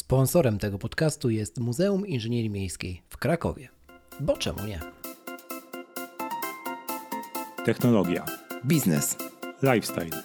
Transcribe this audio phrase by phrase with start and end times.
[0.00, 3.68] Sponsorem tego podcastu jest Muzeum Inżynierii Miejskiej w Krakowie.
[4.20, 4.80] Bo czemu nie?
[7.64, 8.24] Technologia,
[8.66, 9.16] Biznes.
[9.62, 10.22] lifestyle,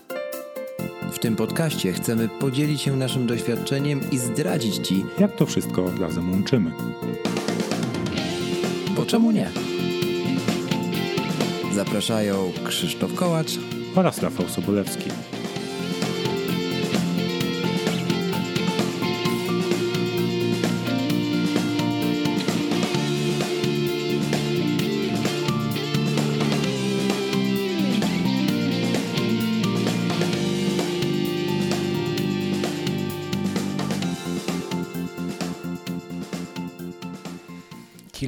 [1.12, 6.32] W tym podcaście chcemy podzielić się naszym doświadczeniem i zdradzić Ci, jak to wszystko razem
[6.32, 6.72] łączymy.
[8.96, 9.50] bo czemu nie?
[11.74, 13.52] Zapraszają Krzysztof Kołacz
[13.96, 15.10] Oraz Rafał Sobolewski.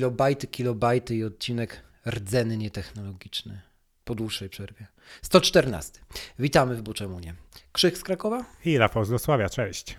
[0.01, 3.61] Kilobajty, kilobajty i odcinek rdzenny nietechnologiczny.
[4.03, 4.87] Po dłuższej przerwie.
[5.21, 5.99] 114.
[6.39, 7.35] Witamy w Buczemu nie.
[7.71, 8.45] Krzyk z Krakowa?
[8.65, 9.97] I Rafał z Wrocławia, cześć.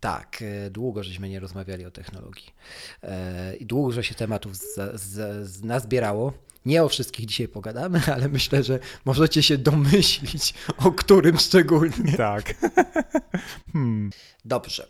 [0.00, 2.46] Tak, e, długo żeśmy nie rozmawiali o technologii.
[3.02, 6.32] E, I długo się tematów za, za, z- nazbierało.
[6.66, 12.16] Nie o wszystkich dzisiaj pogadamy, ale myślę, że możecie się domyślić, o którym szczególnie.
[12.16, 12.54] Tak.
[13.72, 14.10] hmm.
[14.44, 14.88] Dobrze.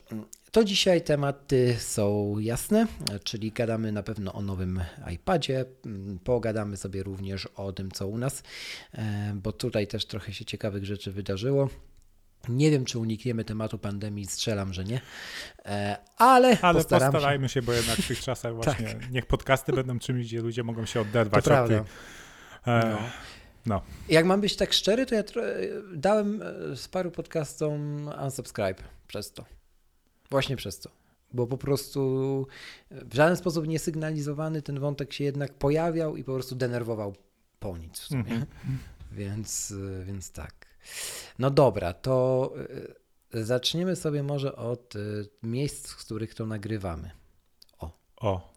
[0.53, 2.87] To dzisiaj tematy są jasne,
[3.25, 4.81] czyli gadamy na pewno o nowym
[5.15, 5.65] iPadzie.
[5.87, 8.43] mm, Pogadamy sobie również o tym, co u nas,
[8.95, 11.69] e, bo tutaj też trochę się ciekawych rzeczy wydarzyło.
[12.49, 15.01] Nie wiem, czy unikniemy tematu pandemii, strzelam, że nie,
[15.67, 17.63] E, ale, Ale postarajmy się.
[17.63, 21.45] bo jednak w tych czasach właśnie niech podcasty będą czymś, gdzie ludzie mogą się oderwać
[21.45, 21.85] To od prawda.
[22.67, 22.99] e, No.
[23.67, 23.79] no.
[23.79, 24.15] się.
[24.15, 25.23] Jak mam być tak szczery, to ja
[25.95, 29.45] dałem e, z paru podcastom unsubscribe przez to.
[30.31, 30.91] Właśnie przez to.
[31.33, 32.47] Bo po prostu
[32.91, 37.15] w żaden sposób niesygnalizowany ten wątek się jednak pojawiał i po prostu denerwował
[37.61, 38.21] po nic w sumie.
[38.21, 38.47] Mhm.
[39.13, 40.67] Więc, y, więc tak.
[41.39, 42.53] No dobra, to
[43.35, 44.95] y, zaczniemy sobie może od
[45.43, 47.11] miejsc, z których to nagrywamy.
[48.17, 48.51] O,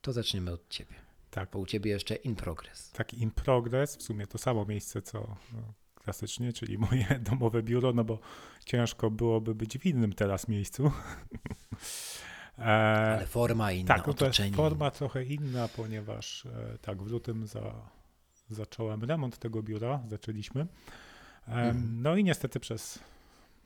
[0.00, 0.94] To zaczniemy od ciebie.
[1.30, 1.50] tak.
[1.52, 2.90] Bo u ciebie jeszcze in progress.
[2.90, 5.72] Taki in progress, w sumie to samo miejsce, co no,
[6.06, 8.18] klasycznie, czyli moje domowe biuro, no bo
[8.64, 10.92] ciężko byłoby być w innym teraz miejscu.
[12.58, 17.10] e, Ale forma inna, tak, no to jest forma trochę inna, ponieważ e, tak, w
[17.10, 17.74] lutym za,
[18.50, 20.60] zacząłem remont tego biura, zaczęliśmy.
[20.60, 20.68] Em,
[21.48, 22.02] Mhm.
[22.02, 22.98] No i niestety przez,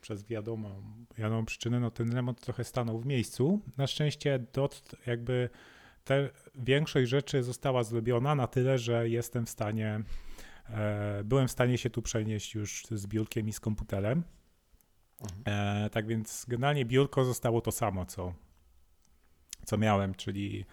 [0.00, 0.82] przez wiadomą,
[1.18, 3.60] wiadomą przyczynę, no ten remont trochę stanął w miejscu.
[3.76, 5.50] Na szczęście dot, jakby
[6.04, 10.02] te, większość rzeczy została zrobiona na tyle, że jestem w stanie, e,
[11.24, 14.22] byłem w stanie się tu przenieść już z biurkiem i z komputerem.
[15.20, 15.42] Mhm.
[15.84, 18.34] E, tak więc generalnie biurko zostało to samo, co,
[19.64, 20.64] co miałem, czyli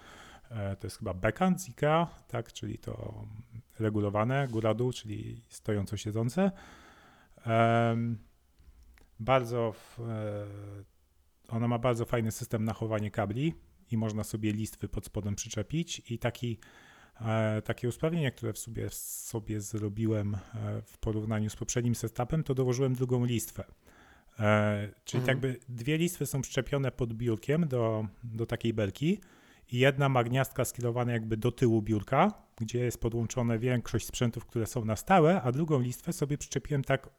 [0.49, 3.25] e, to jest chyba backhand z IKEA, tak, czyli to
[3.79, 6.51] regulowane góra-dół, czyli stojąco-siedzące.
[9.19, 10.45] Bardzo, w, e,
[11.47, 13.53] ona ma bardzo fajny system na chowanie kabli
[13.91, 16.86] i można sobie listwy pod spodem przyczepić i taki E,
[17.65, 22.93] takie usprawnienie, które w sobie, sobie zrobiłem e, w porównaniu z poprzednim setupem, to dołożyłem
[22.95, 23.63] drugą listwę.
[24.39, 25.37] E, czyli Mhm.
[25.37, 29.19] jakby dwie listwy są przyczepione pod biurkiem do, do takiej belki
[29.71, 34.65] i jedna ma gniazdka skierowane jakby do tyłu biurka, gdzie jest podłączone większość sprzętów, które
[34.65, 37.09] są na stałe, a drugą listwę sobie przyczepiłem tak,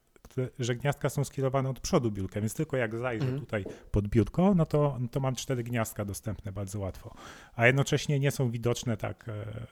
[0.59, 3.39] że gniazdka są skierowane od przodu biurka, więc tylko jak zajrzę Mhm.
[3.39, 7.15] tutaj pod biurko, no to, no to mam cztery gniazdka dostępne bardzo łatwo.
[7.55, 9.67] A jednocześnie nie są widoczne tak, e, e,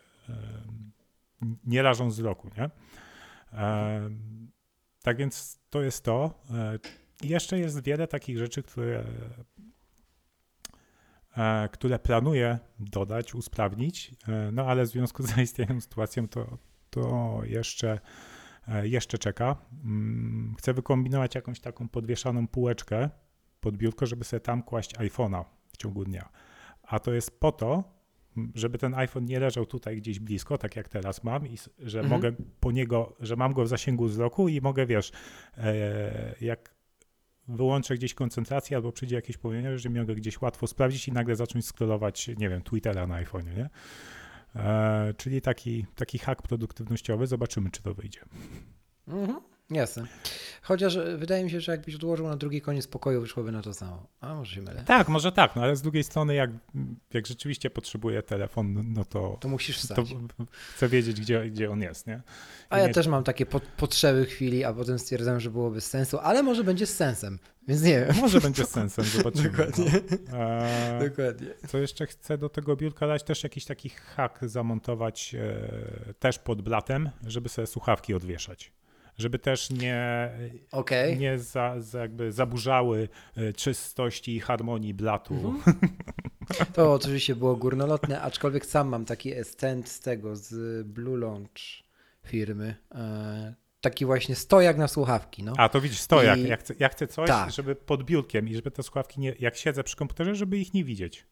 [1.63, 2.69] nie rażą wzroku, nie?
[5.07, 6.43] Tak więc to jest to.
[6.51, 6.79] E,
[7.23, 9.03] jeszcze jest wiele takich rzeczy, które,
[11.37, 16.57] e, które planuję dodać, usprawnić, e, no ale w związku z zaistniałą sytuacją to,
[16.89, 17.99] to jeszcze,
[18.83, 19.55] jeszcze czeka.
[19.83, 23.09] Mm, Chcę wykombinować jakąś taką podwieszaną półeczkę
[23.61, 26.29] pod biurko, żeby sobie tam kłaść iPhone'a w ciągu dnia.
[26.83, 27.83] A to jest po to,
[28.55, 32.09] żeby ten iPhone nie leżał tutaj gdzieś blisko, tak jak teraz mam, i że Mhm.
[32.21, 35.11] mogę po niego, że mam go w zasięgu wzroku i mogę, wiesz,
[35.57, 36.75] e, jak
[37.47, 41.65] wyłączę gdzieś koncentrację albo przyjdzie jakieś powiedzenie, że mogę gdzieś łatwo sprawdzić i nagle zacząć
[41.65, 43.69] scrollować, nie wiem, Twittera na iPhone'ie, nie?
[44.55, 47.27] E, czyli taki, taki hack produktywnościowy.
[47.27, 48.19] Zobaczymy, czy to wyjdzie.
[49.07, 49.39] Mhm.
[49.69, 50.03] Jasne.
[50.61, 53.73] Chociaż e, wydaje mi się, że jakbyś odłożył na drugi koniec pokoju, wyszłoby na to
[53.73, 54.07] samo.
[54.21, 54.83] A może się mylę.
[54.85, 56.49] Tak, może tak, no ale z drugiej strony, jak,
[57.13, 60.05] jak rzeczywiście potrzebuję telefon, no to, To musisz to wstać.
[60.75, 62.21] chcę wiedzieć, gdzie, gdzie on jest, nie?
[62.69, 65.85] A ja nie- też mam takie po, potrzeby chwili, a potem stwierdzam, że byłoby z
[65.87, 68.15] sensu, ale może będzie z sensem, więc nie wiem.
[68.21, 69.49] Może będzie z sensem, zobaczymy.
[69.49, 69.91] Dokładnie.
[70.31, 71.05] No.
[71.09, 71.47] Dokładnie.
[71.67, 73.23] Co jeszcze chcę do tego biurka dać?
[73.23, 78.71] Też jakiś taki hak zamontować e, też pod blatem, żeby sobie słuchawki odwieszać.
[79.17, 80.29] Żeby też nie,
[80.71, 81.17] Okej.
[81.17, 85.33] nie za, za jakby zaburzały e, czystości i harmonii blatu.
[85.33, 85.77] Mhm.
[86.73, 91.83] To oczywiście było górnolotne, aczkolwiek sam mam taki estent z tego, z Blue Launch
[92.25, 92.75] firmy.
[92.95, 95.43] E, taki właśnie stojak na słuchawki.
[95.43, 95.53] No.
[95.57, 96.39] A to widzisz, stojak.
[96.39, 97.51] I- Ja, chcę, ja chcę coś, Tak.
[97.51, 100.83] żeby pod biurkiem i żeby te słuchawki, nie, jak siedzę przy komputerze, żeby ich nie
[100.83, 101.25] widzieć.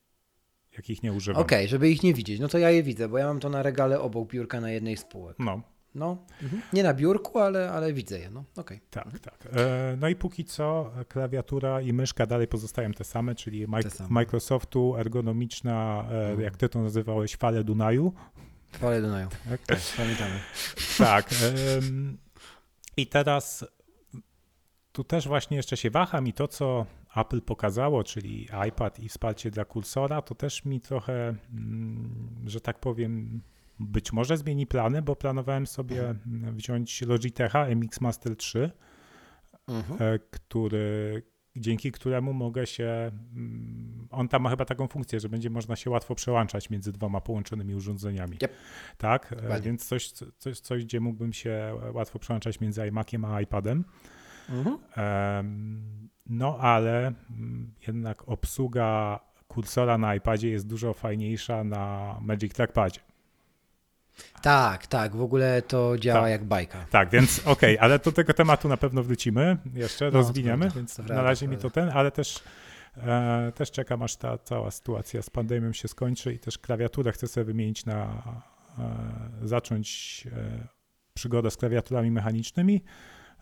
[0.77, 1.41] Jak ich nie używam.
[1.41, 2.39] Okej, żeby ich nie widzieć.
[2.39, 4.97] No to ja je widzę, bo ja mam to na regale obok biurka na jednej
[4.97, 5.35] z półek.
[5.39, 5.61] No,
[5.95, 6.61] No, mhm.
[6.73, 8.29] nie na biurku, ale, ale widzę je.
[8.29, 8.79] No, okej.
[8.89, 9.47] tak, tak.
[9.53, 14.09] E, no i póki co klawiatura i myszka dalej pozostają te same, czyli Te same.
[14.09, 16.41] Microsoftu ergonomiczna, e, Mhm.
[16.41, 18.13] jak ty to nazywałeś, fale Dunaju.
[18.73, 19.27] Chwalę Dunaju.
[19.49, 20.39] Tak, Tak, pamiętamy.
[20.97, 21.29] tak.
[22.97, 23.65] I teraz
[24.91, 29.51] tu też właśnie jeszcze się waham i to, co Apple pokazało, czyli iPad i wsparcie
[29.51, 33.41] dla kursora, to też mi trochę, mm, że tak powiem,
[33.79, 38.71] być może zmieni plany, bo planowałem sobie mm, wziąć Logitecha MX Master 3,
[39.67, 40.01] Mhm.
[40.15, 41.23] e, który,
[41.55, 43.11] dzięki któremu mogę się.
[43.35, 47.21] mm, On tam ma chyba taką funkcję, że będzie można się łatwo przełączać między dwoma
[47.21, 48.37] połączonymi urządzeniami.
[48.43, 48.51] Yep.
[48.97, 49.61] Tak, e, Dokładnie.
[49.61, 53.83] więc coś, coś, coś, gdzie mógłbym się łatwo przełączać między iMaciem a iPadem.
[54.49, 54.77] Mhm.
[56.25, 62.99] No ale mm, jednak obsługa kursora na iPadzie jest dużo fajniejsza na Magic Trackpadzie.
[64.41, 66.31] Tak, tak, w ogóle to działa Tak.
[66.31, 66.85] jak bajka.
[66.89, 70.95] Tak, więc okej, ale do tego tematu na pewno wrócimy, jeszcze No, rozwiniemy, prawda, więc
[70.95, 71.81] to na prawda, razie to mi to prawda.
[71.91, 72.39] ten, ale też,
[72.97, 77.27] e, też czekam aż ta cała sytuacja z pandemią się skończy i też klawiaturę chcę
[77.27, 78.23] sobie wymienić na,
[79.43, 80.67] e, zacząć e,
[81.13, 82.81] przygodę z klawiaturami mechanicznymi,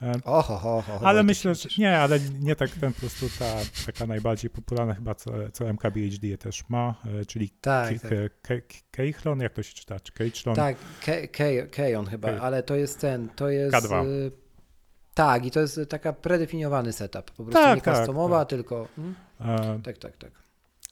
[0.04, 3.26] e, Oho, ho, ho, ho, ale myślę, że nie, ale nie tak ten po prostu
[3.40, 3.46] ta
[3.86, 8.64] taka najbardziej popularna chyba, co, co MKBHD je też ma, e, czyli Tak, tak.
[8.92, 10.56] Keichron, jak to się czyta, czy Keichron?
[10.56, 13.76] Tak, Ke- Ke- Kejon chyba, ale to jest ten, to jest...
[13.76, 14.06] K2.
[14.06, 14.32] y,
[15.14, 18.50] Tak, i to jest taka predefiniowany setup, po prostu Tak, nie tak, customowa, tak.
[18.50, 18.88] tylko...
[18.98, 19.16] Mm?
[19.42, 20.32] E, Tak, tak, tak.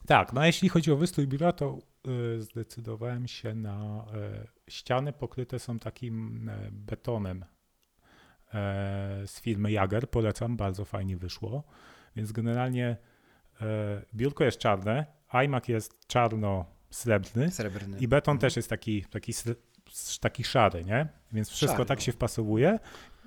[0.07, 1.77] Tak, no a jeśli chodzi o wystrój biura, to
[2.37, 4.05] y, zdecydowałem się na
[4.67, 7.45] y, ściany pokryte są takim y, betonem
[9.25, 10.09] z firmy Jager.
[10.09, 11.63] Polecam, bardzo fajnie wyszło.
[12.15, 12.98] Więc generalnie
[13.62, 13.65] y,
[14.15, 15.06] biurko jest czarne,
[15.45, 17.98] iMac jest czarno-srebrny Srebrny.
[18.00, 19.33] i beton też jest taki, taki,
[20.21, 21.07] taki szary, nie?
[21.31, 22.03] Więc wszystko Szary, tak no.
[22.03, 22.80] się wpasowuje.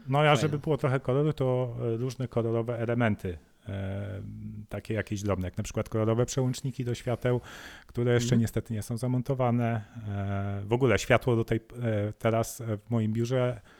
[0.08, 0.36] No a Fajne.
[0.36, 3.38] żeby było trochę koloru, to e, różne kolorowe elementy,
[3.68, 4.22] e,
[4.68, 7.40] takie jakieś drobne, jak na przykład kolorowe przełączniki do świateł,
[7.86, 8.40] które jeszcze Mhm.
[8.40, 9.84] niestety nie są zamontowane.
[10.08, 13.73] E, w ogóle światło do tej, e, teraz e, w moim biurze e,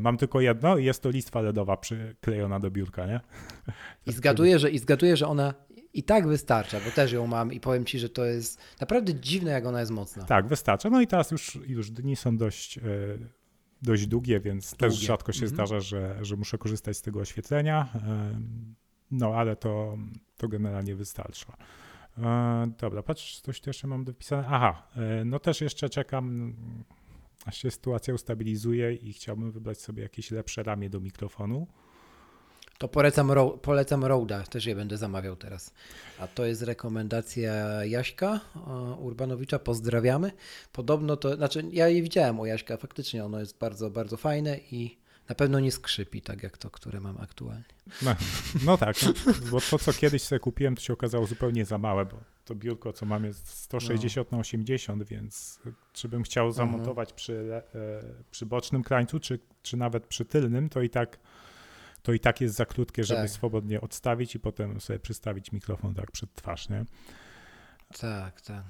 [0.00, 3.20] mam tylko jedno i jest to listwa LEDowa przyklejona do biurka, nie?
[4.06, 5.54] I zgaduję, że, I zgaduję, że ona
[5.94, 9.50] i tak wystarcza, bo też ją mam i powiem Ci, że to jest naprawdę dziwne,
[9.50, 10.24] jak ona jest mocna.
[10.24, 10.90] Tak, wystarcza.
[10.90, 12.82] No i teraz już, już dni są dość, e,
[13.82, 15.06] dość długie, więc też Długie.
[15.06, 15.54] rzadko się Mhm.
[15.56, 17.88] zdarza, że, że muszę korzystać z tego oświetlenia.
[17.94, 18.74] Em,
[19.10, 19.96] No, ale to,
[20.36, 21.56] to generalnie wystarcza.
[22.18, 24.44] E, Dobra, patrz, coś tu jeszcze mam dopisane.
[24.48, 26.54] Aha, e, no też jeszcze czekam,
[27.44, 31.66] aż się sytuacja ustabilizuje i chciałbym wybrać sobie jakieś lepsze ramię do mikrofonu.
[32.78, 34.04] To polecam, Ro- polecam
[34.46, 35.72] też je będę zamawiał teraz.
[36.18, 38.70] A to jest rekomendacja Jaśka e,
[39.00, 40.32] Urbanowicza, pozdrawiamy.
[40.72, 44.98] Podobno to, znaczy ja je widziałem u Jaśka, faktycznie ono jest bardzo, bardzo fajne i
[45.28, 47.64] na pewno nie skrzypi, tak jak to, które mam aktualnie.
[48.02, 48.16] No,
[48.64, 49.12] no tak, no,
[49.50, 52.92] bo to co kiedyś sobie kupiłem, to się okazało zupełnie za małe, bo to biurko,
[52.92, 55.60] co mam, jest 160 na 80, więc
[55.92, 60.68] czy bym chciał zamontować przy, le- e, przy bocznym krańcu, czy, czy nawet przy tylnym,
[60.68, 61.18] to i tak
[62.02, 63.30] to i tak jest za krótkie, żeby Tak.
[63.30, 66.84] swobodnie odstawić i potem sobie przystawić mikrofon tak przed twarz, nie?
[68.00, 68.64] Tak, tak.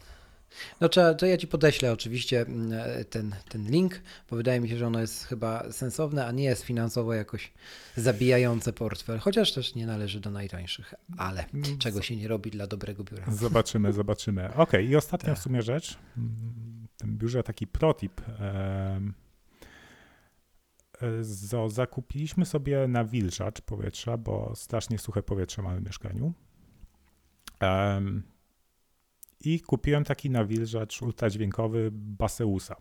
[0.81, 2.71] No trzeba, to ja Ci podeślę oczywiście mm,
[3.11, 4.01] ten, ten link,
[4.31, 7.53] bo wydaje mi się, że ono jest chyba sensowne, a nie jest finansowo jakoś
[7.97, 12.67] zabijające portfel, chociaż też nie należy do najtańszych, ale Mm, czego się nie robi dla
[12.67, 13.25] dobrego biura.
[13.33, 14.55] Zobaczymy, zobaczymy.
[14.55, 15.39] Okej, i ostatnia Tak.
[15.39, 15.99] w sumie rzecz.
[16.17, 18.21] Mm, W tym biurze taki protip.
[18.41, 19.01] e,
[21.23, 26.33] zo- Zakupiliśmy sobie nawilżacz powietrza, bo strasznie suche powietrze mamy w mieszkaniu.
[29.45, 32.77] I kupiłem taki nawilżacz ultradźwiękowy Baseusa.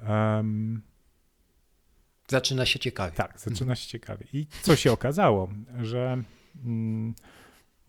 [0.00, 0.82] Em,
[2.28, 3.16] Zaczyna się ciekawie.
[3.16, 4.26] tak, zaczyna się ciekawie.
[4.32, 5.48] I co się okazało,
[5.82, 6.22] że
[6.64, 7.14] mm,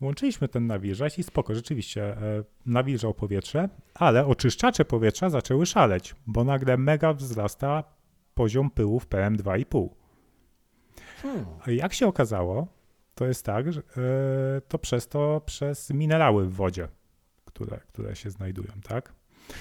[0.00, 6.44] włączyliśmy ten nawilżacz i spoko, rzeczywiście e, nawilżał powietrze, ale oczyszczacze powietrza zaczęły szaleć, bo
[6.44, 7.84] nagle mega wzrasta
[8.34, 9.88] poziom pyłu w PM2,5.
[11.22, 11.44] Hmm.
[11.66, 12.66] A Jak się okazało,
[13.14, 16.88] to jest tak, że e, to przez to, przez minerały w wodzie,
[17.54, 19.12] które, które się znajdują, tak?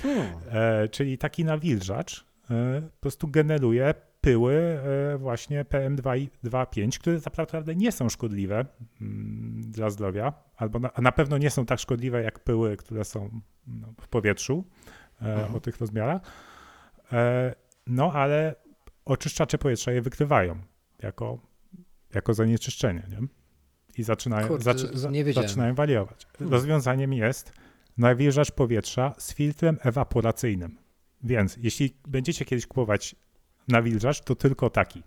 [0.01, 0.27] Hmm.
[0.51, 7.75] E, czyli taki nawilżacz e, po prostu generuje pyły e, właśnie PM2,5, które tak naprawdę
[7.75, 8.65] nie są szkodliwe
[9.01, 13.41] mm, dla zdrowia, albo na, na pewno nie są tak szkodliwe jak pyły, które są
[13.67, 14.63] no, w powietrzu
[15.21, 15.55] mhm.
[15.55, 16.21] o tych rozmiarach.
[17.87, 18.55] No ale
[19.05, 20.59] oczyszczacze powietrza je wykrywają
[20.99, 21.39] jako,
[22.13, 23.03] jako zanieczyszczenie.
[23.09, 23.27] Nie?
[23.97, 24.89] I zaczynają, Kurde, zaczy,
[25.33, 26.27] zaczynają wariować.
[26.37, 26.53] Hmm.
[26.53, 27.53] Rozwiązaniem jest
[27.97, 30.77] nawilżacz powietrza z filtrem ewaporacyjnym.
[31.23, 33.15] Więc jeśli będziecie kiedyś kupować
[33.67, 35.03] nawilżacz, to tylko taki.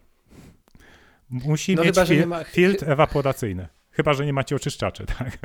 [1.31, 2.45] Musi no mieć chyba, fil ma...
[2.45, 3.69] filtr ewaporacyjny.
[3.91, 5.39] Chyba, że nie macie oczyszczaczy, tak?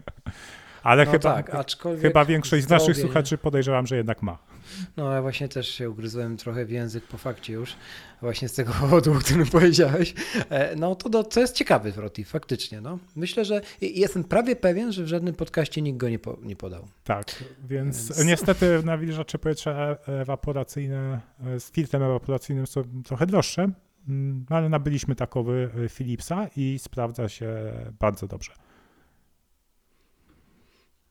[0.84, 4.38] Ale no chyba, tak, chyba większość z naszych słuchaczy podejrzewam, że jednak ma.
[4.98, 7.76] No ja właśnie też się ugryzłem trochę w język po fakcie już,
[8.22, 10.14] właśnie z tego powodu, o którym powiedziałeś.
[10.50, 12.82] E, no to, to, to jest ciekawy Froti, faktycznie.
[12.82, 13.00] No.
[13.16, 16.88] Myślę, że jestem prawie pewien, że w żadnym podcaście nikt go nie, po, nie podał.
[17.04, 18.26] Tak, więc, więc...
[18.26, 21.20] niestety nawilżacze powietrza ewaporacyjne
[21.60, 23.72] z filtrem ewaporacyjnym są trochę droższe,
[24.08, 28.52] mm, ale nabyliśmy takowy e, Philipsa i sprawdza się bardzo dobrze.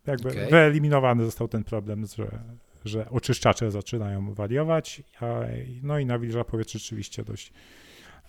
[0.07, 0.47] Jakby okay.
[0.50, 2.38] wyeliminowany został ten problem, że,
[2.85, 5.41] że oczyszczacze zaczynają wariować, a,
[5.83, 7.53] no i nawilża powietrze rzeczywiście dość,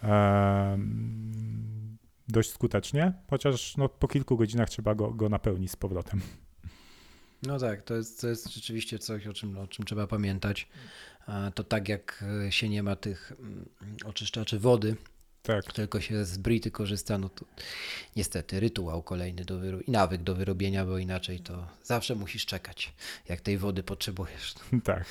[0.04, 6.22] um, dość skutecznie, chociaż no, po kilku godzinach trzeba go, go napełnić z powrotem.
[7.44, 10.70] No tak, to jest, to jest rzeczywiście coś, o czym, o czym trzeba pamiętać.
[11.56, 13.66] To tak jak się nie ma tych mm,
[14.06, 14.96] oczyszczaczy wody,
[15.44, 15.74] tak.
[15.74, 17.46] tylko się z brity korzysta, no to
[18.16, 22.94] niestety rytuał kolejny do wyro- i nawyk do wyrobienia, bo inaczej to zawsze musisz czekać,
[23.30, 24.56] jak tej wody potrzebujesz.
[24.84, 25.06] Tak,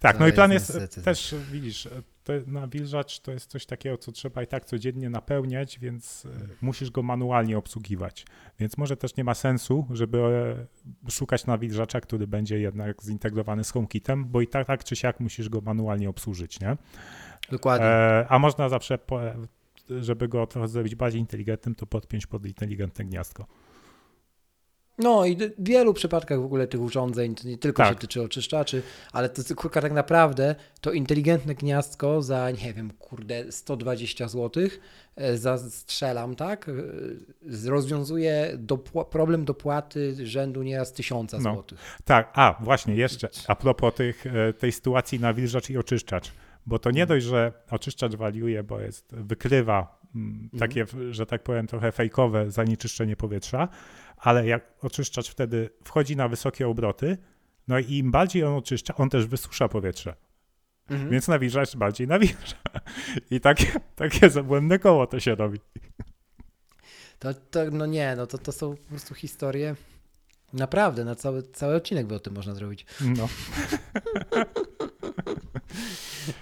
[0.00, 0.20] tak.
[0.20, 1.88] no i plan jest, jest też, widzisz,
[2.26, 6.28] to nawilżacz to jest coś takiego, co trzeba i tak codziennie napełniać, więc e,
[6.60, 8.26] musisz go manualnie obsługiwać.
[8.58, 13.70] Więc może też nie ma sensu, żeby e, szukać nawilżacza, który będzie jednak zintegrowany z
[13.70, 16.76] HomeKitem, bo i tak, tak czy siak musisz go manualnie obsłużyć, nie?
[17.50, 17.86] Dokładnie.
[17.86, 19.20] E, a można zawsze po,
[20.00, 23.46] żeby go trochę zrobić bardziej inteligentnym, to podpiąć pod inteligentne gniazdko.
[24.98, 27.92] No i w wielu przypadkach w ogóle tych urządzeń to nie tylko tak.
[27.92, 33.52] się tyczy oczyszczaczy, ale to kurka tak naprawdę to inteligentne gniazdko za nie wiem, kurde
[33.52, 34.62] 120 zł
[35.34, 36.68] zastrzelam, tak?
[36.68, 41.38] E, rozwiązuje dopł problem dopłaty rzędu nieraz 1000 no.
[41.38, 41.64] zł.
[42.04, 46.32] Tak, a właśnie jeszcze a propos tych, e, tej sytuacji na wilżacz i oczyszczacz
[46.66, 47.18] bo to nie mhm.
[47.18, 50.58] dość, że oczyszczacz waliuje, bo jest, wykrywa mm, mhm.
[50.58, 53.68] takie, że tak powiem, trochę fejkowe zanieczyszczenie powietrza,
[54.16, 57.18] ale jak oczyszczacz wtedy wchodzi na wysokie obroty,
[57.68, 60.14] no i im bardziej on oczyszcza, on też wysusza powietrze.
[60.90, 61.10] Mhm.
[61.10, 62.56] Więc nawilżacz bardziej nawilża.
[63.30, 65.60] I takie, takie zabłędne koło to się robi.
[67.18, 69.74] To, to, no nie, no to, to są po prostu historie.
[70.52, 72.86] Naprawdę, na cały, cały odcinek by o tym można zrobić.
[73.00, 73.28] No.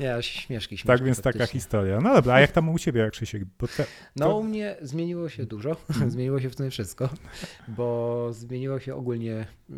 [0.01, 2.01] Ja śmieszki, śmieszki Tak więc taka historia.
[2.01, 3.45] No dobra, a jak tam u ciebie, jak Krzysiek?
[3.61, 3.87] Bo te,
[4.17, 4.39] no to...
[4.39, 6.11] u mnie zmieniło się dużo, mhm.
[6.11, 7.09] zmieniło się w tym wszystko,
[7.69, 9.75] bo zmieniło się ogólnie, e,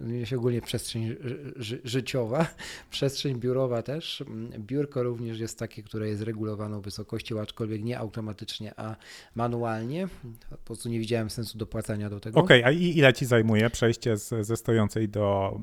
[0.00, 1.16] zmieniła się ogólnie przestrzeń
[1.56, 2.46] ży życiowa,
[2.90, 4.24] przestrzeń biurowa też.
[4.58, 8.96] Biurko również jest takie, które jest regulowaną wysokością, aczkolwiek nie automatycznie, a
[9.34, 10.08] manualnie.
[10.50, 12.40] Po prostu nie widziałem sensu dopłacania do tego.
[12.40, 15.58] Okej, okay, a ile ci zajmuje przejście z, ze stojącej do,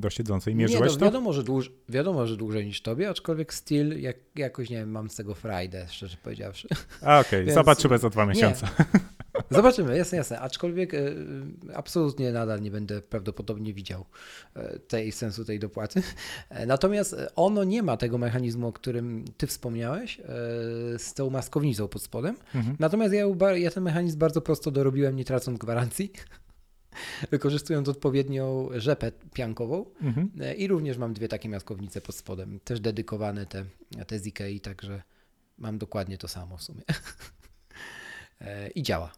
[0.00, 0.54] do siedzącej?
[0.54, 4.70] Mierzyłeś nie, no, wiadomo, Że dłuż, wiadomo, że dłużej niż tobie, aczkolwiek styl jak, jakoś,
[4.70, 6.68] nie wiem, mam z tego frajdę, szczerze powiedziawszy.
[7.02, 7.54] A okej, okay.
[7.54, 8.66] zobaczymy za dwa miesiące.
[8.78, 9.00] Nie.
[9.50, 10.40] Zobaczymy, jasne, jasne.
[10.40, 10.98] Aczkolwiek e,
[11.74, 14.04] absolutnie nadal nie będę prawdopodobnie widział
[14.54, 16.02] e, tej sensu tej dopłaty.
[16.50, 20.20] E, natomiast ono nie ma tego mechanizmu, o którym ty wspomniałeś,
[20.98, 22.36] z tą maskownicą pod spodem.
[22.54, 22.76] Mhm.
[22.78, 26.12] Natomiast ja, ja ten mechanizm bardzo prosto dorobiłem, nie tracąc gwarancji
[27.30, 29.84] wykorzystując odpowiednią rzepę piankową.
[30.00, 30.30] Mhm.
[30.56, 33.64] I również mam dwie takie maskownice pod spodem, też dedykowane te,
[34.06, 35.02] te z Ikei, także
[35.58, 36.82] mam dokładnie to samo w sumie.
[38.40, 39.12] E, I działa.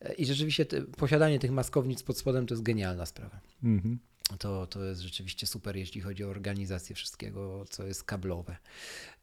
[0.00, 3.40] E, I rzeczywiście te, posiadanie tych maskownic pod spodem to jest genialna sprawa.
[3.64, 3.98] Mhm.
[4.38, 8.56] To, to jest rzeczywiście super, jeśli chodzi o organizację wszystkiego, co jest kablowe.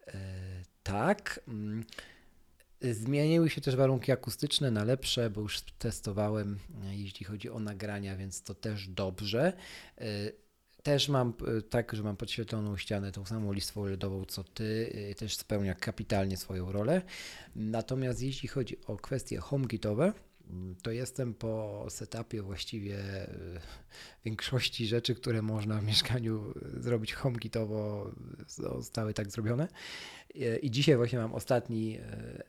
[0.07, 0.13] E,
[0.83, 1.39] tak.
[2.81, 6.59] Zmieniły się też warunki akustyczne na lepsze, bo już testowałem,
[6.91, 9.53] jeśli chodzi o nagrania, więc to też dobrze.
[10.83, 11.33] Też mam
[11.69, 16.71] tak, że mam podświetloną ścianę, tą samą listwą LEDową co ty, też spełnia kapitalnie swoją
[16.71, 17.01] rolę.
[17.55, 20.13] Natomiast jeśli chodzi o kwestie HomeKitowe,
[20.81, 22.97] to jestem po setupie właściwie
[24.25, 28.11] większości rzeczy, które można w mieszkaniu zrobić HomeKitowo,
[28.47, 29.67] zostały tak zrobione.
[30.61, 31.99] I dzisiaj właśnie mam ostatni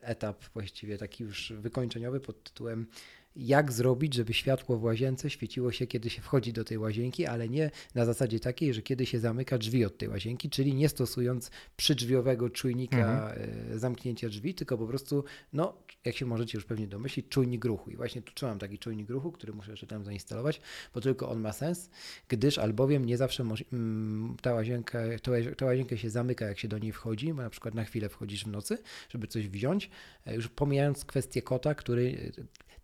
[0.01, 2.87] etap, właściwie taki już wykończeniowy pod tytułem
[3.35, 7.49] jak zrobić, żeby światło w łazience świeciło się, kiedy się wchodzi do tej łazienki, ale
[7.49, 11.51] nie na zasadzie takiej, że kiedy się zamyka drzwi od tej łazienki, czyli nie stosując
[11.77, 15.73] przydrzwiowego czujnika e, zamknięcia drzwi, tylko po prostu, no,
[16.05, 17.89] jak się możecie już pewnie domyślić, czujnik ruchu.
[17.91, 20.61] I właśnie tu trzymam taki czujnik ruchu, który muszę jeszcze tam zainstalować,
[20.93, 21.89] bo tylko on ma sens,
[22.27, 23.43] gdyż albowiem nie zawsze
[23.73, 27.41] mm, ta, łazienka, ta, łazi- ta łazienka się zamyka, jak się do niej wchodzi, bo
[27.41, 28.77] na przykład na chwilę wchodzisz w nocy,
[29.09, 29.89] żeby coś wziąć,
[30.25, 32.31] e, już pomijając kwestię kota, który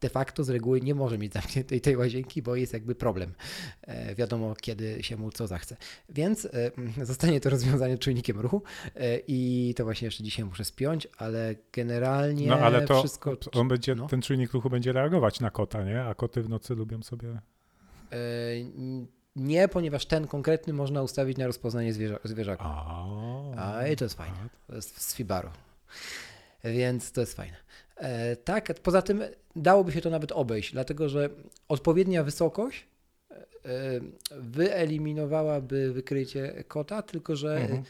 [0.01, 3.33] de facto z reguły nie może mieć zamkniętej tej łazienki, bo jest jakby problem.
[3.81, 5.77] E, wiadomo, kiedy się mu co zachce.
[6.09, 6.71] Więc e,
[7.05, 8.63] zostanie to rozwiązanie czujnikiem ruchu
[8.95, 13.37] e, i to właśnie jeszcze dzisiaj muszę spiąć, ale generalnie No ale to wszystko...
[13.53, 14.07] on będzie, no.
[14.07, 16.03] ten czujnik ruchu będzie reagować na kota, nie?
[16.03, 17.41] A koty w nocy lubią sobie...
[19.35, 22.63] Nie, ponieważ ten konkretny można ustawić na rozpoznanie zwierza, zwierzaka.
[23.57, 24.37] A, i to jest fajne.
[24.67, 25.49] To jest z Fibaru.
[26.63, 27.57] Więc to jest fajne.
[27.97, 29.23] E, tak, poza tym
[29.55, 31.29] dałoby się to nawet obejść, dlatego że
[31.67, 32.87] odpowiednia wysokość
[33.31, 33.39] e,
[34.31, 37.83] wyeliminowałaby wykrycie kota, tylko że Mhm.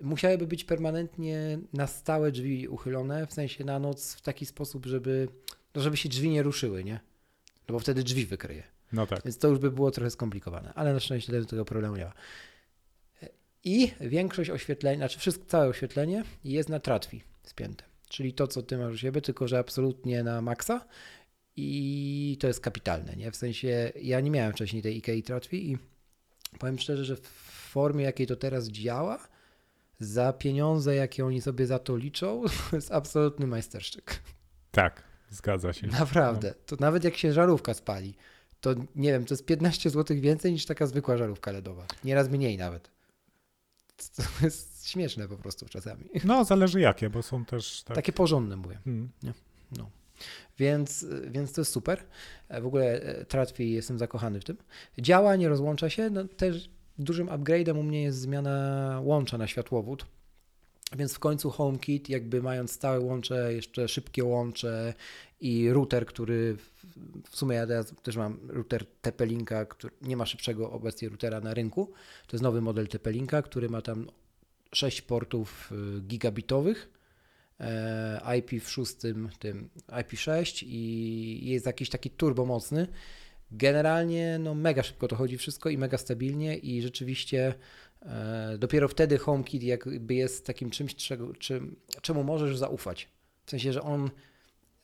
[0.00, 5.28] musiałyby być permanentnie na stałe drzwi uchylone, w sensie na noc w taki sposób, żeby,
[5.74, 7.00] no żeby się drzwi nie ruszyły, nie?
[7.68, 8.62] No bo wtedy drzwi wykryje.
[8.92, 9.24] No tak.
[9.24, 12.12] Więc to już by było trochę skomplikowane, ale na szczęście tego- tego problemu nie ma.
[13.64, 17.84] I większość oświetlenia, znaczy wszystko, całe oświetlenie jest na tratwi spięte.
[18.08, 20.84] Czyli to, co ty masz u siebie, tylko że absolutnie na maksa
[21.56, 23.30] i to jest kapitalne, nie?
[23.30, 25.78] W sensie ja nie miałem wcześniej tej IKEA tratwi i
[26.58, 27.28] powiem szczerze, że w
[27.70, 29.28] formie, jakiej to teraz działa,
[30.00, 34.22] za pieniądze, jakie oni sobie za to liczą, to jest absolutny majstersztyk.
[34.70, 35.86] Tak, zgadza się.
[35.86, 36.54] Naprawdę.
[36.66, 38.14] To nawet jak się żarówka spali,
[38.60, 41.86] to nie wiem, to jest 15 zł więcej niż taka zwykła żarówka LEDowa.
[42.04, 42.90] Nieraz mniej nawet.
[44.16, 46.04] To jest śmieszne po prostu czasami.
[46.24, 47.94] No, zależy jakie, bo są też tak.
[47.94, 48.78] Takie porządne mówię.
[48.84, 49.10] Hmm.
[50.58, 52.04] Więc, więc to jest super.
[52.60, 54.56] W ogóle e, Tratwi jestem zakochany w tym.
[54.98, 56.10] Działa, nie rozłącza się.
[56.10, 60.06] No, też dużym upgrade'em u mnie jest zmiana łącza na światłowód.
[60.96, 64.94] Więc w końcu HomeKit, jakby mając stałe łącze, jeszcze szybkie łącze
[65.40, 70.70] i router, który w- sumie ja teraz też mam router TP-Linka, który nie ma szybszego
[70.70, 71.92] obecnie routera na rynku.
[72.26, 74.06] To jest nowy model TP-Linka, który ma tam
[74.72, 76.90] 6 portów y, gigabitowych,
[77.60, 82.86] e, IP w szóstym, tym IP6 i jest jakiś taki turbo mocny.
[83.50, 87.54] Generalnie no mega szybko to chodzi wszystko i mega stabilnie i rzeczywiście
[88.58, 93.08] dopiero wtedy HomeKit jakby jest takim czymś, czego, czym, czemu możesz zaufać.
[93.46, 94.10] W sensie, że on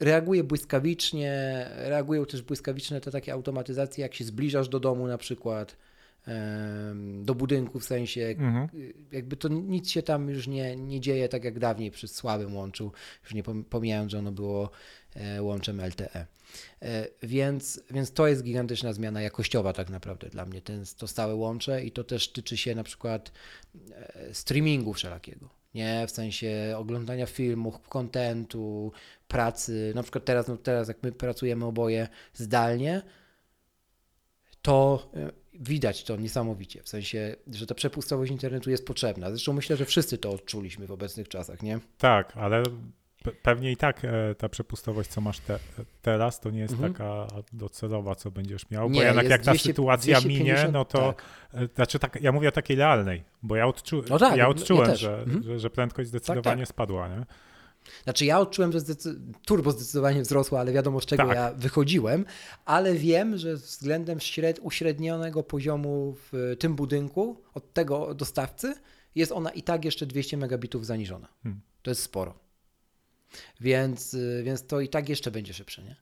[0.01, 5.77] reaguje błyskawicznie, reagują też błyskawiczne te takie automatyzacje, jak się zbliżasz do domu na przykład,
[7.23, 8.69] do budynku w sensie, Mhm.
[9.13, 12.93] jakby to nic się tam już nie, nie dzieje tak jak dawniej przy słabym łączu,
[13.25, 14.71] już nie pom- pomijając, że ono było
[15.15, 16.27] e, łączem LTE.
[16.83, 21.35] E, Więc, więc to jest gigantyczna zmiana jakościowa tak naprawdę dla mnie, ten, to stałe
[21.35, 23.33] łącze i to też tyczy się na przykład
[23.91, 25.49] e, streamingu wszelakiego.
[25.75, 28.93] Nie, w sensie oglądania filmów, kontentu,
[29.29, 29.93] pracy.
[29.95, 33.03] Na przykład teraz, no teraz jak my pracujemy oboje zdalnie,
[34.63, 36.83] to e, widać to niesamowicie.
[36.83, 39.31] W sensie, że ta przepustowość internetu jest potrzebna.
[39.31, 41.81] Zresztą myślę, że wszyscy to odczuliśmy w obecnych czasach, nie?
[41.99, 42.63] Tak, ale
[43.43, 45.59] pewnie i tak e, ta przepustowość, co masz te,
[46.03, 46.93] teraz, to nie jest Mhm.
[46.93, 48.91] taka docelowa, co będziesz miał.
[48.91, 50.99] Nie, bo jednak jak ta 200 sytuacja 250, minie, no to.
[51.13, 51.23] tak.
[51.55, 54.49] e, Znaczy, tak, ja mówię o takiej realnej, bo ja, odczu, No tak, ja ja
[54.49, 55.01] odczułem, też.
[55.01, 55.43] że, Mhm.
[55.43, 56.69] że, że prędkość zdecydowanie tak.
[56.69, 57.27] spadła, nie?
[58.05, 61.37] Znaczy ja odczułem, że zdecy- turbo zdecydowanie wzrosło, ale wiadomo z czego Tak.
[61.37, 62.25] ja wychodziłem,
[62.65, 68.75] ale wiem, że względem śred- uśrednionego poziomu w tym budynku od tego dostawcy
[69.15, 71.29] jest ona i tak jeszcze 200 megabitów zaniżona.
[71.43, 71.61] Hmm.
[71.83, 72.35] To jest sporo.
[73.61, 75.97] Więc, y, więc to i tak jeszcze będzie szybsze, nie?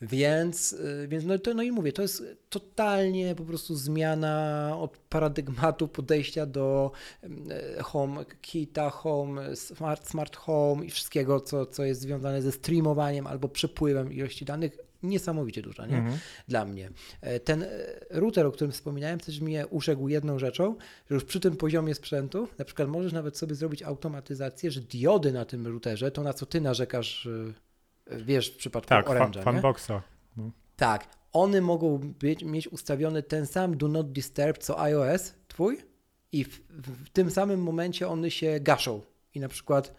[0.00, 4.98] Więc, y, więc no, to, no i mówię, to jest totalnie po prostu zmiana od
[4.98, 6.90] paradygmatu podejścia do
[7.22, 13.26] e, home kita, home, smart, smart home i wszystkiego, co, co jest związane ze streamowaniem
[13.26, 14.87] albo przepływem ilości danych.
[15.02, 15.96] Niesamowicie duża, nie?
[15.96, 16.18] Mhm.
[16.48, 16.90] Dla mnie.
[17.20, 17.68] E, Ten e,
[18.10, 20.76] router, o którym wspominałem, też mnie uszegł jedną rzeczą,
[21.10, 25.32] że już przy tym poziomie sprzętu, na przykład możesz nawet sobie zrobić automatyzację, że diody
[25.32, 27.28] na tym routerze, to na co ty narzekasz,
[28.10, 29.42] e, wiesz, w przypadku Tak, Orange'a, nie?
[29.42, 29.90] fanboxa.
[30.76, 35.78] Tak, one mogą być, mieć ustawiony ten sam do not disturb co iOS twój
[36.32, 36.60] i w,
[37.04, 39.00] w tym samym momencie one się gaszą
[39.34, 39.94] i na przykład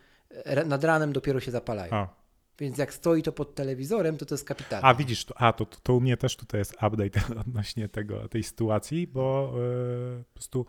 [0.65, 1.93] nad ranem dopiero się zapalają.
[1.93, 2.18] A,
[2.59, 4.87] Więc jak stoi to pod telewizorem, to to jest kapitalne.
[4.87, 8.27] a widzisz, to, a to, to, to u mnie też tutaj jest update odnośnie tego,
[8.29, 9.53] tej sytuacji, bo
[10.19, 10.65] e, po prostu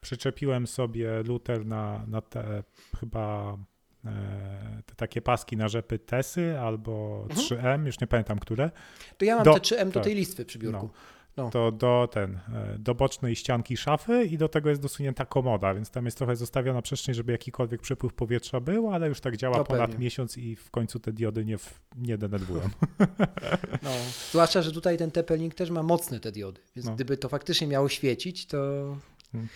[0.00, 2.62] przyczepiłem sobie router na, na te
[3.00, 3.56] chyba
[4.04, 7.46] e, te takie paski na rzepy Tesy albo Mhm.
[7.80, 8.70] 3M, już nie pamiętam które,
[9.18, 10.04] To ja mam Do- te 3M do tak.
[10.04, 10.86] tej listwy przy biurku.
[10.86, 11.17] No.
[11.52, 15.90] To do ten, e, do bocznej ścianki szafy i do tego jest dosunięta komoda, więc
[15.90, 19.64] tam jest trochę zostawiona przestrzeń, żeby jakikolwiek przepływ powietrza był, ale już tak działa No
[19.64, 20.04] ponad pewnie.
[20.04, 22.62] miesiąc i w końcu te diody nie, w- nie denerwują.
[23.82, 23.90] No.
[24.30, 26.94] Zwłaszcza, że tutaj ten tepelnik też ma mocne te diody, więc No.
[26.94, 28.56] gdyby to faktycznie miało świecić, to
[29.32, 29.48] Hmm.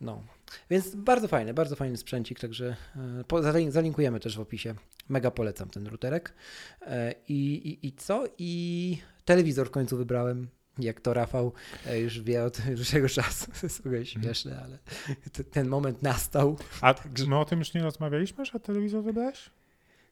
[0.00, 0.22] no.
[0.70, 4.74] Więc bardzo fajny, bardzo fajny sprzęcik, także e, po, zalinkujemy też w opisie.
[5.08, 6.34] Mega polecam ten routerek.
[6.82, 8.24] E, I, i, I co?
[8.38, 10.48] I telewizor w końcu wybrałem.
[10.82, 11.52] Jak to Rafał
[11.86, 13.46] e, już wie od dłuższego czasu.
[13.46, 14.78] To jest w ogóle śmieszne, ale
[15.52, 16.56] ten moment nastał.
[16.80, 16.94] A
[17.26, 19.50] my o tym już nie rozmawialiśmy, że telewizor wybrałeś?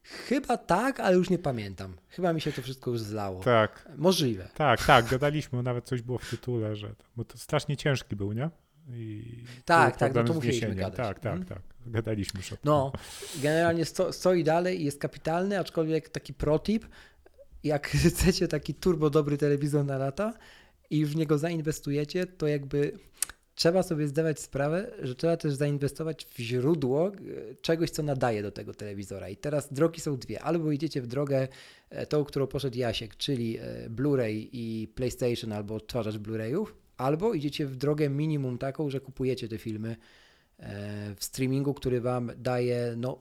[0.02, 1.96] Chyba tak, ale już nie pamiętam.
[2.08, 3.40] Chyba mi się to wszystko już zlało.
[3.42, 4.48] Tak, Możliwe.
[4.54, 8.50] tak, tak, gadaliśmy, nawet coś było w tytule, że bo to strasznie ciężki był, nie?
[8.92, 10.96] I Tak, tak, no to musieliśmy gadać.
[10.96, 11.44] Tak, tak, Mhm.
[11.44, 11.58] tak.
[11.86, 12.60] Gadaliśmy już o tym.
[12.64, 12.92] No,
[13.42, 16.86] generalnie sto, stoi dalej i jest kapitalny, aczkolwiek taki protip,
[17.64, 20.34] jak chcecie taki turbo dobry telewizor na lata
[20.90, 22.92] i już w niego zainwestujecie, to jakby
[23.58, 27.12] trzeba sobie zdawać sprawę, że trzeba też zainwestować w źródło e,
[27.62, 29.28] czegoś, co nadaje do tego telewizora.
[29.28, 30.42] I teraz drogi są dwie.
[30.42, 31.48] Albo idziecie w drogę
[31.90, 37.66] e, tą, którą poszedł Jasiek, czyli e, Blu-ray i PlayStation albo odtwarzacz Blu-rayów, albo idziecie
[37.66, 39.96] w drogę minimum taką, że kupujecie te filmy
[41.16, 43.20] w streamingu, który wam daje no,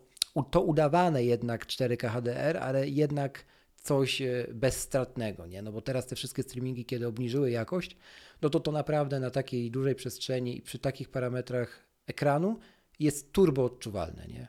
[0.51, 3.45] to udawane jednak 4K HDR, ale jednak
[3.87, 5.61] coś e, bezstratnego, nie?
[5.61, 7.97] No bo teraz te wszystkie streamingi, kiedy obniżyły jakość,
[8.41, 12.59] no to to naprawdę na takiej dużej przestrzeni i przy takich parametrach ekranu
[12.99, 14.47] jest turbo odczuwalne, nie?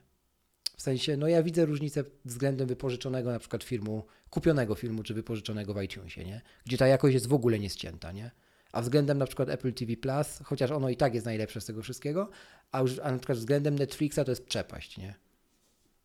[0.77, 5.75] W sensie, no ja widzę różnicę względem wypożyczonego na przykład filmu, kupionego filmu czy wypożyczonego
[5.75, 6.41] w iTunesie, nie?
[6.67, 8.31] Gdzie ta jakość jest w ogóle nieścięta, nie?
[8.73, 11.83] A względem na przykład Apple TV Plus, chociaż ono i tak jest najlepsze z tego
[11.83, 12.31] wszystkiego,
[12.73, 15.15] a, już, a na przykład względem Netflixa to jest przepaść, nie?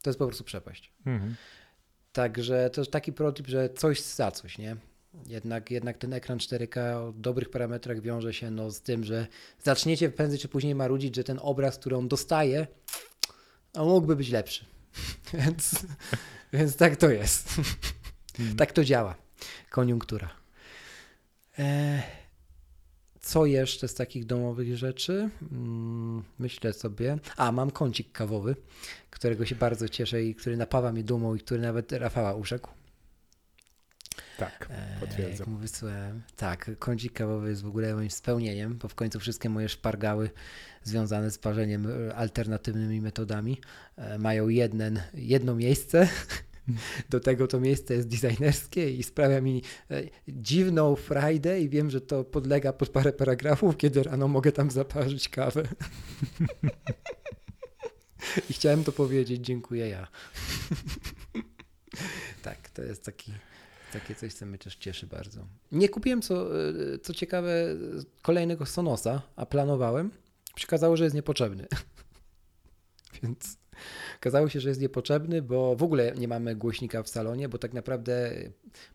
[0.01, 0.91] To jest po prostu przepaść.
[1.05, 1.35] Mhm.
[2.13, 4.75] Także to jest taki protip, że coś za coś, nie?
[5.27, 9.27] Jednak, jednak ten ekran 4K o dobrych parametrach wiąże się no, z tym, że
[9.63, 12.67] zaczniecie prędzej czy później marudzić, że ten obraz, który on dostaje,
[13.73, 14.65] on mógłby być lepszy.
[15.33, 15.85] więc,
[16.53, 17.49] więc tak to jest.
[18.57, 19.15] tak to działa.
[19.69, 20.29] Koniunktura.
[21.59, 22.03] E,
[23.23, 25.29] co jeszcze z takich domowych rzeczy?
[25.51, 27.17] Mm, Myślę sobie.
[27.37, 28.55] A, mam kącik kawowy,
[29.09, 32.69] którego się bardzo cieszę i który napawa mnie dumą i który nawet Rafała urzekł.
[34.37, 35.49] Tak, E, Jak potwierdzam.
[35.49, 36.21] mu wysłałem.
[36.35, 40.29] Tak, kącik kawowy jest w ogóle moim spełnieniem, bo w końcu wszystkie moje szpargały
[40.83, 43.57] związane z parzeniem alternatywnymi metodami
[43.95, 46.07] e, mają jeden, jedno miejsce.
[47.09, 52.01] Do tego to miejsce jest designerskie i sprawia mi e, dziwną frajdę i wiem, że
[52.01, 55.63] to podlega pod parę paragrafów, kiedy rano mogę tam zaparzyć kawę.
[58.49, 60.07] I chciałem to powiedzieć, dziękuję ja.
[62.43, 63.31] tak, to jest taki,
[63.93, 65.47] takie coś, co mnie też cieszy bardzo.
[65.71, 67.75] Nie kupiłem, co, e, co ciekawe,
[68.21, 70.11] kolejnego Sonosa, a planowałem.
[70.55, 71.67] Przekazało, że jest niepotrzebny.
[73.23, 73.57] Więc
[74.23, 77.73] okazało się, że jest niepotrzebny, bo w ogóle nie mamy głośnika w salonie, bo tak
[77.73, 78.31] naprawdę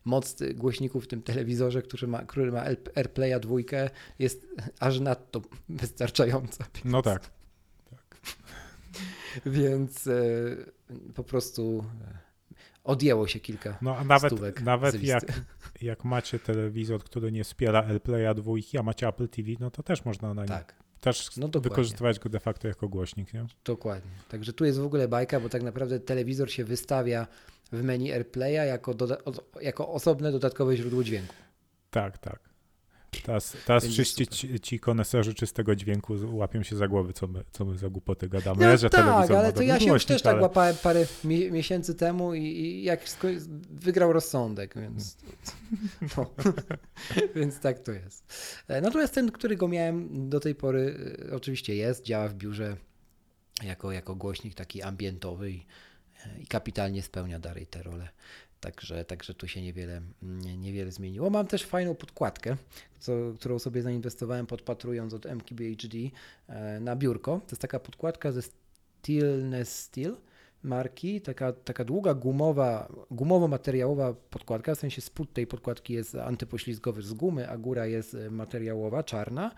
[0.04, 2.64] moc głośników w tym telewizorze, który ma, który ma
[2.94, 4.46] AirPlaya dwójkę, jest
[4.80, 6.64] aż nadto wystarczająca.
[6.84, 7.30] No tak.
[9.46, 10.12] Więc e,
[11.14, 12.18] po prostu e,
[12.84, 15.24] odjęło się kilka No a nawet, nawet jak,
[15.82, 20.04] jak macie telewizor, który nie wspiera AirPlaya dwójki, a macie Apple TV, no to też
[20.04, 23.46] można na nim Tak, też no wykorzystywać go de facto jako głośnik, nie?
[23.64, 24.10] dokładnie.
[24.28, 27.26] Także tu jest w ogóle bajka, bo tak naprawdę telewizor się wystawia
[27.72, 28.94] w menu AirPlaya jako,
[29.60, 31.34] jako osobne dodatkowe źródło dźwięku.
[31.90, 32.47] Tak, tak.
[33.22, 37.64] Teraz, teraz wszyscy ci, ci koneserzy czystego dźwięku łapią się za głowy, co my, co
[37.64, 40.32] my za głupoty gadamy, No że tak, ale to ja się już głośnik, też tak
[40.32, 43.28] ale- łapałem parę mi- miesięcy temu i, i jak sko-
[43.70, 45.16] wygrał rozsądek, więc
[46.16, 46.30] no.
[47.34, 48.34] więc tak to jest.
[48.68, 50.96] E, Natomiast ten, który go miałem do tej pory,
[51.30, 52.76] e, oczywiście jest, działa w biurze
[53.64, 55.66] jako, jako głośnik taki ambientowy i,
[56.40, 58.08] i kapitalnie spełnia dalej tę rolę.
[58.60, 61.30] Także, także tu się niewiele, nie, niewiele zmieniło.
[61.30, 62.56] Mam też fajną podkładkę,
[63.00, 65.98] co, którą sobie zainwestowałem podpatrując od MKBHD
[66.48, 67.40] e, na biurko.
[67.46, 70.16] To jest taka podkładka ze Steelness Steel
[70.62, 77.12] marki, taka, taka długa gumowa, gumowo-materiałowa podkładka, w sensie spód tej podkładki jest antypoślizgowy z
[77.12, 79.54] gumy, a góra jest e, materiałowa, czarna.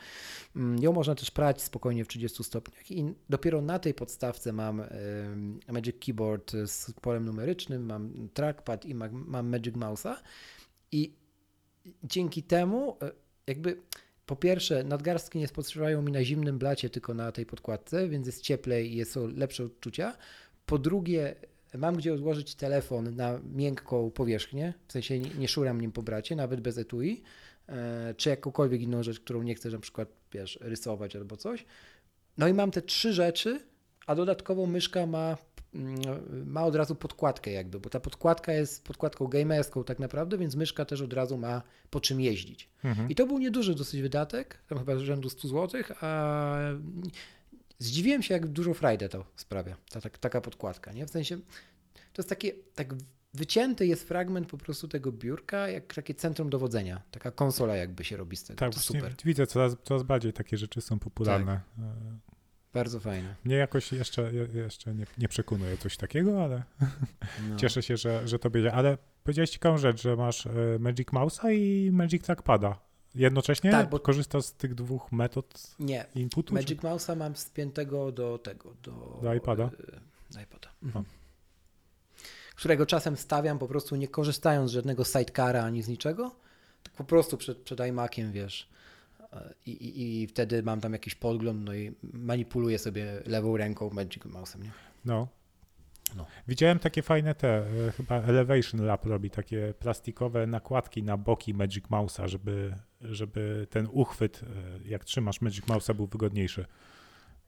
[0.56, 4.80] Mm, Ją można też prać spokojnie w 30 stopniach i dopiero na tej podstawce mam
[4.80, 10.14] em, Magic Keyboard z polem numerycznym, mam trackpad i mam, Magic Mouse'a
[10.92, 11.14] i
[12.04, 13.10] dzięki temu e,
[13.46, 13.76] jakby
[14.26, 18.40] po pierwsze nadgarstki nie spoczywają mi na zimnym blacie, tylko na tej podkładce, więc jest
[18.42, 20.16] cieplej i jest, są lepsze odczucia.
[20.70, 21.34] Po drugie,
[21.78, 26.36] mam gdzie odłożyć telefon na miękką powierzchnię, w sensie nie, nie szuram nim po bracie,
[26.36, 27.22] nawet bez etui,
[27.68, 31.64] e, czy jakąkolwiek inną rzecz, którą nie chcę na przykład, wiesz, rysować albo coś.
[32.38, 33.60] No i mam te trzy rzeczy,
[34.06, 35.36] a dodatkowo myszka ma,
[35.74, 35.96] mm,
[36.46, 40.84] ma od razu podkładkę jakby, bo ta podkładka jest podkładką gamerską tak naprawdę, więc myszka
[40.84, 42.68] też od razu ma po czym jeździć.
[42.84, 43.08] Mhm.
[43.08, 46.56] I to był nieduży dosyć wydatek, tam chyba z rzędu 100 zł, a
[47.80, 51.06] zdziwiłem się, jak dużo frajdę to sprawia, ta, ta, taka podkładka, nie?
[51.06, 51.36] W sensie,
[51.94, 52.94] to jest takie, tak
[53.34, 58.16] wycięty jest fragment po prostu tego biurka, jak takie centrum dowodzenia, taka konsola jakby się
[58.16, 61.60] robi z tego, Tak, to super, widzę, coraz, coraz bardziej takie rzeczy są popularne.
[61.76, 61.84] Tak.
[61.84, 62.18] E,
[62.72, 63.34] bardzo fajne.
[63.44, 66.62] Mnie jakoś jeszcze, je- jeszcze nie, nie przekonuje coś takiego, ale
[67.48, 67.56] No.
[67.60, 68.72] cieszę się, że, że to będzie.
[68.72, 72.78] Ale powiedziałeś ciekawą rzecz, że masz e, Magic Mouse'a i Magic Trackpada.
[73.14, 76.48] Jednocześnie Tak, bo- korzystasz z tych dwóch metod Nie, inputu?
[76.48, 79.64] czy- Magic Mouse'a mam spiętego do tego, do, Do iPada?
[79.64, 80.00] y,
[80.34, 80.68] Do iPada.
[80.82, 81.04] Mhm.
[82.54, 86.34] Którego czasem stawiam po prostu nie korzystając z żadnego sidecara ani z niczego,
[86.82, 88.68] tak po prostu przed, przed iMaciem, wiesz.
[89.32, 93.90] E, I, i, I wtedy mam tam jakiś podgląd, no i manipuluję sobie lewą ręką
[93.90, 94.70] Magic Mouse'em, nie?
[95.04, 95.28] No.
[96.16, 96.26] No.
[96.48, 101.84] Widziałem takie fajne te, e, chyba Elevation Lab robi takie plastikowe nakładki na boki Magic
[101.84, 106.66] Mouse'a, żeby, żeby ten uchwyt, e, jak trzymasz Magic Mouse'a, był wygodniejszy.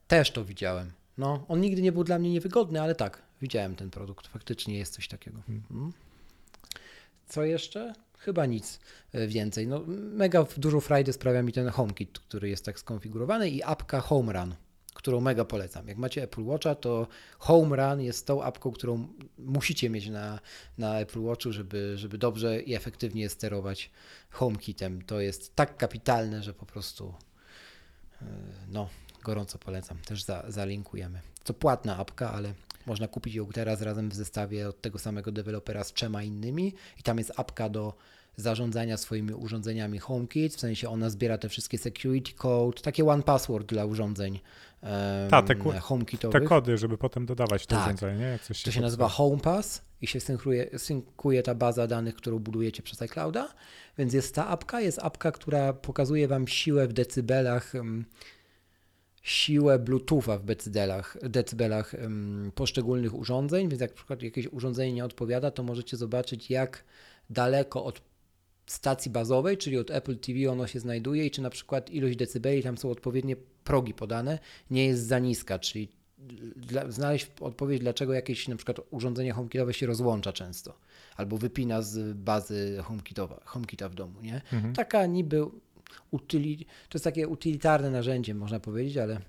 [0.07, 0.93] Też to widziałem.
[1.19, 4.27] No, on nigdy nie był dla mnie niewygodny, ale tak, widziałem ten produkt.
[4.27, 5.43] Faktycznie jest coś takiego.
[5.49, 5.93] Mhm.
[7.27, 7.93] Co jeszcze?
[8.19, 8.81] Chyba nic
[9.13, 9.67] e, więcej.
[9.67, 14.33] No, mega dużo frajdy sprawia mi ten HomeKit, który jest tak skonfigurowany i apka Home
[14.33, 14.55] Run,
[14.95, 15.89] którą mega polecam.
[15.89, 17.07] Jak macie Apple Watcha, to
[17.39, 20.41] Home Run jest tą apką, którą musicie mieć na,
[20.79, 23.91] na Apple Watchu, żeby, żeby dobrze i efektywnie sterować
[24.31, 25.03] HomeKitem.
[25.03, 27.15] To jest tak kapitalne, że po prostu
[28.23, 28.25] e,
[28.69, 28.89] no,
[29.25, 29.99] gorąco polecam.
[29.99, 31.21] Też za, zalinkujemy.
[31.45, 32.55] To płatna apka, ale
[32.87, 37.03] można kupić ją teraz razem w zestawie od tego samego dewelopera z trzema innymi i
[37.03, 37.95] tam jest apka do
[38.37, 43.67] zarządzania swoimi urządzeniami HomeKit, w sensie ona zbiera te wszystkie security code, takie one password
[43.67, 44.41] dla urządzeń
[44.83, 44.91] um,
[45.31, 46.43] Ta, te HomeKitowych.
[46.43, 47.85] Te kody, żeby potem dodawać to Tak.
[47.85, 48.27] urządzenie, nie?
[48.27, 52.39] jak coś się To się nazywa HomePass i się synkuje, synkuje ta baza danych, którą
[52.39, 53.49] budujecie przez iClouda.
[53.99, 58.05] Więc jest ta apka, jest apka, która pokazuje Wam siłę w decybelach, em,
[59.23, 63.69] siłę Bluetootha w decybelach, decybelach em, poszczególnych urządzeń.
[63.69, 66.85] Więc jak na przykład jakieś urządzenie nie odpowiada, to możecie zobaczyć, jak
[67.31, 68.12] daleko od
[68.73, 72.63] stacji bazowej, czyli od Apple TV ono się znajduje i czy na przykład ilość decybeli,
[72.63, 74.39] tam są odpowiednie progi podane,
[74.71, 75.89] nie jest za niska, czyli
[76.57, 80.79] dla, znaleźć odpowiedź, dlaczego jakieś na przykład urządzenie HomeKitowe się rozłącza często,
[81.17, 84.43] albo wypina z bazy HomeKitowa, HomeKita w domu, nie?
[84.53, 84.75] Mhm.
[84.75, 85.45] Taka niby
[86.11, 86.57] utyli,
[86.89, 89.21] to jest takie utylitarne narzędzie, można powiedzieć, ale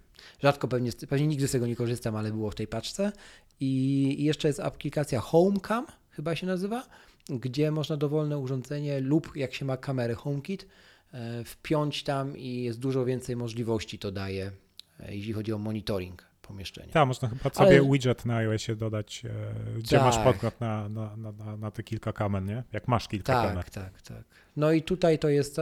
[0.42, 3.12] rzadko pewnie, pewnie nigdy z tego nie korzystam, ale było w tej paczce.
[3.60, 6.88] I i jeszcze jest aplikacja HomeCam, chyba się nazywa,
[7.30, 10.68] gdzie można dowolne urządzenie lub jak się ma kamerę HomeKit,
[11.14, 14.52] e, wpiąć tam i jest dużo więcej możliwości to daje,
[15.00, 16.94] e, jeśli chodzi o monitoring pomieszczenia.
[16.94, 20.24] Tak, można chyba Ale- sobie widget na iOSie dodać, e, gdzie masz Tak.
[20.24, 22.64] podgląd na, na, na, na, te kilka kamer, nie?
[22.74, 23.66] Jak masz kilka kamer.
[23.66, 24.24] Tak, tak, tak.
[24.58, 25.58] No i tutaj to jest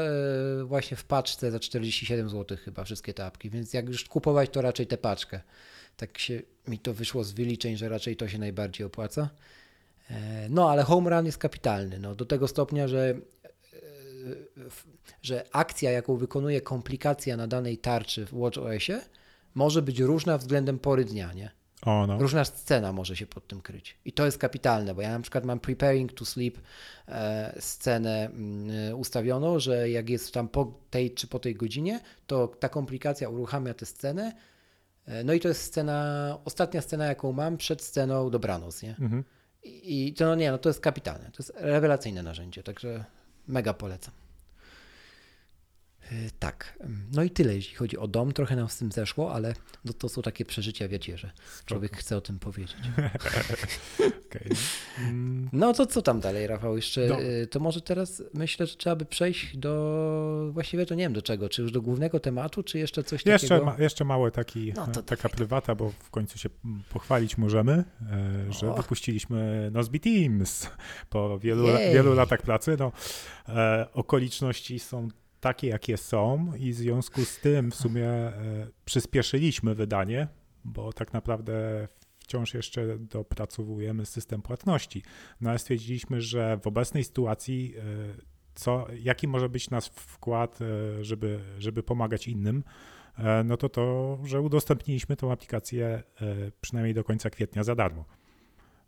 [0.63, 4.62] właśnie w paczce za 47 zł chyba wszystkie te apki, więc jak już kupować, to
[4.62, 5.41] raczej tę paczkę.
[5.97, 9.30] Tak się mi to wyszło z wyliczeń, że raczej to się najbardziej opłaca.
[10.12, 13.17] E, No ale home run jest kapitalny, no, do tego stopnia, że, e,
[15.21, 19.02] że akcja, jaką wykonuje komplikacja na danej tarczy w WatchOSie
[19.56, 21.52] może być różna względem pory dnia, nie?
[21.86, 22.19] O, no.
[22.19, 23.97] Różna scena może się pod tym kryć.
[24.06, 26.58] I to jest kapitalne, bo ja na przykład mam Preparing to Sleep
[27.08, 32.47] e, scenę mm, ustawioną, że jak jest tam po tej czy po tej godzinie, to
[32.47, 34.34] ta komplikacja uruchamia tę scenę.
[35.24, 38.89] No i to jest scena, ostatnia scena, jaką mam przed sceną dobranoc, nie?
[38.89, 39.24] Mhm.
[39.63, 41.26] I to no nie, no to jest kapitalne.
[41.26, 43.06] To jest rewelacyjne narzędzie, także
[43.47, 44.13] mega polecam.
[46.12, 46.80] E, Tak,
[47.12, 48.32] no i tyle, jeśli chodzi o dom.
[48.34, 49.54] Trochę nam z tym zeszło, ale
[49.86, 51.32] no to są takie przeżycia, wiecie, że
[51.65, 52.78] człowiek chce o tym powiedzieć.
[54.28, 54.52] Okej.
[55.00, 56.76] Mm, No to co tam dalej, Rafał?
[56.76, 61.13] Jeszcze y, to może teraz myślę, że trzeba by przejść do właściwie to nie wiem
[61.13, 63.65] do czego, czy już do głównego tematu, czy jeszcze coś Jeszcze, takiego.
[63.65, 65.32] ma, jeszcze mały taki, No e, taka dawaj.
[65.38, 67.71] prywata, bo w końcu się mm, pochwalić możemy,
[68.50, 68.78] e, że O.
[68.78, 70.69] wypuściliśmy Nozbe Teams
[71.10, 71.93] po wielu, Jej.
[71.93, 72.76] wielu latach pracy.
[72.80, 72.91] No,
[73.50, 75.08] e, okoliczności są
[75.41, 78.34] takie, jakie są i w związku z tym w sumie e,
[78.86, 80.27] przyspieszyliśmy wydanie,
[80.63, 81.88] bo tak naprawdę
[82.19, 85.04] wciąż jeszcze dopracowujemy system płatności.
[85.41, 87.82] No ale stwierdziliśmy, że w obecnej sytuacji e,
[88.56, 92.63] co, jaki może być nasz wkład, e, żeby, żeby pomagać innym,
[93.45, 96.04] no to to, że udostępniliśmy tą aplikację
[96.62, 98.06] przynajmniej do końca kwietnia za darmo.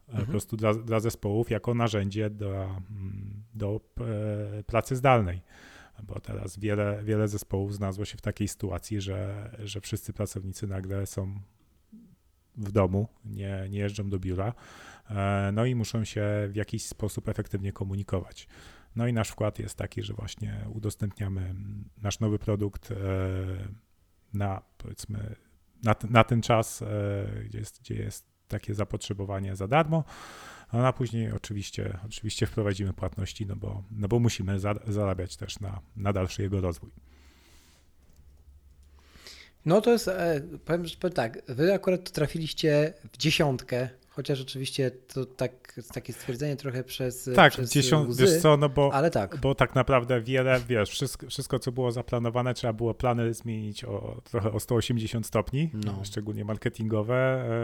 [0.08, 0.26] mhm.
[0.26, 3.80] po prostu dla, dla zespołów jako narzędzie do, mm, do
[4.66, 5.42] pracy zdalnej.
[6.04, 11.06] Bo teraz wiele, wiele zespołów znalazło się w takiej sytuacji, że, że wszyscy pracownicy nagle
[11.06, 11.40] są
[12.58, 14.54] w domu, nie, nie jeżdżą do biura,
[15.10, 18.48] e, no i muszą się w jakiś sposób efektywnie komunikować.
[18.96, 21.56] No i nasz wkład jest taki, że właśnie udostępniamy
[22.02, 22.96] nasz nowy produkt e,
[24.34, 25.36] na powiedzmy
[25.84, 26.86] na, na ten czas, e,
[27.46, 30.04] gdzie jest, gdzie jest takie zapotrzebowanie za darmo,
[30.74, 35.60] no a później oczywiście, oczywiście wprowadzimy płatności, no bo, no bo musimy za, zarabiać też
[35.60, 36.90] na, na dalszy jego rozwój.
[39.66, 40.10] No to jest,
[40.66, 46.84] powiem, powiem tak, wy akurat trafiliście w dziesiątkę Chociaż oczywiście to tak, takie stwierdzenie trochę
[46.84, 47.30] przez.
[47.36, 49.38] Tak, przez dziesiąt, łzy, wiesz co, no bo, ale tak.
[49.38, 54.22] bo tak naprawdę wiele, wiesz, wszystko, wszystko, co było zaplanowane, trzeba było plany zmienić o
[54.24, 56.02] trochę o 180 stopni, no.
[56.04, 57.16] szczególnie marketingowe.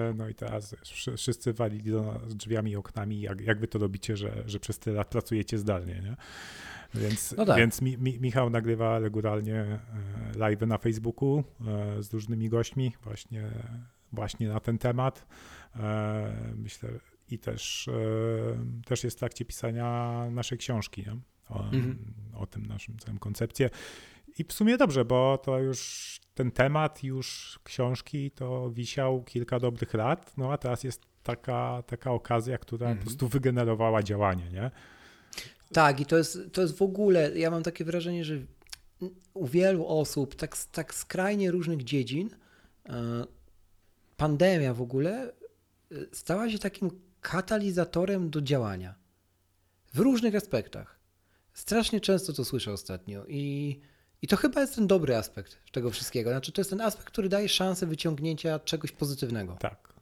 [0.10, 0.76] E, no i teraz
[1.16, 4.80] wszyscy walili do nas drzwiami i oknami, jak, jak wy to robicie, że, że przez
[4.80, 6.16] tyle lat pracujecie zdalnie, nie?
[6.94, 7.58] Więc, no tak.
[7.58, 9.80] więc mi, mi, Michał nagrywa regularnie e,
[10.36, 13.50] live na Facebooku e, z różnymi gośćmi, właśnie,
[14.14, 15.26] właśnie na ten temat.
[15.76, 16.90] E, myślę,
[17.30, 17.92] i też, e,
[18.86, 21.18] też jest w trakcie pisania naszej książki nie?
[21.50, 22.14] O, mhm.
[22.36, 23.70] o tym naszym całym koncepcie.
[24.38, 29.94] I w sumie dobrze, bo to już ten temat już książki to wisiał kilka dobrych
[29.94, 32.98] lat, no a teraz jest taka, taka okazja, która mhm.
[32.98, 34.72] po prostu wygenerowała działanie, nie?
[35.74, 38.38] Tak, i to jest, to jest w ogóle, ja mam takie wrażenie, że
[39.34, 42.30] u wielu osób, tak, tak skrajnie różnych dziedzin,
[42.90, 43.26] e,
[44.18, 45.32] pandemia w ogóle
[46.12, 48.96] stała się takim katalizatorem do działania
[49.94, 51.00] w różnych aspektach.
[51.54, 53.80] Strasznie często to słyszę ostatnio i,
[54.22, 56.30] i to chyba jest ten dobry aspekt tego wszystkiego.
[56.30, 59.58] Znaczy, to jest ten aspekt, który daje szansę wyciągnięcia czegoś pozytywnego.
[59.60, 59.94] Tak.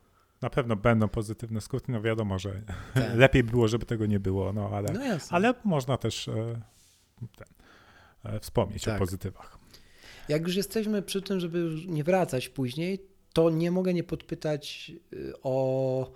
[0.41, 1.91] Na pewno będą pozytywne skutki.
[1.91, 2.62] No wiadomo, że
[2.93, 3.15] tak.
[3.15, 6.62] lepiej było, żeby tego nie było, no ale, no ale można też e,
[7.36, 7.47] ten,
[8.34, 8.95] e, wspomnieć tak.
[8.95, 9.58] o pozytywach.
[10.30, 13.00] Jak już jesteśmy przy tym, żeby nie wracać później,
[13.38, 16.12] to nie mogę nie podpytać y, o,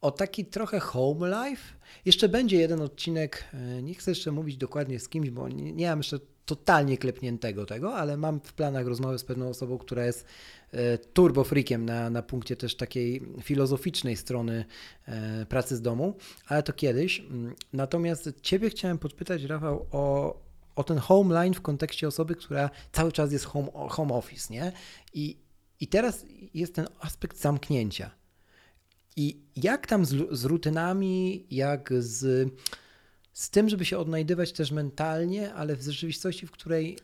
[0.00, 1.62] o taki trochę home life.
[2.04, 3.44] Jeszcze będzie jeden odcinek,
[3.78, 7.66] y, nie chcę jeszcze mówić dokładnie z kimś, bo nie, nie mam jeszcze totalnie klepniętego
[7.66, 10.26] tego, ale mam w planach rozmowę z pewną osobą, która jest
[10.74, 10.78] y,
[11.12, 14.64] turbo freakiem na, na punkcie też takiej filozoficznej strony
[15.48, 16.14] pracy z domu,
[16.46, 17.20] ale to kiedyś.
[17.20, 20.36] Mm, natomiast Ciebie chciałem podpytać, Rafał, o,
[20.76, 24.72] o ten home line w kontekście osoby, która cały czas jest home, home office, nie?
[25.14, 25.49] I
[25.80, 28.10] i teraz jest ten aspekt zamknięcia.
[29.16, 32.48] I jak tam z, z rutynami, jak z,
[33.32, 36.98] z tym, żeby się odnajdywać też mentalnie, ale w rzeczywistości, w której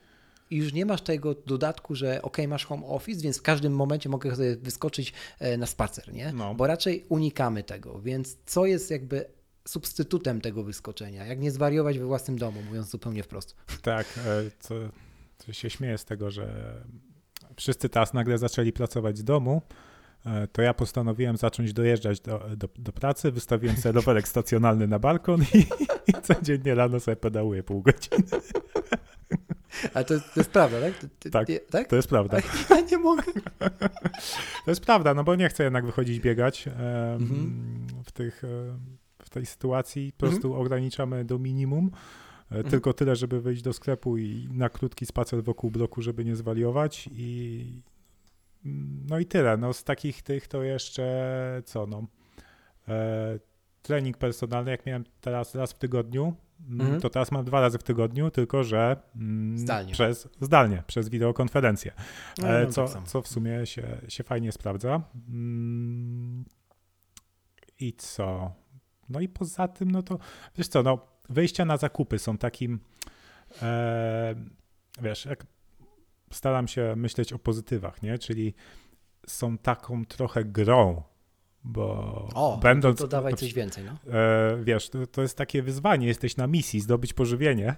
[0.51, 4.37] już nie masz tego dodatku, że ok, masz home office, więc w każdym momencie mogę
[4.37, 6.33] sobie wyskoczyć e, na spacer, nie?
[6.33, 6.55] No.
[6.55, 8.01] Bo raczej unikamy tego.
[8.01, 9.25] Więc co jest jakby
[9.69, 11.27] substytutem tego wyskoczenia?
[11.27, 13.57] Jak nie zwariować we własnym domu, mówiąc zupełnie wprost?
[13.83, 14.75] Tak, e, to,
[15.47, 16.75] to się śmieję z tego, że
[17.57, 19.63] wszyscy teraz nagle zaczęli pracować z domu,
[20.27, 24.99] e, to ja postanowiłem zacząć dojeżdżać do, do, do pracy, wystawiłem sobie rowerek stacjonalny na
[24.99, 25.59] balkon i,
[26.11, 28.25] i codziennie rano sobie pedałuję pół godziny.
[29.95, 31.11] Ale to, to jest prawda, tak?
[31.19, 32.39] Ty, tak, tak, to jest prawda.
[32.71, 33.23] Ja nie mogę.
[34.65, 37.87] To jest prawda, no bo nie chcę jednak wychodzić biegać mhm.
[38.05, 38.43] w, tych,
[39.23, 40.13] w tej sytuacji.
[40.13, 40.61] Po prostu mhm.
[40.61, 41.91] ograniczamy do minimum.
[42.51, 42.71] E, mhm.
[42.71, 47.09] Tylko tyle, żeby wyjść do sklepu i na krótki spacer wokół bloku, żeby nie zwaliować
[47.13, 47.83] i
[49.09, 49.57] no i tyle.
[49.57, 52.07] No z takich tych to jeszcze co no.
[52.89, 53.39] E,
[53.83, 56.35] trening personalny, jak miałem teraz raz w tygodniu,
[56.69, 57.01] mm, mhm.
[57.01, 59.93] to teraz mam dwa razy w tygodniu, tylko że mm, zdalnie.
[59.93, 61.93] przez zdalnie, przez wideokonferencję.
[62.39, 65.03] No, e, no, co, tak co w sumie się, się fajnie sprawdza.
[65.29, 66.45] Mm,
[67.81, 68.53] I co?
[69.09, 70.19] No i poza tym, no to
[70.57, 72.81] wiesz co, no wejścia na zakupy są takim,
[73.63, 74.35] e,
[75.03, 75.47] wiesz, jak
[76.33, 78.19] staram się myśleć o pozytywach, nie?
[78.19, 78.55] Czyli
[79.27, 81.03] są taką trochę grą,
[81.65, 81.85] bo
[82.35, 82.99] o, będąc...
[82.99, 84.13] to dawaj coś więcej, no.
[84.13, 87.77] E, wiesz, to, to jest takie wyzwanie, jesteś na misji, zdobyć pożywienie,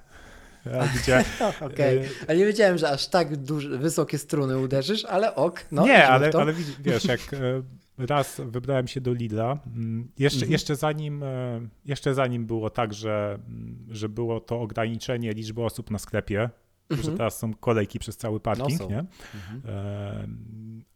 [1.02, 1.24] gdzie...
[1.60, 2.10] Okej, okay.
[2.28, 3.36] a nie wiedziałem, że aż tak
[3.78, 5.64] wysokie struny uderzysz, ale ok.
[5.72, 7.62] No, nie, ale, ale wiesz, jak e,
[7.98, 9.58] raz wybrałem się do Lidla.
[9.66, 10.52] Mm, jeszcze, mhm.
[10.52, 15.90] jeszcze, zanim, e, jeszcze zanim było tak, że, mm, że było to ograniczenie liczby osób
[15.90, 16.50] na sklepie,
[16.90, 17.10] mhm.
[17.10, 19.04] że teraz są kolejki przez cały parking, no nie?
[19.34, 19.62] Mhm.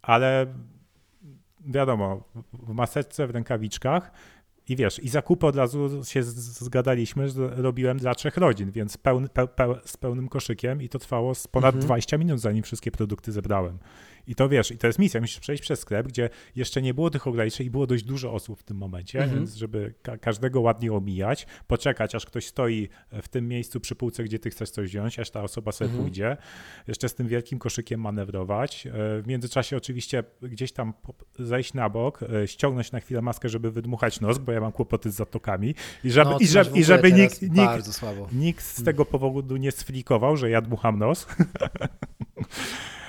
[0.03, 0.47] Ale
[1.67, 4.13] wiadomo, w maseczce, w rękawiczkach
[4.69, 9.29] I wiesz, i zakupy od razu się zgadaliśmy, że robiłem dla trzech rodzin, więc pełny,
[9.29, 11.87] peł, peł, z pełnym koszykiem i to trwało z ponad Mhm.
[11.87, 13.79] 20 minut, zanim wszystkie produkty zebrałem.
[14.27, 17.11] I to wiesz, i to jest misja, musisz przejść przez sklep, gdzie jeszcze nie było
[17.11, 19.39] tych ograniczeń i było dość dużo osób w tym momencie, Mhm.
[19.39, 22.89] więc żeby ka- każdego ładnie omijać, poczekać, aż ktoś stoi
[23.23, 26.05] w tym miejscu przy półce, gdzie ty chcesz coś wziąć, aż ta osoba sobie Mhm.
[26.05, 26.37] pójdzie,
[26.89, 28.87] jeszcze z tym wielkim koszykiem manewrować.
[28.87, 28.91] E,
[29.23, 30.93] W międzyczasie oczywiście gdzieś tam
[31.39, 35.11] zejść na bok, e, ściągnąć na chwilę maskę, żeby wydmuchać nos, bo ja mam kłopoty
[35.11, 37.53] z zatokami i żeby, No, i żeby, i żeby nikt, nikt,
[38.33, 41.27] nikt z tego powodu nie sflikował, że ja dmucham nos.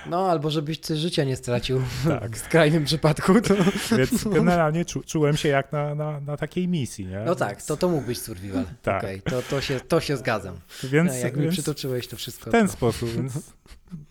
[0.10, 2.38] No, albo żebyś ty życia nie stracił Tak.
[2.38, 3.42] w skrajnym przypadku.
[3.42, 3.54] To...
[3.98, 7.06] Więc generalnie czu, czułem się jak na, na, na takiej misji.
[7.06, 7.20] Nie?
[7.20, 8.66] No tak, to, to mógł być survival.
[8.82, 9.04] Tak.
[9.04, 10.60] Okej, to, to, się, to się zgadzam.
[10.84, 12.50] Więc, No, jak mi więc przytoczyłeś to wszystko.
[12.50, 12.74] w ten to...
[12.74, 13.10] sposób.
[13.10, 13.54] Więc,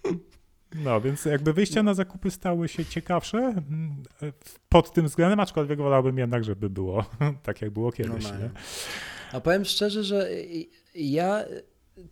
[0.84, 4.02] no, więc jakby wyjścia na zakupy stały się ciekawsze mm,
[4.68, 7.04] pod tym względem, aczkolwiek wolałbym jednak, żeby było
[7.42, 8.24] tak, jak było kiedyś.
[8.24, 8.50] Nie?
[9.32, 10.28] A powiem szczerze, że
[10.94, 11.44] ja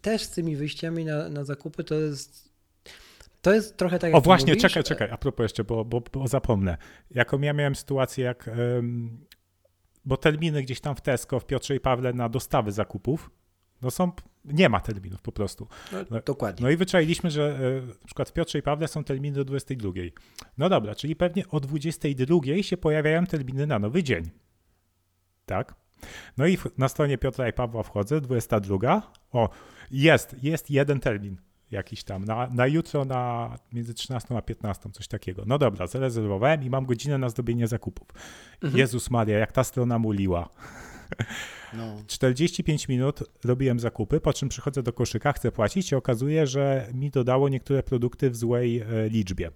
[0.00, 2.49] też z tymi wyjściami na, na zakupy to jest.
[3.42, 4.62] To jest trochę tak jak O właśnie, mówisz.
[4.62, 6.76] czekaj, czekaj, a propos jeszcze, bo, bo, bo zapomnę.
[7.10, 8.50] Jaką ja miałem sytuację, jak,
[10.04, 13.30] bo terminy gdzieś tam w Tesco, w Piotrze i Pawle na dostawy zakupów,
[13.82, 14.12] no są,
[14.44, 15.68] nie ma terminów po prostu.
[15.92, 16.62] No, no- dokładnie.
[16.64, 19.90] No i wyczailiśmy, że e, na przykład w Piotrze i Pawle są terminy do 22.
[20.58, 24.30] No dobra, czyli pewnie o 22 się pojawiają terminy na nowy dzień.
[25.46, 25.74] Tak?
[26.36, 29.12] No i na stronie Piotra i Pawła wchodzę, 22.
[29.32, 29.48] O,
[29.90, 31.36] jest, jest jeden termin
[31.70, 35.42] jakiś tam, na, na jutro na między 13 a 15, coś takiego.
[35.46, 38.08] No dobra, zarezerwowałem i mam godzinę na zrobienie zakupów.
[38.54, 38.78] Mhm.
[38.78, 40.48] Jezus Maria, jak ta strona muliła.
[41.72, 41.96] No.
[42.06, 47.10] 45 minut robiłem zakupy, po czym przychodzę do koszyka, chcę płacić i okazuje, że mi
[47.10, 49.50] dodało niektóre produkty w złej e, liczbie.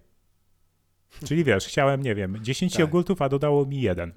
[1.25, 2.81] Czyli wiesz, chciałem, nie wiem, 10 Tak.
[2.81, 4.13] jogurtów, a dodało mi jeden.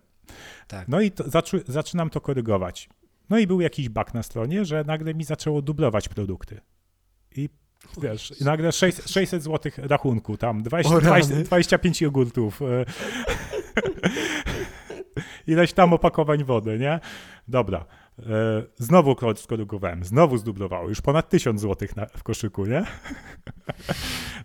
[0.67, 0.87] Tak.
[0.87, 1.23] No i to,
[1.67, 2.89] zaczynam to korygować.
[3.29, 6.61] No i był jakiś bug na stronie, że nagle mi zaczęło dublować produkty.
[7.35, 7.49] I
[8.01, 11.21] wiesz, i nagle 600, 600 zł rachunku, tam 20, O rany.
[11.21, 12.61] 20, 25 jogurtów.
[12.61, 12.65] e,
[15.47, 16.99] Ileś tam opakowań wody, nie?
[17.47, 17.85] Dobra.
[18.19, 18.23] E,
[18.77, 22.83] Znowu ko- skorygowałem, znowu zdublowało, już ponad 1000 zł na, w koszyku, nie?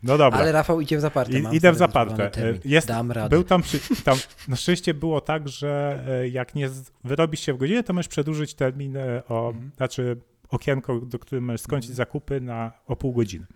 [0.02, 0.38] No dobra.
[0.40, 1.38] Ale Rafał idzie w zaparte.
[1.38, 2.30] I- mam idę w zaparte.
[2.30, 2.60] termin.
[2.64, 3.28] Jest- Dam radę.
[3.36, 4.16] Był tam, przy, tam,
[4.48, 6.68] na szczęście było tak, że e, jak nie
[7.04, 9.70] wyrobisz się w godzinę, to możesz przedłużyć termin e, o, Mhm.
[9.76, 10.16] znaczy
[10.52, 13.46] okienko, do którym możesz skończyć zakupy na o pół godziny.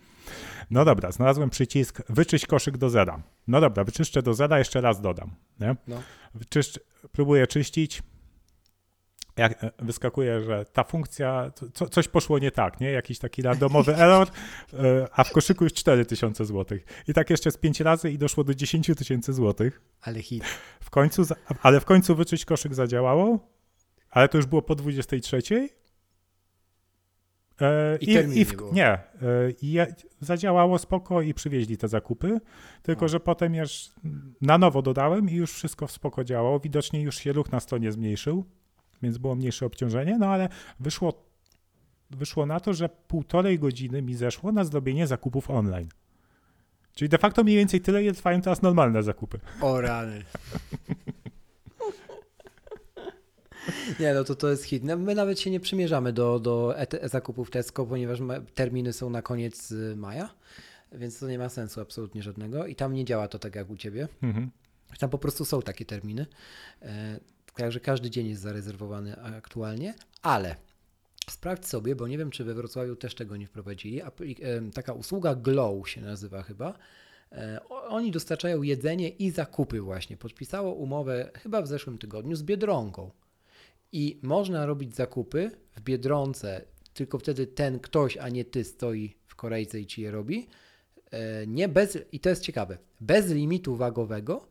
[0.71, 3.23] No dobra, znalazłem przycisk wyczyść koszyk do zera.
[3.49, 5.31] No dobra, wyczyszczę do zera, jeszcze raz dodam.
[5.61, 5.77] Nie?
[5.89, 6.03] No.
[6.35, 6.81] Wyczyszcz,
[7.13, 8.03] próbuję czyścić.
[9.37, 12.91] Jak e, wyskakuje, że ta funkcja, co, coś poszło nie tak, nie?
[12.91, 14.29] Jakiś taki randomowy error,
[14.73, 16.79] e, a w koszyku już 4000 zł.
[17.09, 19.81] I tak jeszcze z 5 razy i doszło do 10 tysięcy złotych.
[20.01, 20.45] Ale hit.
[20.81, 21.23] W końcu,
[21.63, 23.39] ale w końcu wyczyść koszyk zadziałało,
[24.11, 25.43] ale to już było po 23.
[27.61, 29.01] E, I terminu w- nie e,
[29.63, 29.79] i
[30.21, 32.41] zadziałało spoko i przywieźli te zakupy,
[32.83, 33.09] tylko O.
[33.09, 33.91] że potem już
[34.41, 36.61] na nowo dodałem i już wszystko w spoko działało.
[36.61, 38.45] Widocznie już się ruch na stronie zmniejszył,
[39.03, 40.49] więc było mniejsze obciążenie, no ale
[40.81, 41.25] wyszło,
[42.11, 45.89] wyszło na to, że półtorej godziny mi zeszło na zrobienie zakupów online.
[46.95, 49.39] Czyli de facto mniej więcej tyle, ile trwają teraz normalne zakupy.
[49.61, 50.23] O rany.
[54.01, 54.85] Nie, no to to jest hit.
[54.85, 58.19] No, My nawet się nie przymierzamy do, do et- zakupów Tesco, ponieważ
[58.55, 60.35] terminy są na koniec y, maja,
[60.93, 63.77] więc to nie ma sensu absolutnie żadnego i tam nie działa to tak jak u
[63.77, 64.09] Ciebie.
[64.23, 64.51] Mhm.
[64.99, 66.27] Tam po prostu są takie terminy,
[66.83, 67.21] e,
[67.57, 70.57] także każdy dzień jest zarezerwowany aktualnie, ale
[71.31, 74.09] sprawdź sobie, bo nie wiem, czy we Wrocławiu też tego nie wprowadzili, e,
[74.75, 76.75] taka usługa Glow się nazywa chyba.
[77.33, 80.17] E, Oni dostarczają jedzenie i zakupy właśnie.
[80.17, 83.11] Podpisało umowę chyba w zeszłym tygodniu z Biedronką.
[83.97, 89.35] I można robić zakupy w Biedronce, tylko wtedy ten ktoś, a nie ty stoi w
[89.35, 90.47] korejce i ci je robi.
[91.11, 94.49] E, Nie bez, i to jest ciekawe, bez limitu wagowego,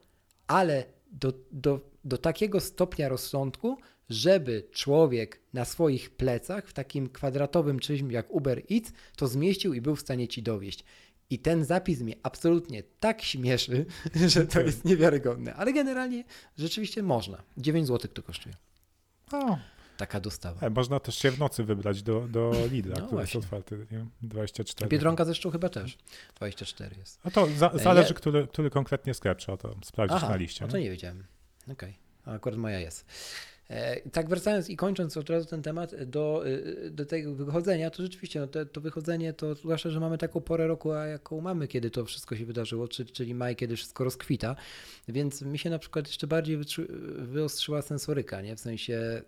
[0.47, 3.77] ale do, do, do takiego stopnia rozsądku,
[4.09, 9.81] żeby człowiek na swoich plecach w takim kwadratowym czymś jak Uber Eats to zmieścił i
[9.81, 10.85] był w stanie ci dowieść.
[11.29, 13.85] I ten zapis mnie absolutnie tak śmieszy,
[14.33, 15.53] że to jest niewiarygodne.
[15.53, 16.23] Ale generalnie
[16.57, 17.43] rzeczywiście można.
[17.57, 18.55] 9 zł to kosztuje.
[19.32, 19.57] O,
[19.97, 20.67] Taka dostawa.
[20.67, 24.05] e, można też się w nocy wybrać do, do Lidla, No który jest otwarty, nie?
[24.21, 24.89] 24.
[24.89, 25.97] Biedronka zresztą chyba też.
[26.36, 27.19] 24 jest.
[27.26, 30.36] No to za, E, zależy, ja- który, który konkretnie sklep trzeba to sprawdzić Aha, na
[30.36, 30.65] liście.
[30.65, 31.23] no to nie wiedziałem.
[31.71, 33.05] Okej, A akurat moja jest.
[33.70, 36.43] E, tak wracając i kończąc od razu ten temat do,
[36.86, 40.41] e, do tego wychodzenia, to rzeczywiście no to, to wychodzenie to zwłaszcza, że mamy taką
[40.41, 44.03] porę roku, a jaką mamy, kiedy to wszystko się wydarzyło, czyli, czyli maj, kiedy wszystko
[44.03, 44.55] rozkwita,
[45.07, 46.57] więc mi się na przykład jeszcze bardziej
[47.18, 48.55] wyostrzyła sensoryka, nie?
[48.55, 49.22] w sensie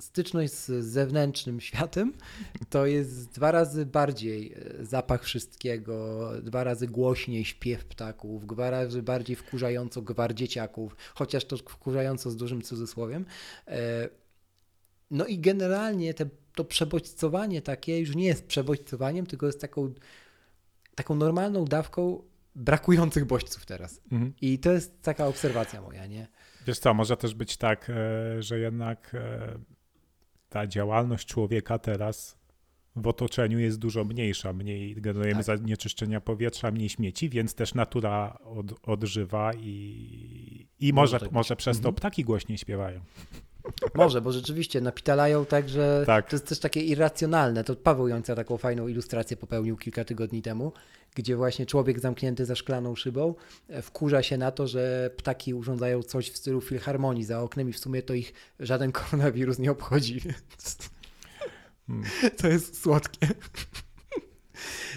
[0.00, 2.12] styczność z zewnętrznym światem
[2.70, 9.02] to jest dwa razy bardziej e, zapach wszystkiego, dwa razy głośniej śpiew ptaków, dwa razy
[9.02, 13.24] bardziej wkurzająco gwar dzieciaków, chociaż to wkurzająco z dużym cudzysłowiem.
[13.68, 14.08] E,
[15.10, 19.92] no i generalnie te, to przebodźcowanie takie już nie jest przebodźcowaniem, tylko jest taką,
[20.94, 22.22] taką normalną dawką
[22.54, 24.00] brakujących bodźców teraz.
[24.12, 24.32] Mhm.
[24.40, 26.26] I to jest taka obserwacja moja, nie?
[26.66, 29.16] Wiesz co, może też być tak, e, że jednak
[30.52, 32.42] ta działalność człowieka teraz
[32.96, 35.58] w otoczeniu jest dużo mniejsza, mniej generujemy tak.
[35.58, 41.76] zanieczyszczenia powietrza, mniej śmieci, więc też natura od, odżywa i, i może, może, może przez
[41.76, 41.94] to mhm.
[41.94, 43.00] ptaki głośniej śpiewają.
[43.94, 46.30] Może, bo rzeczywiście napitalają tak, że tak.
[46.30, 47.64] to jest też takie irracjonalne.
[47.64, 50.72] To Paweł Jońca taką fajną ilustrację popełnił kilka tygodni temu,
[51.14, 53.34] gdzie właśnie człowiek zamknięty za szklaną szybą
[53.68, 57.72] e, wkurza się na to, że ptaki urządzają coś w stylu filharmonii za oknem i
[57.72, 60.90] w sumie to ich żaden koronawirus nie obchodzi, więc
[61.86, 62.06] hmm.
[62.40, 63.28] to jest słodkie.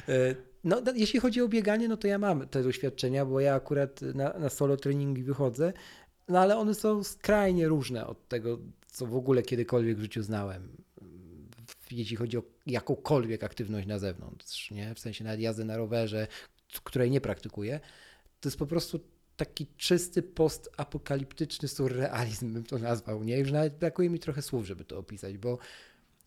[0.07, 4.01] E, no, jeśli chodzi o bieganie, no to ja mam te doświadczenia, bo ja akurat
[4.01, 5.73] na, na solo treningi wychodzę,
[6.27, 10.77] no ale one są skrajnie różne od tego, co w ogóle kiedykolwiek w życiu znałem.
[11.91, 14.95] Jeśli chodzi o jakąkolwiek aktywność na zewnątrz, nie?
[14.95, 16.27] w sensie nawet jazdy na rowerze,
[16.83, 17.79] której nie praktykuję,
[18.39, 18.99] to jest po prostu
[19.37, 23.23] taki czysty postapokaliptyczny surrealizm, bym to nazwał.
[23.23, 23.39] Nie?
[23.39, 25.57] Już nawet brakuje mi trochę słów, żeby to opisać, bo,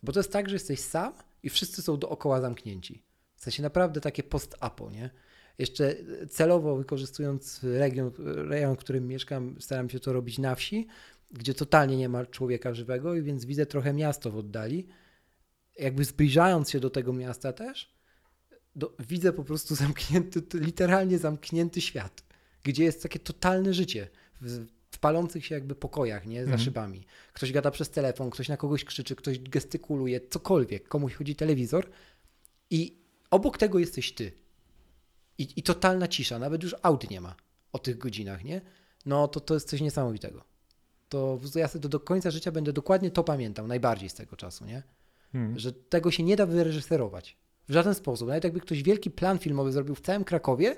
[0.02, 3.02] bo to jest tak, że jesteś sam i wszyscy są dookoła zamknięci.
[3.36, 5.10] W sensie naprawdę takie post-apo, nie?
[5.58, 5.96] Jeszcze
[6.30, 8.10] celowo wykorzystując region,
[8.48, 10.86] rejon, w którym mieszkam, staram się to robić na wsi,
[11.30, 14.86] gdzie totalnie nie ma człowieka żywego, i więc widzę trochę miasto w oddali.
[15.78, 17.94] Jakby zbliżając się do tego miasta też,
[18.76, 22.22] do, widzę po prostu zamknięty, literalnie zamknięty świat,
[22.62, 24.08] gdzie jest takie totalne życie
[24.40, 26.60] w, w palących się jakby pokojach, nie, za mhm.
[26.60, 27.04] szybami.
[27.32, 31.88] Ktoś gada przez telefon, ktoś na kogoś krzyczy, ktoś gestykuluje, cokolwiek, komuś chodzi telewizor
[32.70, 32.98] i
[33.30, 34.32] obok tego jesteś ty
[35.38, 37.34] i, i totalna cisza, nawet już aut nie ma
[37.72, 38.60] o tych godzinach, nie?
[39.06, 40.44] No to to jest coś niesamowitego.
[41.08, 44.82] To ja sobie do końca życia będę dokładnie to pamiętał, najbardziej z tego czasu, nie?
[45.32, 45.58] Hmm.
[45.58, 47.36] Że tego się nie da wyreżyserować.
[47.68, 48.28] W żaden sposób.
[48.28, 50.76] Nawet jakby ktoś wielki plan filmowy zrobił w całym Krakowie,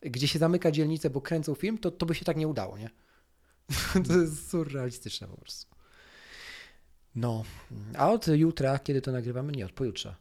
[0.00, 2.90] gdzie się zamyka dzielnicę, bo kręcą film, to, to by się tak nie udało, nie?
[4.08, 5.74] to jest surrealistyczne po prostu.
[7.14, 7.44] No,
[7.98, 9.52] a od jutra, kiedy to nagrywamy?
[9.52, 10.14] Nie, od pojutrze.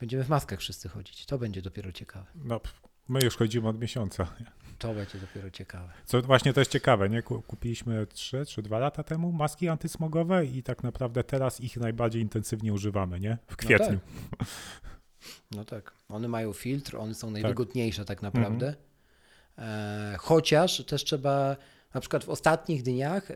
[0.00, 1.26] Będziemy w maskach wszyscy chodzić.
[1.26, 2.26] To będzie dopiero ciekawe.
[2.34, 2.60] No,
[3.08, 4.26] My już chodzimy od miesiąca.
[4.78, 5.92] To będzie dopiero ciekawe.
[6.04, 7.22] Co właśnie to jest ciekawe, nie?
[7.22, 12.72] Kupiliśmy 3 czy 2 lata temu maski antysmogowe i tak naprawdę teraz ich najbardziej intensywnie
[12.72, 13.38] używamy, nie?
[13.46, 13.98] W kwietniu.
[14.30, 14.48] No tak.
[15.50, 15.92] No tak.
[16.08, 18.66] One mają filtr, one są najwygodniejsze tak, tak naprawdę.
[18.66, 20.14] Mhm.
[20.14, 21.56] E, chociaż też trzeba,
[21.94, 23.28] na przykład w ostatnich dniach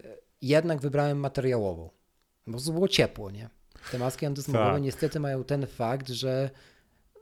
[0.42, 1.90] jednak wybrałem materiałową,
[2.46, 3.48] bo było ciepło, nie?
[3.90, 4.82] Te maski antysmogowe tak.
[4.82, 6.50] niestety mają ten fakt, że,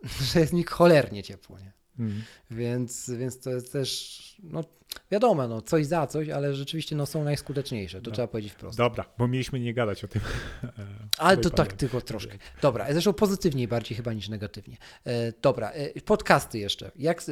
[0.33, 1.73] że jest w nich cholernie ciepło, nie?
[2.03, 2.23] Mm.
[2.51, 4.65] Więc, więc to jest też, no
[5.11, 8.15] wiadomo, no, coś za coś, ale rzeczywiście no, są najskuteczniejsze, to no.
[8.15, 8.79] trzeba powiedzieć wprost.
[8.79, 10.23] Dobra, bo mieliśmy nie gadać o tym.
[10.65, 10.69] E,
[11.19, 12.39] ale to tak tylko troszkę.
[12.63, 14.77] Dobra, zresztą pozytywniej bardziej chyba niż negatywnie.
[15.05, 16.91] E, dobra, e, podcasty jeszcze.
[16.97, 17.25] Jak,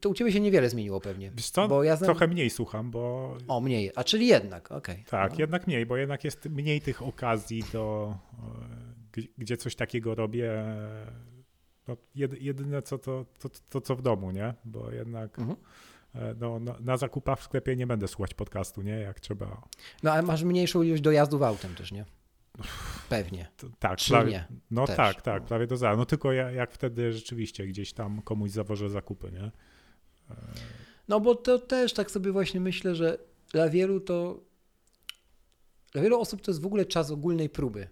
[0.00, 1.30] to u Ciebie się niewiele zmieniło pewnie.
[1.34, 2.06] Wiesz co, bo ja znam...
[2.06, 3.36] trochę mniej słucham, bo...
[3.48, 4.94] O, mniej, a czyli jednak, okej.
[4.94, 5.04] Okay.
[5.10, 5.38] Tak, no.
[5.38, 8.14] jednak mniej, bo jednak jest mniej tych okazji do,
[9.38, 10.64] gdzie coś takiego robię
[11.88, 11.96] no,
[12.40, 14.54] jedyne co to, to, to, co w domu, nie?
[14.64, 15.56] Bo jednak mhm.
[16.14, 19.00] E, no, na, na zakupach w sklepie nie będę słuchać podcastu, nie?
[19.00, 19.62] Jak trzeba.
[20.02, 22.04] No ale masz mniejszą ilość dojazdów autem też, nie?
[23.08, 23.48] Pewnie.
[23.56, 24.46] To, tak, Czy prawie, nie?
[24.70, 24.96] No też.
[24.96, 25.96] tak, tak, prawie do zera.
[25.96, 29.44] No tylko jak, jak wtedy rzeczywiście gdzieś tam komuś zawożę zakupy, nie?
[30.30, 30.36] E,
[31.08, 33.18] no bo to też tak sobie właśnie myślę, że
[33.52, 34.40] dla wielu to
[35.92, 37.88] dla wielu osób to jest w ogóle czas ogólnej próby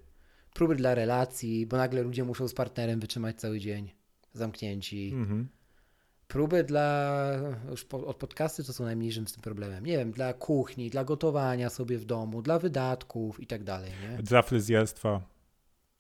[0.57, 3.93] próby dla relacji, bo nagle ludzie muszą z partnerem wytrzymać cały dzień
[4.33, 5.11] zamknięci.
[5.15, 5.49] Mhm.
[6.29, 7.19] Próby dla,
[7.71, 9.87] już po, od podcasty to są najmniejszym z tym problemem.
[9.87, 13.91] Nie wiem, dla kuchni, dla gotowania sobie w domu, dla wydatków i tak dalej.
[14.03, 14.23] Nie?
[14.23, 15.23] Dla fryzjerstwa.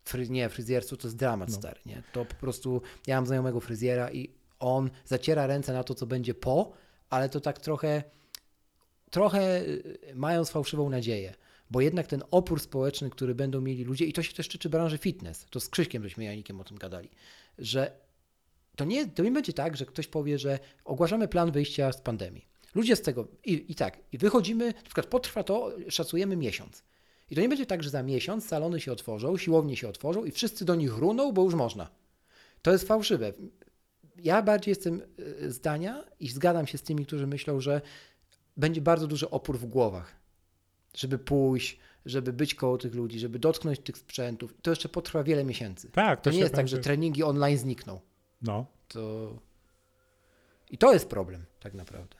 [0.04, 1.57] Fry, nie, fryzjerstwo to jest dramat no.
[1.57, 1.80] stary.
[1.86, 2.02] Nie?
[2.12, 6.34] To po prostu, ja mam znajomego fryzjera i on zaciera ręce na to, co będzie
[6.34, 6.72] po,
[7.11, 8.02] ale to tak trochę,
[9.11, 11.34] trochę y, mając fałszywą nadzieję
[11.70, 14.98] bo jednak ten opór społeczny, który będą mieli ludzie, i to się też tyczy branży
[14.98, 17.10] fitness, to z Krzyśkiem żeśmy Janikiem o tym gadali,
[17.58, 17.92] że
[18.76, 22.46] to nie, to nie będzie tak, że ktoś powie, że ogłaszamy plan wyjścia z pandemii.
[22.74, 26.84] Ludzie z tego, i, i tak, i wychodzimy, na przykład potrwa to, szacujemy miesiąc.
[27.30, 30.30] I to nie będzie tak, że za miesiąc salony się otworzą, siłownie się otworzą i
[30.30, 31.90] wszyscy do nich runą, bo już można.
[32.62, 33.32] To jest fałszywe.
[34.16, 35.02] Ja bardziej jestem
[35.42, 37.80] y, zdania i zgadzam się z tymi, którzy myślą, że
[38.56, 40.16] będzie bardzo duży opór w głowach,
[40.97, 44.55] żeby pójść, żeby być koło tych ludzi, żeby dotknąć tych sprzętów.
[44.62, 45.90] To jeszcze potrwa wiele miesięcy.
[45.90, 48.01] Tak, To nie się jest tak, będzie- że treningi online znikną.
[48.42, 49.32] No, To...
[50.70, 52.16] I to jest problem, tak naprawdę.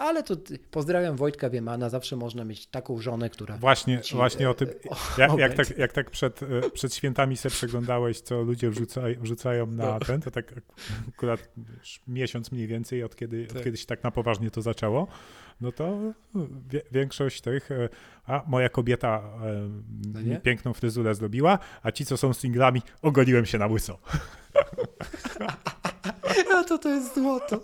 [0.00, 0.34] Ale to
[0.70, 3.56] pozdrawiam Wojtka Wiemana, zawsze można mieć taką żonę, która...
[3.56, 4.68] właśnie, Ci, właśnie o e, tym.
[4.90, 9.16] o- Jak, jak, tak, jak tak przed, e, przed świętami sobie przeglądałeś, co ludzie wrzucaj,
[9.16, 10.00] wrzucają na No.
[10.00, 10.54] ten, to tak
[11.08, 11.48] akurat
[12.08, 13.64] miesiąc mniej więcej, od kiedy, od Tak.
[13.64, 15.06] kiedy się tak na poważnie to zaczęło,
[15.60, 15.98] no to
[16.92, 17.88] większość tych, e,
[18.26, 19.68] a moja kobieta e,
[20.14, 23.98] No mi piękną fryzurę zrobiła, a ci, co są singlami, ogoliłem się na łyso.
[26.54, 27.60] A to to jest złoto.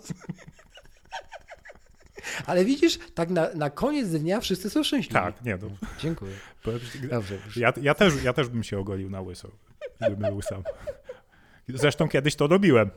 [2.45, 5.13] Ale widzisz, tak na, na koniec dnia wszyscy są szczęśliwi.
[5.13, 5.67] Tak, nie, no,
[5.99, 6.31] Dziękuję.
[7.09, 7.37] Dobrze.
[7.55, 9.51] Ja, ja, też, ja też bym się ogolił na łyso,
[10.01, 10.63] gdybym był sam.
[11.69, 12.89] Zresztą kiedyś to robiłem.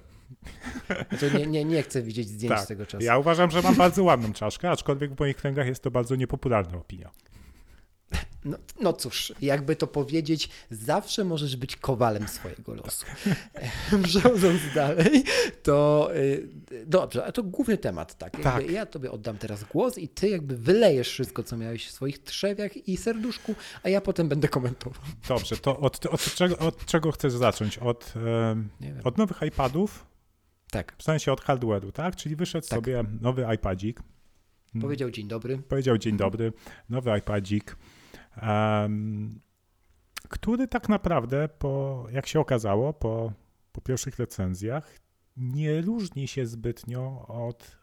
[1.20, 3.04] To nie, nie, nie chcę widzieć zdjęć Tak, z tego czasu.
[3.04, 6.78] Ja uważam, że mam bardzo ładną czaszkę, aczkolwiek w moich kręgach jest to bardzo niepopularna
[6.78, 7.10] opinia.
[8.44, 13.06] No, no cóż, jakby to powiedzieć, zawsze możesz być kowalem swojego losu.
[14.04, 15.24] Przechodząc dalej,
[15.62, 16.48] to y,
[16.86, 18.40] dobrze, a to główny temat, tak?
[18.42, 18.70] Tak.
[18.70, 22.88] Ja tobie oddam teraz głos i ty jakby wylejesz wszystko, co miałeś w swoich trzewiach
[22.88, 25.02] i serduszku, a ja potem będę komentował.
[25.28, 27.78] Dobrze, to od, od, czego, od czego chcesz zacząć?
[27.78, 28.14] Od,
[28.80, 29.00] wiem.
[29.04, 30.06] od nowych iPadów,
[30.70, 32.16] Tak, w sensie od hardware'u, tak?
[32.16, 32.78] Czyli wyszedł Tak.
[32.78, 34.00] sobie nowy iPadzik,
[34.80, 35.58] powiedział dzień dobry.
[35.58, 36.52] powiedział dzień dobry,
[36.88, 37.76] nowy iPadzik,
[40.28, 43.32] który tak naprawdę, po, jak się okazało, po,
[43.72, 44.98] po pierwszych recenzjach,
[45.36, 47.76] nie różni się zbytnio od,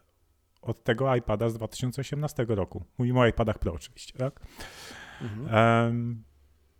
[0.62, 2.84] od tego iPada z 2018 roku.
[2.98, 4.40] Mówimy o iPadach Pro oczywiście, tak?
[5.20, 5.54] Mhm.
[5.54, 6.24] Em,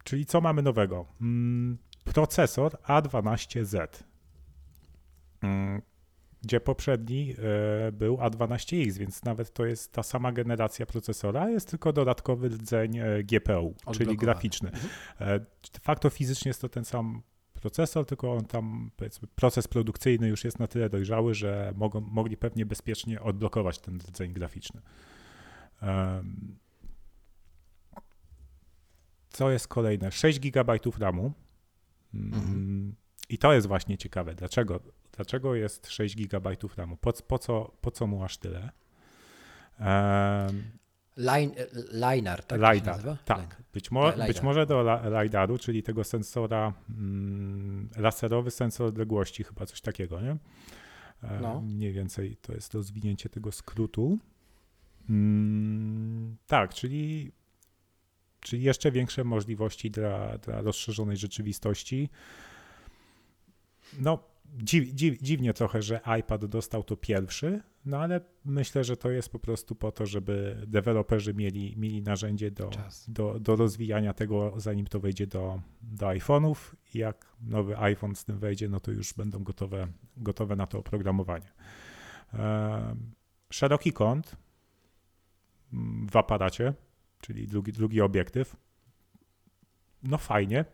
[0.05, 1.07] czyli co mamy nowego?
[1.21, 4.05] Mm, procesor A12Z,
[5.43, 5.83] mm,
[6.43, 7.35] gdzie poprzedni
[7.89, 12.99] e, był A12X, więc nawet to jest ta sama generacja procesora, jest tylko dodatkowy rdzeń
[12.99, 14.71] e, GPU, czyli graficzny.
[15.21, 15.39] E,
[15.75, 17.23] de facto fizycznie jest to ten sam
[17.55, 22.37] procesor, tylko on tam, powiedzmy, proces produkcyjny już jest na tyle dojrzały, że mogą, mogli
[22.37, 24.81] pewnie bezpiecznie odblokować ten rdzeń graficzny.
[29.31, 30.13] Co jest kolejne?
[30.13, 31.33] 6 GB RAMu.
[32.15, 32.95] Mm, Mhm.
[33.29, 34.35] I to jest właśnie ciekawe.
[34.35, 34.81] Dlaczego?
[35.19, 36.97] Dlaczego jest 6 GB RAMu?
[36.97, 38.71] Po, po, co, po co mu aż tyle?
[39.81, 40.63] Um,
[41.17, 41.51] Line,
[41.93, 42.61] linar, tak?
[42.75, 43.19] LiDAR.
[43.25, 43.63] Tak.
[43.73, 44.29] Być, mo- LiDAR.
[44.29, 50.21] być może do la- LiDARu, czyli tego sensora mm, laserowy sensor odległości, chyba coś takiego,
[50.21, 50.31] nie?
[51.23, 51.61] E, No.
[51.61, 54.19] Mniej więcej to jest rozwinięcie tego skrótu.
[55.11, 57.33] Mm, tak, czyli,
[58.41, 62.09] czyli jeszcze większe możliwości dla, dla rozszerzonej rzeczywistości.
[63.99, 64.19] No,
[64.57, 69.29] dziw, dziw, dziwnie trochę, że iPad dostał to pierwszy, no ale myślę, że to jest
[69.29, 73.11] po prostu po to, żeby deweloperzy mieli, mieli narzędzie do, Czas.
[73.11, 76.57] do, do rozwijania tego, zanim to wejdzie do, do iPhone'ów.
[76.95, 80.79] I jak nowy iPhone z tym wejdzie, no to już będą gotowe, gotowe na to
[80.79, 81.53] oprogramowanie.
[82.33, 83.13] Em,
[83.51, 84.37] Szeroki kąt
[86.11, 86.75] w aparacie,
[87.21, 88.57] czyli drugi, drugi obiektyw.
[90.03, 90.65] No fajnie.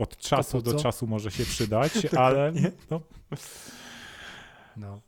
[0.00, 2.52] Od czasu do czasu może się przydać, ale
[2.90, 3.00] no,
[4.76, 5.00] No.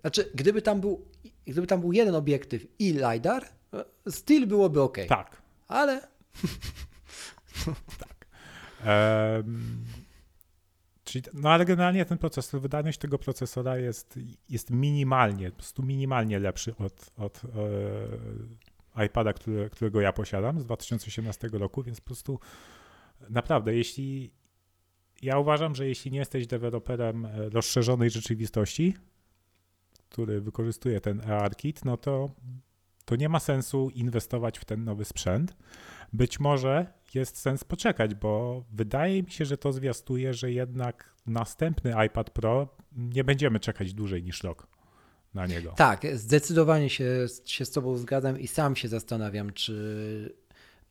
[0.00, 1.04] Znaczy, gdyby tam był,
[1.46, 3.44] gdyby tam był jeden obiektyw i LiDAR,
[4.08, 4.98] still byłoby ok.
[5.08, 5.42] tak.
[5.68, 6.00] Ale
[8.84, 9.84] Em,
[11.04, 16.38] czyli, no ale generalnie ten procesor, wydajność tego procesora jest, jest minimalnie, po prostu minimalnie
[16.38, 17.42] lepszy od, od
[18.96, 22.40] e, iPada, który, którego ja posiadam z 2018 roku, więc po prostu
[23.30, 24.30] naprawdę, jeśli
[25.22, 28.94] ja uważam, że jeśli nie jesteś deweloperem e, rozszerzonej rzeczywistości,
[30.08, 32.30] który wykorzystuje ten ARKit, no to,
[33.04, 35.56] to nie ma sensu inwestować w ten nowy sprzęt.
[36.12, 41.94] Być może jest sens poczekać, bo wydaje mi się, że to zwiastuje, że jednak następny
[42.06, 44.66] iPad Pro nie będziemy czekać dłużej niż rok
[45.34, 45.72] na niego.
[45.76, 50.43] tak, zdecydowanie się, się z Tobą zgadzam i sam się zastanawiam, czy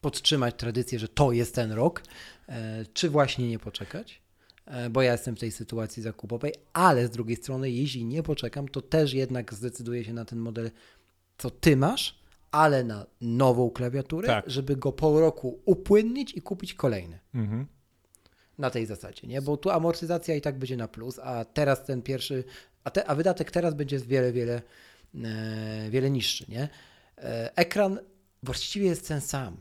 [0.07, 2.03] podtrzymać tradycję, że to jest ten rok,
[2.49, 4.21] e, czy właśnie nie poczekać.
[4.65, 8.67] E, Bo ja jestem w tej sytuacji zakupowej, ale z drugiej strony, jeśli nie poczekam,
[8.67, 10.71] to też jednak zdecyduję się na ten model,
[11.37, 12.19] co ty masz,
[12.51, 14.49] ale na nową klawiaturę, Tak.
[14.49, 17.19] żeby go po roku upłynnić i kupić kolejny.
[17.35, 17.65] Mhm.
[18.57, 19.41] na tej zasadzie, nie?
[19.41, 22.43] Bo tu amortyzacja i tak będzie na plus, a teraz ten pierwszy,
[22.83, 24.61] a, te, a wydatek teraz będzie wiele, wiele,
[25.23, 26.69] e, wiele niższy, nie?
[27.17, 27.99] E, ekran
[28.43, 29.57] właściwie jest ten sam.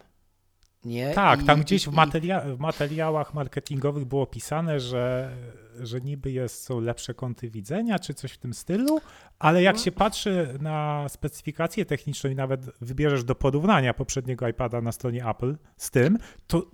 [0.84, 1.14] Nie?
[1.14, 5.36] Tak, I- tam gdzieś i- w, materia- w materiałach marketingowych było pisane, że,
[5.80, 9.00] że niby jest, są lepsze kąty widzenia, czy coś w tym stylu,
[9.38, 14.92] ale jak się patrzy na specyfikację techniczną i nawet wybierzesz do porównania poprzedniego iPada na
[14.92, 16.66] stronie Apple z tym, to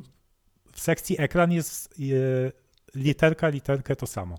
[0.72, 2.52] w sekcji ekran jest e,
[2.94, 4.38] literka, literkę to samo.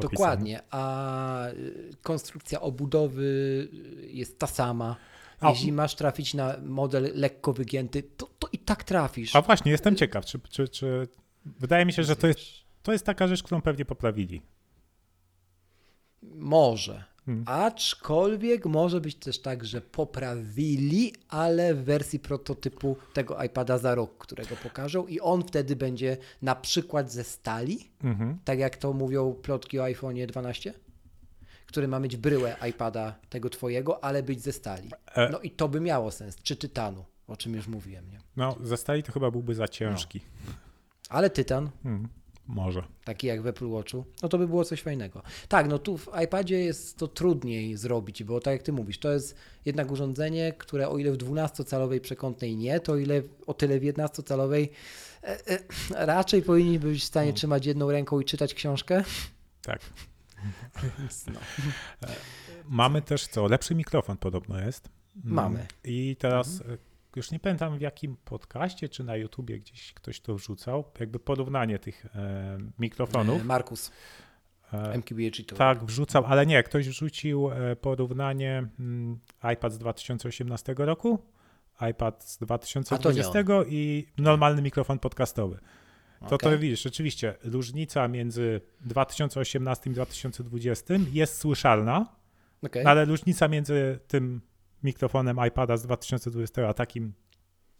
[0.00, 3.68] Dokładnie, a y, konstrukcja obudowy
[4.06, 4.96] jest ta sama.
[5.40, 9.36] A- Jeśli masz trafić na model lekko wygięty, to, to i tak trafisz.
[9.36, 11.08] A właśnie, jestem ciekaw, czy, czy, czy
[11.44, 12.40] wydaje mi się, że to jest,
[12.82, 14.42] to jest taka rzecz, którą pewnie poprawili.
[16.22, 17.04] Może.
[17.26, 17.44] Hmm.
[17.48, 24.18] Aczkolwiek może być też tak, że poprawili, ale w wersji prototypu tego iPada za rok,
[24.18, 28.38] którego pokażą, i on wtedy będzie na przykład ze stali, Mhm.
[28.44, 30.74] tak jak to mówią plotki o iPhone'ie 12,
[31.76, 34.90] który ma mieć bryłę iPada tego twojego, ale być ze stali.
[35.14, 36.36] E- No i to by miało sens.
[36.42, 38.18] Czy tytanu, o czym już mówiłem, nie?
[38.36, 40.20] No, ze stali to chyba byłby za ciężki.
[41.08, 42.08] Ale tytan, Hmm.
[42.46, 42.82] Może.
[43.04, 45.22] taki jak w Apple Watchu, no to by było coś fajnego.
[45.48, 49.12] Tak, no tu w iPadzie jest to trudniej zrobić, bo tak jak ty mówisz, to
[49.12, 53.80] jest jednak urządzenie, które o ile w 12-calowej przekątnej nie, to o ile o tyle
[53.80, 54.68] w 11-calowej
[55.22, 59.04] e, e, raczej powinni być w stanie trzymać jedną ręką i czytać książkę.
[59.62, 59.80] Tak.
[61.32, 61.40] No.
[62.68, 63.46] Mamy też co?
[63.46, 64.88] Lepszy mikrofon podobno jest.
[65.16, 65.34] Mm.
[65.34, 65.66] Mamy.
[65.84, 66.64] I teraz e,
[67.16, 70.84] już nie pamiętam w jakim podcaście czy na YouTubie gdzieś ktoś to wrzucał.
[71.00, 73.40] Jakby porównanie tych e, mikrofonów.
[73.40, 73.90] E, Markus,
[74.72, 75.56] E, MQBHG to.
[75.56, 79.18] tak, wrzucał, ale nie, ktoś wrzucił e, porównanie mm,
[79.54, 81.18] iPad z 2018 roku,
[81.90, 83.32] iPad z 2020
[83.68, 85.58] i normalny mikrofon podcastowy.
[86.20, 86.38] To Okej.
[86.52, 92.16] to widzisz, rzeczywiście różnica między 2018 i 2020 jest słyszalna,
[92.62, 94.40] no ale różnica między tym
[94.82, 97.12] mikrofonem iPada z 2020 a takim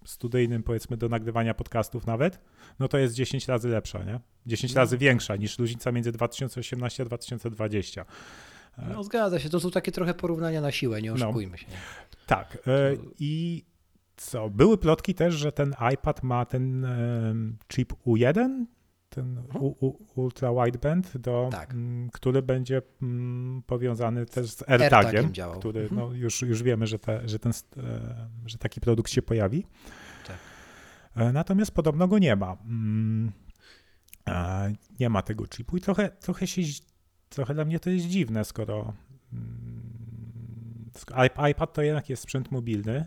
[0.05, 2.41] studyjnym, powiedzmy, do nagrywania podcastów nawet,
[2.79, 4.21] no to jest 10 razy lepsza, nie?
[4.47, 4.81] 10 No.
[4.81, 8.05] razy większa niż różnica między 2018 a 2020.
[8.89, 11.15] No zgadza się, to są takie trochę porównania na siłę, nie No.
[11.15, 11.67] oszukujmy się.
[11.67, 11.77] Nie?
[12.27, 12.59] Tak.
[12.67, 13.65] E, I
[14.17, 14.51] co?
[14.51, 18.65] Były plotki też, że ten iPad ma ten em, chip U1,
[19.09, 21.71] ten u, u, ultra wideband, do, Tak.
[21.75, 25.13] m, który będzie mm, powiązany też z AirTagiem
[25.59, 26.01] który Mhm.
[26.01, 29.67] no, już, już wiemy, że, te, że, ten, e, że taki produkt się pojawi.
[30.27, 30.37] Tak.
[31.17, 32.57] E, Natomiast podobno go nie ma.
[35.01, 36.63] Nie ma tego chipu i trochę, trochę się,
[37.29, 38.93] trochę dla mnie to jest dziwne, skoro
[40.95, 43.05] sk- iP- iPad to jednak jest sprzęt mobilny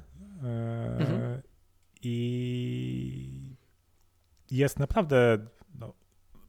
[0.99, 1.41] Mhm.
[2.01, 3.55] i
[4.51, 5.37] jest naprawdę,
[5.79, 5.93] no,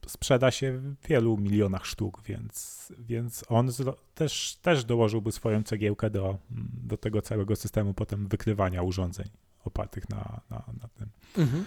[0.07, 3.69] sprzeda się w wielu milionach sztuk, więc, więc on
[4.15, 6.37] też, też dołożyłby swoją cegiełkę do,
[6.83, 9.29] do tego całego systemu potem wykrywania urządzeń
[9.63, 11.65] opartych na, na, na tym, Mhm.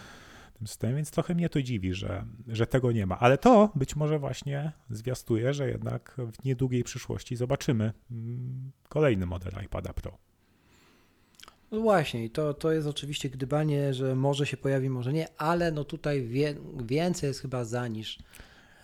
[0.81, 3.19] tym więc trochę mnie to dziwi, że, że tego nie ma.
[3.19, 9.53] Ale to być może właśnie zwiastuje, że jednak w niedługiej przyszłości zobaczymy mm, kolejny model
[9.65, 10.19] iPada Pro.
[11.75, 15.73] No właśnie, i to, to jest oczywiście gdybanie, że może się pojawi, może nie, ale
[15.73, 16.55] no tutaj wie,
[16.85, 18.19] więcej jest chyba za niż,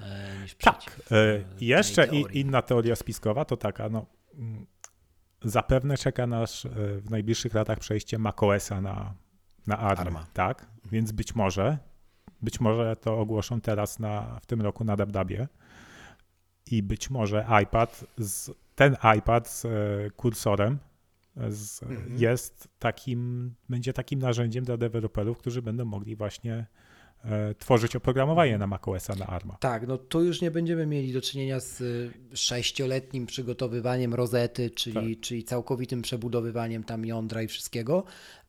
[0.00, 0.54] e, niż.
[0.54, 0.82] Tak.
[0.90, 2.40] w E, tej Jeszcze i, teorii.
[2.40, 4.06] inna teoria spiskowa to taka, no
[4.38, 4.66] mm,
[5.44, 6.68] zapewne czeka nas e,
[7.00, 9.14] w najbliższych latach przejście macOSa na,
[9.66, 10.26] na ARM, Arma.
[10.32, 10.66] tak?
[10.92, 11.78] Więc być może,
[12.42, 15.48] być może to ogłoszą teraz na, w tym roku na DabDabie
[16.66, 19.68] i być może iPad, z, ten iPad z e,
[20.16, 20.78] kursorem
[21.50, 22.18] z, Mhm.
[22.18, 26.66] jest takim, będzie takim narzędziem dla deweloperów, którzy będą mogli właśnie
[27.24, 29.56] e, tworzyć oprogramowanie na macOSa na ARMa.
[29.60, 35.16] Tak, no tu już nie będziemy mieli do czynienia z y, sześcioletnim przygotowywaniem rozety, czyli,
[35.16, 35.20] Tak.
[35.20, 38.04] czyli całkowitym przebudowywaniem tam jądra i wszystkiego.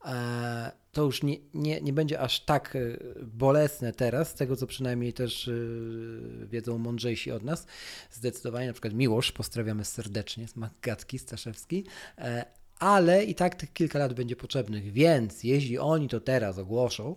[0.06, 4.68] E, To już nie, nie, nie będzie aż tak y, bolesne teraz, z tego co
[4.68, 7.68] przynajmniej też y, wiedzą mądrzejsi od nas.
[8.12, 11.86] Zdecydowanie na przykład Miłosz, pozdrawiamy serdecznie z Magatki Staszewski,
[12.18, 12.46] e,
[12.82, 17.16] ale i tak tych kilka lat będzie potrzebnych, więc jeśli oni to teraz ogłoszą,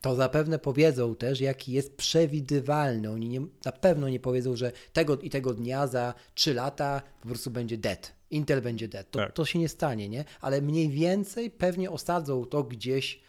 [0.00, 3.10] to zapewne powiedzą też, jaki jest przewidywalny.
[3.10, 7.28] Oni nie, na pewno nie powiedzą, że tego i tego dnia za 3 lata po
[7.28, 8.12] prostu będzie dead.
[8.30, 9.10] Intel będzie dead.
[9.10, 9.32] To, Tak.
[9.32, 10.24] to się nie stanie, nie?
[10.40, 13.20] Ale mniej więcej pewnie osadzą to gdzieś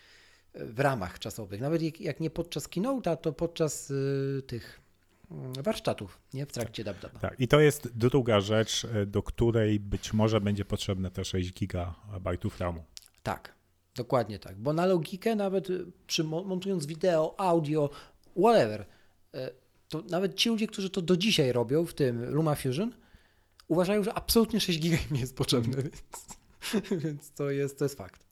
[0.53, 1.61] e, w ramach czasowych.
[1.61, 4.81] Nawet jak, jak nie podczas keynote'a, to podczas y, tych
[5.63, 6.45] warsztatów, nie?
[6.45, 7.19] W trakcie DabDaba.
[7.19, 11.51] Tak, i to jest druga rzecz, e, do której być może będzie potrzebne te 6
[11.53, 11.93] GB
[12.59, 12.83] RAMu.
[13.23, 13.55] Tak,
[13.95, 14.57] dokładnie tak.
[14.59, 17.89] Bo na logikę, nawet y, przy mo- montując wideo, audio,
[18.37, 19.37] whatever, y,
[19.89, 22.91] to nawet ci ludzie, którzy to do dzisiaj robią w tym LumaFusion,
[23.67, 26.01] uważają, że absolutnie 6 giga im nie jest potrzebne, więc,
[27.03, 28.25] więc to, jest, to jest fakt.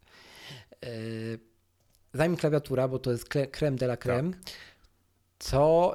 [2.13, 4.37] Zanim klawiatura, bo to jest kre- creme de la creme, to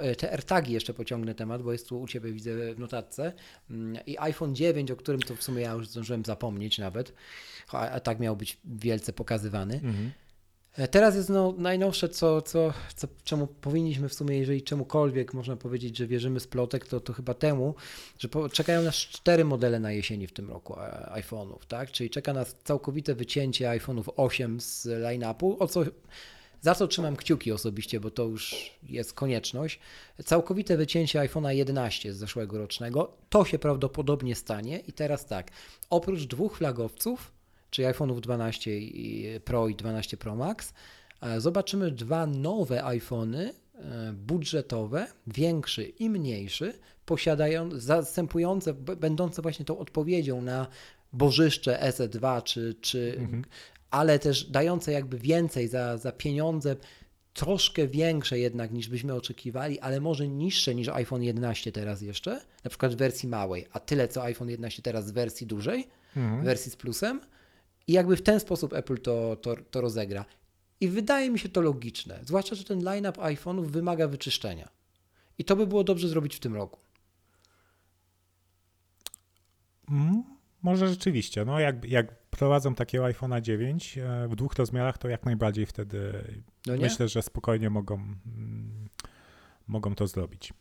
[0.00, 3.32] e, te AirTagi jeszcze pociągnę temat, bo jest tu u Ciebie, widzę w notatce.
[3.70, 7.12] Mm, I iPhone 9, o którym to w sumie ja już zdążyłem zapomnieć nawet,
[7.72, 9.80] a, a tak miał być wielce pokazywany.
[10.76, 15.56] E, Teraz jest no, najnowsze, co, co, co, czemu powinniśmy w sumie, jeżeli czemukolwiek można
[15.56, 17.74] powiedzieć, że wierzymy z plotek, to, to chyba temu,
[18.18, 21.90] że po, czekają nas cztery modele na jesieni w tym roku e, iPhone'ów, tak?
[21.90, 25.84] Czyli czeka nas całkowite wycięcie iPhone'ów 8 z line-upu, o co,
[26.64, 29.78] za co trzymam kciuki osobiście, bo to już jest konieczność.
[30.24, 35.50] Całkowite wycięcie iPhone'a 11 z zeszłego rocznego, to się prawdopodobnie stanie i teraz tak,
[35.90, 37.32] oprócz dwóch flagowców,
[37.70, 40.74] czyli iPhone'ów 12 i Pro i 12 Pro Max,
[41.20, 46.78] e, zobaczymy dwa nowe iPhony e, budżetowe, większy i mniejszy,
[47.76, 50.66] zastępujące, będące właśnie tą odpowiedzią na
[51.12, 53.28] bożyszcze SE2, czy, czy,
[53.94, 56.76] ale też dające jakby więcej za, za pieniądze,
[57.32, 62.70] troszkę większe jednak niż byśmy oczekiwali, ale może niższe niż iPhone 11 teraz jeszcze, na
[62.70, 65.88] przykład w wersji małej, a tyle co iPhone 11 teraz w wersji dużej,
[66.40, 67.20] w wersji z plusem.
[67.86, 70.24] I jakby w ten sposób Apple to, to, to rozegra.
[70.80, 74.68] I wydaje mi się to logiczne, zwłaszcza, że ten line-up iPhone'ów wymaga wyczyszczenia.
[75.38, 76.80] I to by było dobrze zrobić w tym roku.
[79.90, 80.24] Mm,
[80.62, 81.44] może rzeczywiście.
[81.44, 86.24] No jak, jak prowadzą takiego iPhone'a 9 e, w dwóch rozmiarach, to jak najbardziej wtedy
[86.66, 88.88] No myślę, że spokojnie mogą, mm,
[89.66, 90.52] mogą to zrobić.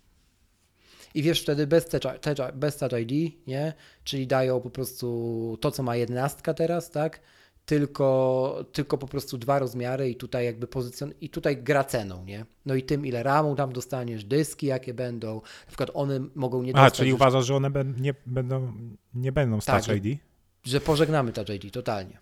[1.13, 3.73] I wiesz, wtedy bez Touch, bez touch ID, nie?
[4.03, 7.19] Czyli dają po prostu to, co ma jedenastka teraz, tak?
[7.65, 11.13] Tylko, tylko po prostu dwa rozmiary i tutaj jakby pozycjon...
[11.21, 12.45] i tutaj gra ceną, nie?
[12.65, 16.71] No i tym, ile ramu tam dostaniesz, dyski jakie będą, na przykład one mogą nie
[16.71, 18.73] A, dostać, czyli już- uważasz, że one ben, nie, będą,
[19.13, 20.19] nie będą z Tak, Touch ID?
[20.63, 22.17] Że pożegnamy Touch ID, totalnie.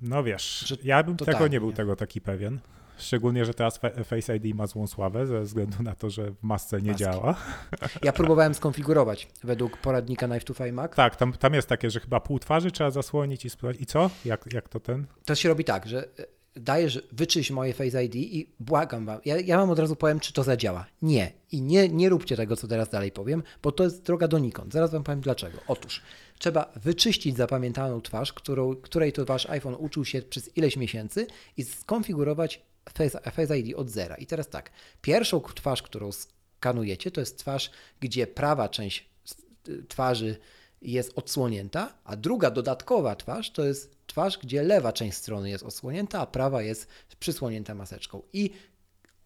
[0.00, 2.60] No wiesz, Że ja bym tego totalnie, nie był tego taki pewien.
[2.98, 6.42] Szczególnie, że teraz Fa- Face ID ma złą sławę ze względu na to, że w
[6.42, 7.04] masce nie Maski.
[7.04, 7.34] działa.
[8.02, 10.94] Ja próbowałem skonfigurować według poradnika Knife to 5 Mac.
[10.94, 13.82] Tak, tam, tam jest takie, że chyba pół twarzy trzeba zasłonić i sprawdzić.
[13.82, 14.10] I co?
[14.24, 15.06] Jak, jak to ten?
[15.24, 16.26] To się robi tak, że e,
[16.56, 20.32] dajesz, wyczyść moje Face ID i błagam wam, ja, ja wam od razu powiem, czy
[20.32, 20.86] to zadziała.
[21.02, 21.32] Nie.
[21.52, 24.72] I nie, nie róbcie tego, co teraz dalej powiem, bo to jest droga donikąd.
[24.72, 25.58] Zaraz wam powiem dlaczego.
[25.68, 26.02] Otóż
[26.42, 31.26] trzeba wyczyścić zapamiętaną twarz, którą, której to wasz iPhone uczył się przez ileś miesięcy
[31.56, 32.62] i skonfigurować
[32.94, 34.16] Face, Face ID od zera.
[34.16, 34.70] I teraz tak,
[35.02, 37.70] pierwszą twarz, którą skanujecie, to jest twarz,
[38.00, 39.08] gdzie prawa część
[39.68, 40.36] y, twarzy
[40.82, 46.20] jest odsłonięta, a druga dodatkowa twarz to jest twarz, gdzie lewa część strony jest odsłonięta,
[46.20, 46.88] a prawa jest
[47.20, 48.22] przysłonięta maseczką.
[48.32, 48.50] I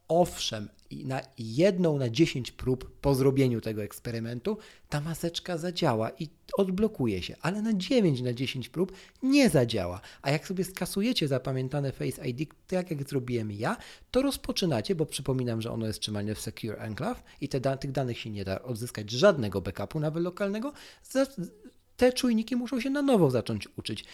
[0.09, 7.23] owszem, na jedną na 10 prób po zrobieniu tego eksperymentu ta maseczka zadziała i odblokuje
[7.23, 8.93] się, ale na 9 na 10 prób
[9.23, 10.01] nie zadziała.
[10.23, 13.77] A jak sobie skasujecie zapamiętane Face ID, tak jak zrobiłem ja,
[14.11, 17.93] to rozpoczynacie, bo przypominam, że ono jest trzymane w Secure Enclave i te da- tych
[17.93, 20.73] danych się nie da odzyskać żadnego backupu nawet lokalnego,
[21.97, 24.05] te czujniki muszą się na nowo zacząć uczyć.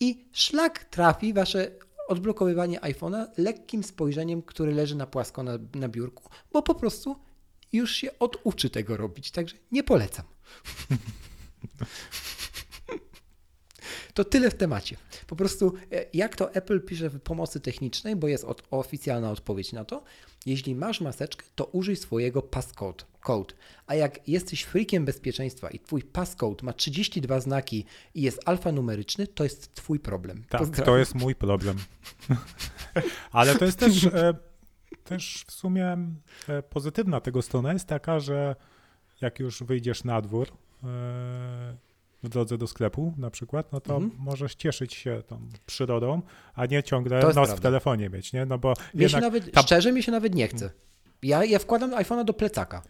[0.00, 1.70] I szlak trafi wasze
[2.10, 7.16] odblokowywanie iPhone'a lekkim spojrzeniem, który leży na płasko na, na biurku, bo po prostu
[7.72, 10.24] już się oduczy tego robić, także nie polecam.
[14.14, 14.96] To tyle w temacie.
[15.26, 19.72] Po prostu e, jak to Apple pisze w pomocy technicznej, bo jest od, oficjalna odpowiedź
[19.72, 20.02] na to,
[20.46, 23.04] jeśli masz maseczkę, to użyj swojego passcode.
[23.20, 23.54] Code.
[23.86, 27.84] A jak jesteś freakiem bezpieczeństwa i twój passcode ma 32 znaki
[28.14, 30.44] i jest alfanumeryczny, to jest twój problem.
[30.48, 30.86] Tak, Pozdrawiam.
[30.86, 31.76] to jest mój problem.
[33.32, 34.34] Ale to jest też, e,
[35.04, 35.98] też w sumie
[36.48, 38.56] e, pozytywna tego strona jest taka, że
[39.20, 40.48] jak już wyjdziesz na dwór
[40.84, 41.76] e,
[42.22, 44.12] w drodze do sklepu na przykład, no to Mhm.
[44.18, 46.22] możesz cieszyć się tą przyrodą,
[46.54, 47.62] a nie ciągle nos jest w prawda.
[47.62, 48.46] telefonie mieć, nie?
[48.46, 50.70] No bo się jednak nawet, tam- szczerze, mi się nawet nie chce.
[51.22, 52.82] Ja, ja wkładam iPhone'a do plecaka,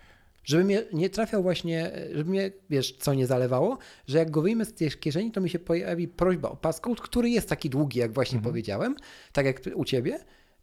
[0.45, 3.79] żeby mnie nie trafiał właśnie, żeby mnie, wiesz, co nie zalewało,
[4.09, 7.31] że jak go wyjmę z tej kieszeni, to mi się pojawi prośba o passcode, który
[7.31, 8.53] jest taki długi, jak właśnie Mhm.
[8.53, 8.97] powiedziałem,
[9.33, 10.19] tak jak u Ciebie.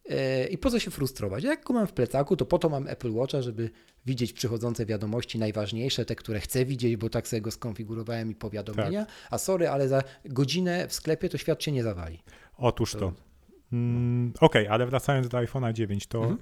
[0.10, 1.44] Yy, I po co się frustrować?
[1.44, 3.70] Jak go mam w plecaku, to po to mam Apple Watcha, żeby
[4.06, 9.06] widzieć przychodzące wiadomości najważniejsze, te, które chcę widzieć, bo tak sobie go skonfigurowałem i powiadomienia.
[9.06, 9.16] Tak.
[9.32, 12.20] A sorry, ale za godzinę w sklepie to świat się nie zawali.
[12.58, 13.14] Otóż to.
[13.74, 16.38] Mm, Okej, ale wracając do iPhone'a 9, to Mhm.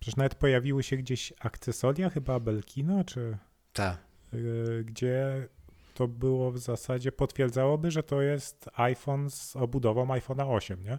[0.00, 3.36] przecież nawet pojawiły się gdzieś akcesoria, chyba Belkino, czy
[3.72, 3.98] Tak.
[4.34, 5.48] y, gdzie
[5.94, 10.98] to było w zasadzie, potwierdzałoby, że to jest iPhone z obudową iPhone'a 8, nie?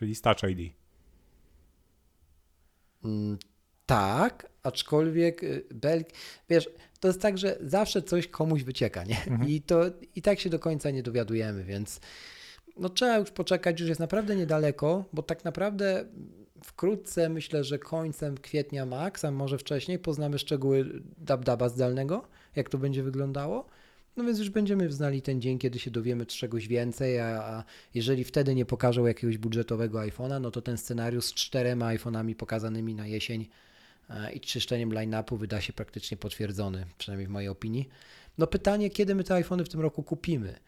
[0.00, 0.72] Czyli z Touch ID.
[3.04, 3.38] Mm,
[3.86, 6.04] Tak, aczkolwiek y, Bel...
[6.48, 6.70] wiesz,
[7.00, 9.16] to jest tak, że zawsze coś komuś wycieka, nie?
[9.46, 9.82] I to
[10.14, 12.00] i tak się do końca nie dowiadujemy, więc
[12.76, 16.04] no trzeba już poczekać, już jest naprawdę niedaleko, bo tak naprawdę
[16.64, 22.78] wkrótce, myślę, że końcem kwietnia max, a może wcześniej, poznamy szczegóły DabDaba zdalnego, jak to
[22.78, 23.66] będzie wyglądało.
[24.16, 28.24] No więc już będziemy znali ten dzień, kiedy się dowiemy czegoś więcej, a, a jeżeli
[28.24, 33.06] wtedy nie pokażą jakiegoś budżetowego iPhone'a, no to ten scenariusz z czterema iPhone'ami pokazanymi na
[33.06, 33.48] jesień
[34.10, 37.88] e, i czyszczeniem line-upu wyda się praktycznie potwierdzony, przynajmniej w mojej opinii.
[38.38, 40.58] No pytanie, kiedy my te iPhony w tym roku kupimy?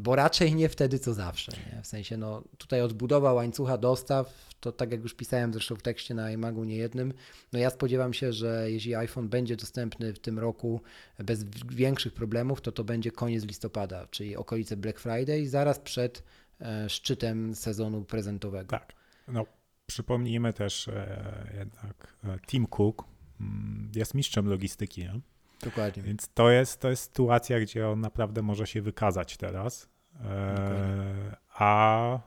[0.00, 1.52] Bo raczej nie wtedy, co zawsze.
[1.72, 1.82] Nie?
[1.82, 6.14] W sensie, no tutaj odbudowa łańcucha dostaw, to tak jak już pisałem zresztą w tekście
[6.14, 7.14] na iMagu niejednym,
[7.52, 10.80] no ja spodziewam się, że jeśli iPhone będzie dostępny w tym roku
[11.18, 16.22] bez większych problemów, to to będzie koniec listopada, czyli okolice Black Friday, zaraz przed
[16.60, 18.70] e, szczytem sezonu prezentowego.
[18.70, 18.92] Tak.
[19.28, 19.46] No,
[19.86, 23.04] przypomnijmy też e, jednak e, Tim Cook
[23.40, 25.20] mm, jest mistrzem logistyki, nie?
[25.62, 26.02] Dokładnie.
[26.02, 29.88] Więc to jest, to jest sytuacja, gdzie on naprawdę może się wykazać teraz.
[30.24, 32.18] E, a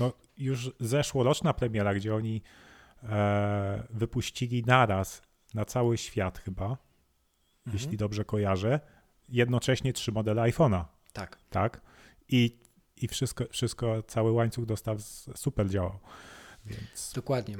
[0.00, 2.42] no, już zeszłoroczna premiera, gdzie oni
[3.02, 5.22] e, wypuścili naraz
[5.54, 6.64] na cały świat chyba,
[7.66, 7.72] Mhm.
[7.82, 8.80] jeśli dobrze kojarzę,
[9.28, 11.38] jednocześnie trzy modele iPhone'a, Tak.
[11.50, 11.80] tak?
[12.28, 12.58] I,
[12.96, 15.00] i wszystko, wszystko, cały łańcuch dostaw
[15.34, 15.98] super działał.
[16.66, 17.56] Więc Dokładnie.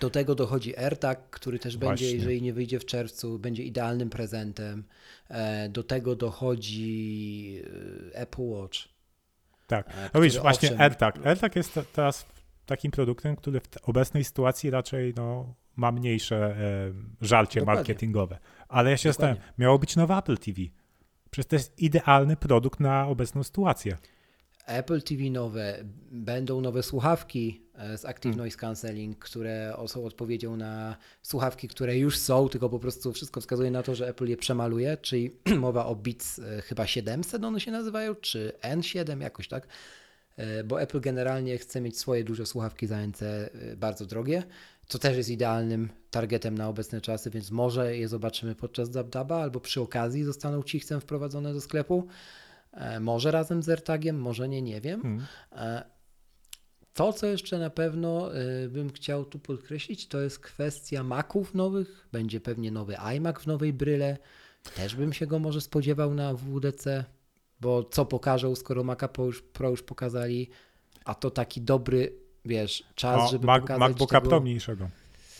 [0.00, 2.10] Do tego dochodzi AirTag, który też będzie, Właśnie.
[2.18, 4.84] jeżeli nie wyjdzie w czerwcu, będzie idealnym prezentem.
[5.28, 7.62] E, Do tego dochodzi
[8.12, 8.78] e, Apple Watch.
[9.66, 9.88] tak.
[9.88, 11.26] e, No widzisz, właśnie owszem, AirTag.
[11.26, 12.26] AirTag jest te- teraz
[12.66, 16.92] takim produktem, który w obecnej sytuacji raczej no, ma mniejsze e,
[17.26, 17.78] żalcie Dokładnie.
[17.80, 18.38] marketingowe.
[18.68, 19.28] Ale ja się Dokładnie.
[19.34, 20.60] zastanawiam, miało być nowe Apple TV.
[21.30, 23.96] Przecież to jest idealny produkt na obecną sytuację.
[24.66, 25.78] Apple TV nowe,
[26.10, 27.65] będą nowe słuchawki
[27.96, 28.38] z Active Hmm.
[28.38, 33.70] Noise Cancelling, które są odpowiedzią na słuchawki, które już są, tylko po prostu wszystko wskazuje
[33.70, 37.70] na to, że Apple je przemaluje, czyli mowa o Beats e, chyba 700 one się
[37.70, 39.66] nazywają, czy N7 jakoś tak,
[40.36, 44.42] E, bo Apple generalnie chce mieć swoje duże słuchawki za NC e, bardzo drogie,
[44.86, 49.60] co też jest idealnym targetem na obecne czasy, więc może je zobaczymy podczas DabDaba albo
[49.60, 52.06] przy okazji zostaną cichcem wprowadzone do sklepu.
[52.72, 55.02] E, Może razem z AirTagiem, może nie, nie wiem.
[55.02, 55.26] Hmm.
[56.96, 62.08] To, co jeszcze na pewno y, bym chciał tu podkreślić, to jest kwestia Maców nowych.
[62.12, 64.18] Będzie pewnie nowy iMac w nowej bryle.
[64.76, 67.04] Też bym się go może spodziewał na WDC,
[67.60, 70.50] bo co pokażą, skoro Maca Pro już, Pro już pokazali,
[71.04, 72.12] a to taki dobry,
[72.44, 74.28] wiesz, czas, No, żeby Mac, pokazać MacBooka tego...
[74.28, 74.88] Pro mniejszego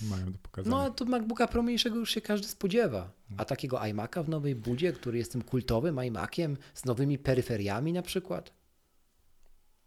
[0.02, 0.76] mają do pokazania.
[0.76, 3.10] No, a to MacBooka Pro mniejszego już się każdy spodziewa.
[3.36, 8.02] A takiego iMac'a w nowej budzie, który jest tym kultowym iMaciem z nowymi peryferiami na
[8.02, 8.52] przykład.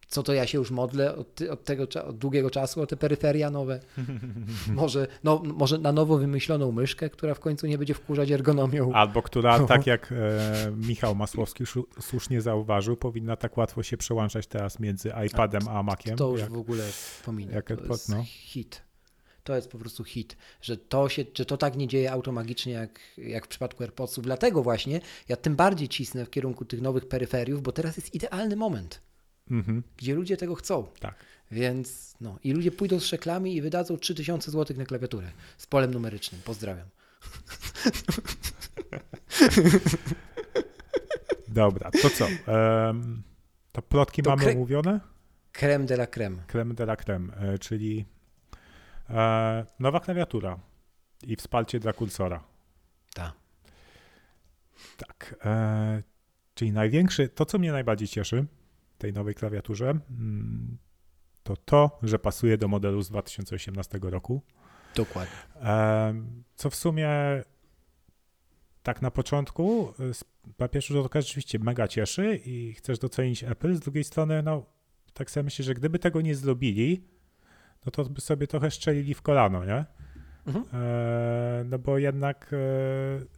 [0.09, 3.49] Co to ja się już modlę od, od tego od długiego czasu o te peryferia
[3.49, 3.79] nowe.
[4.67, 8.93] może, no, może na nowo wymyśloną myszkę, która w końcu nie będzie wkurzać ergonomią.
[8.93, 11.63] Albo która, tak jak e, Michał Masłowski
[11.99, 16.17] słusznie zauważył, powinna tak łatwo się przełączać teraz między iPadem a Maciem.
[16.17, 16.83] to już jak, w ogóle
[17.25, 17.53] pominę.
[17.53, 18.23] jak to jest no.
[18.25, 18.81] hit.
[19.43, 22.99] To jest po prostu hit, że to, się, że to tak nie dzieje automagicznie jak,
[23.17, 24.23] jak w przypadku AirPodsów.
[24.23, 28.55] Dlatego właśnie ja tym bardziej cisnę w kierunku tych nowych peryferiów, bo teraz jest idealny
[28.55, 29.01] moment,
[29.51, 30.87] Mhm, gdzie ludzie tego chcą.
[30.99, 31.15] tak.
[31.51, 35.91] Więc no i ludzie pójdą z szeklami i wydadzą 3000 zł na klawiaturę z polem
[35.93, 36.41] numerycznym.
[36.45, 36.87] Pozdrawiam.
[41.47, 42.27] Dobra, to co?
[42.27, 43.23] Em,
[43.71, 44.99] to plotki To mamy kre- omówione?
[45.51, 46.37] Creme de la creme.
[46.47, 48.05] Creme de la creme, e, czyli
[49.09, 50.59] e, nowa klawiatura
[51.23, 52.43] i wsparcie dla kursora.
[53.13, 53.33] Tak.
[54.97, 55.35] Tak.
[55.45, 56.03] E,
[56.53, 58.45] czyli największy, to co mnie najbardziej cieszy
[58.99, 60.77] tej nowej klawiaturze, mm,
[61.43, 64.41] to to, że pasuje do modelu z 2018 roku.
[64.95, 65.35] Dokładnie.
[66.55, 67.09] Co w sumie
[68.83, 70.11] tak na początku y,
[70.59, 73.75] na pierwszy rzut oka rzeczywiście mega cieszy i chcesz docenić Apple.
[73.75, 74.65] Z drugiej strony, no
[75.13, 77.07] tak sobie myślę, że gdyby tego nie zrobili,
[77.85, 79.85] no to by sobie trochę szczelili w kolano, nie?
[80.45, 80.65] Mhm.
[80.73, 82.57] E, no bo jednak e,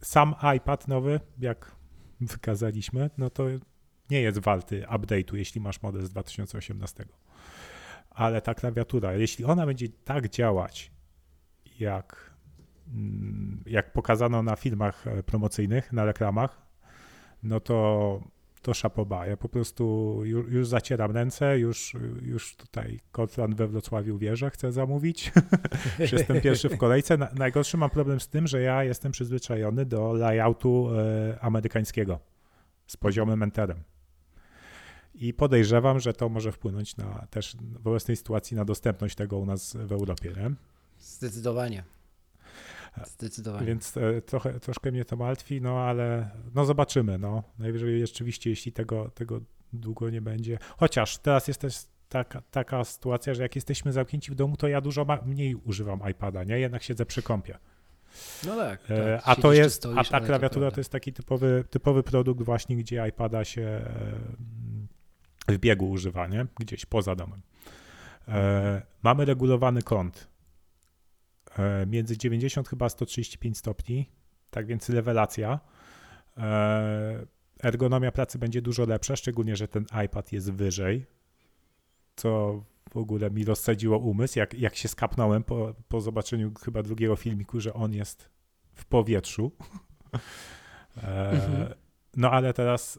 [0.00, 1.76] sam iPad nowy, jak
[2.20, 3.44] wykazaliśmy, no to
[4.12, 7.04] nie jest warty update'u, jeśli masz model z 2018.
[8.10, 10.92] Ale ta klawiatura, jeśli ona będzie tak działać,
[11.80, 12.34] jak,
[12.88, 16.62] mm, jak pokazano na filmach e, promocyjnych, na reklamach,
[17.42, 18.20] no to
[18.62, 19.26] to szapoba.
[19.26, 24.50] Ja po prostu już, już zacieram ręce, już, już tutaj Kotlan we Wrocławiu wie, że
[24.50, 25.32] chcę zamówić.
[26.12, 27.16] Jestem pierwszy w kolejce.
[27.16, 32.18] Na, najgorszy mam problem z tym, że ja jestem przyzwyczajony do layoutu e, amerykańskiego
[32.86, 33.82] z poziomym enterem.
[35.14, 39.46] I podejrzewam, że to może wpłynąć na też w obecnej sytuacji na dostępność tego u
[39.46, 40.32] nas w Europie.
[40.36, 40.50] Nie?
[40.98, 41.84] Zdecydowanie.
[43.06, 43.66] Zdecydowanie.
[43.66, 47.18] Więc e, trochę, troszkę mnie to martwi, no ale no zobaczymy.
[47.18, 47.42] No.
[47.58, 49.40] Najwyżej rzeczywiście, jeśli tego, tego
[49.72, 50.58] długo nie będzie.
[50.76, 51.74] Chociaż teraz jest też
[52.08, 56.44] taka, taka sytuacja, że jak jesteśmy zamknięci w domu, to ja dużo mniej używam iPada,
[56.44, 56.58] nie?
[56.58, 57.58] Jednak siedzę przy kąpie.
[58.46, 58.80] No tak.
[58.90, 59.22] E, tak.
[59.24, 60.74] a to jest, stoisz, a ta klawiatura prawda.
[60.74, 63.82] to jest taki typowy, typowy produkt właśnie, gdzie iPada się e,
[65.48, 66.46] w biegu używa, nie?
[66.60, 67.42] Gdzieś poza domem.
[68.28, 70.28] E, mamy regulowany kąt
[71.58, 74.10] e, między 90 chyba 135 stopni,
[74.50, 75.60] tak więc lewelacja.
[76.36, 77.26] E,
[77.62, 81.06] ergonomia pracy będzie dużo lepsza, szczególnie, że ten iPad jest wyżej,
[82.16, 87.16] co w ogóle mi rozsadziło umysł, jak, jak się skapnąłem po, po zobaczeniu chyba drugiego
[87.16, 88.28] filmiku, że on jest
[88.74, 89.52] w powietrzu.
[90.12, 91.74] E, Mhm.
[92.16, 92.98] No ale teraz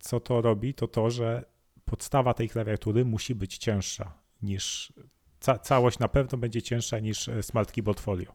[0.00, 1.44] co to robi, to to, że
[1.84, 4.92] podstawa tej klawiatury musi być cięższa niż
[5.40, 8.34] ca całość na pewno będzie cięższa niż e, Smart Keyboard Folio.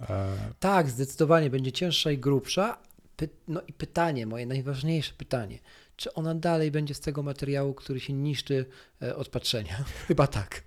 [0.00, 2.78] E, Tak, zdecydowanie będzie cięższa i grubsza.
[3.16, 5.58] Py no i pytanie, moje najważniejsze pytanie.
[5.96, 8.66] Czy ona dalej będzie z tego materiału, który się niszczy
[9.02, 9.84] e, od patrzenia?
[10.08, 10.62] Chyba tak.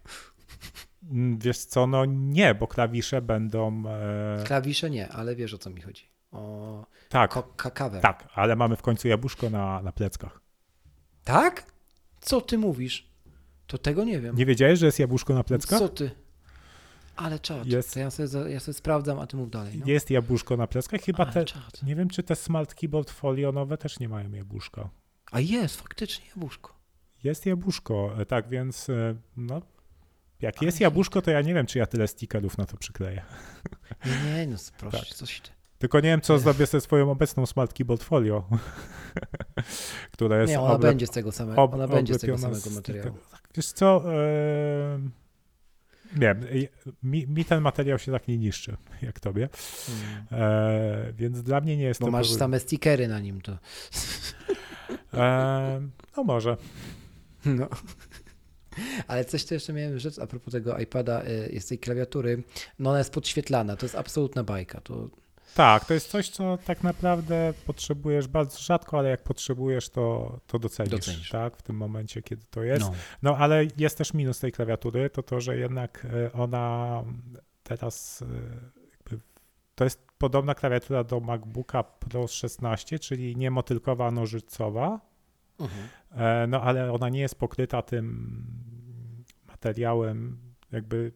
[1.12, 3.84] mm, wiesz co, no nie, bo klawisze będą...
[3.88, 6.15] E, Klawisze nie, ale wiesz o co mi chodzi.
[6.36, 8.02] O tak, ko- ka- cover.
[8.02, 10.42] tak, ale mamy w końcu jabłuszko na, na pleckach.
[11.24, 11.66] Tak?
[12.22, 13.10] Co ty mówisz?
[13.68, 14.36] To tego nie wiem.
[14.36, 15.80] Nie wiedziałeś, że jest jabłuszko na pleckach?
[15.80, 16.12] Co ty?
[17.16, 17.66] Ale czad.
[17.66, 17.96] Jest.
[17.96, 19.78] Ja sobie, ja sobie sprawdzam, a ty mów dalej.
[19.80, 19.86] No.
[19.88, 21.46] Jest jabłuszko na pleckach, chyba Ale te...
[21.46, 21.84] czad.
[21.84, 24.90] Nie wiem, czy te Smart Keyboard Folio nowe też nie mają jabłuszka.
[25.32, 26.76] A jest, faktycznie jabłuszko.
[27.24, 29.62] Jest jabłuszko, e, tak więc e, no,
[30.42, 33.26] jak Ale jest jabłuszko, to ja nie wiem, czy ja tyle stickerów na to przykleję.
[34.06, 35.08] Nie, nie, no proszę, Tak.
[35.08, 35.52] coś ty.
[35.86, 38.44] Tylko nie wiem, co zrobię ze swoją obecną Smart Keyboard Folio,
[40.14, 42.70] która jest Nie, ona oble- będzie z tego samego, ob- ona będzie z tego samego
[42.70, 43.18] materiału.
[43.32, 44.04] Tak, Wiesz co,
[46.16, 46.42] nie wiem,
[47.04, 49.50] mi, mi ten materiał się tak nie niszczy, jak tobie,
[49.90, 50.26] Mm.
[50.44, 52.12] e, więc dla mnie nie jest Bo to...
[52.12, 53.58] masz same stickery na nim, to.
[55.14, 55.82] e,
[56.18, 56.58] no może.
[57.46, 57.68] No.
[59.08, 62.44] Ale coś tu jeszcze miałem rzecz a propos tego iPada, y, jest tej klawiatury.
[62.80, 64.82] No ona jest podświetlana, to jest absolutna bajka.
[64.82, 65.10] To
[65.56, 70.60] Tak, to jest coś, co tak naprawdę potrzebujesz bardzo rzadko, ale jak potrzebujesz, to, to
[70.60, 71.30] docenisz, Docenisz.
[71.30, 72.82] tak, w tym momencie, kiedy to jest.
[72.82, 72.94] no.
[73.22, 77.04] No, ale jest też minus tej klawiatury, to to, że jednak e, ona
[77.64, 78.26] teraz e,
[78.92, 79.20] jakby,
[79.76, 85.00] to jest podobna klawiatura do MacBooka Pro 16, czyli nie motylkowa, nożycowa,
[85.60, 85.88] Mhm.
[86.12, 88.46] e, no ale ona nie jest pokryta tym
[89.48, 90.38] materiałem,
[90.72, 91.12] jakby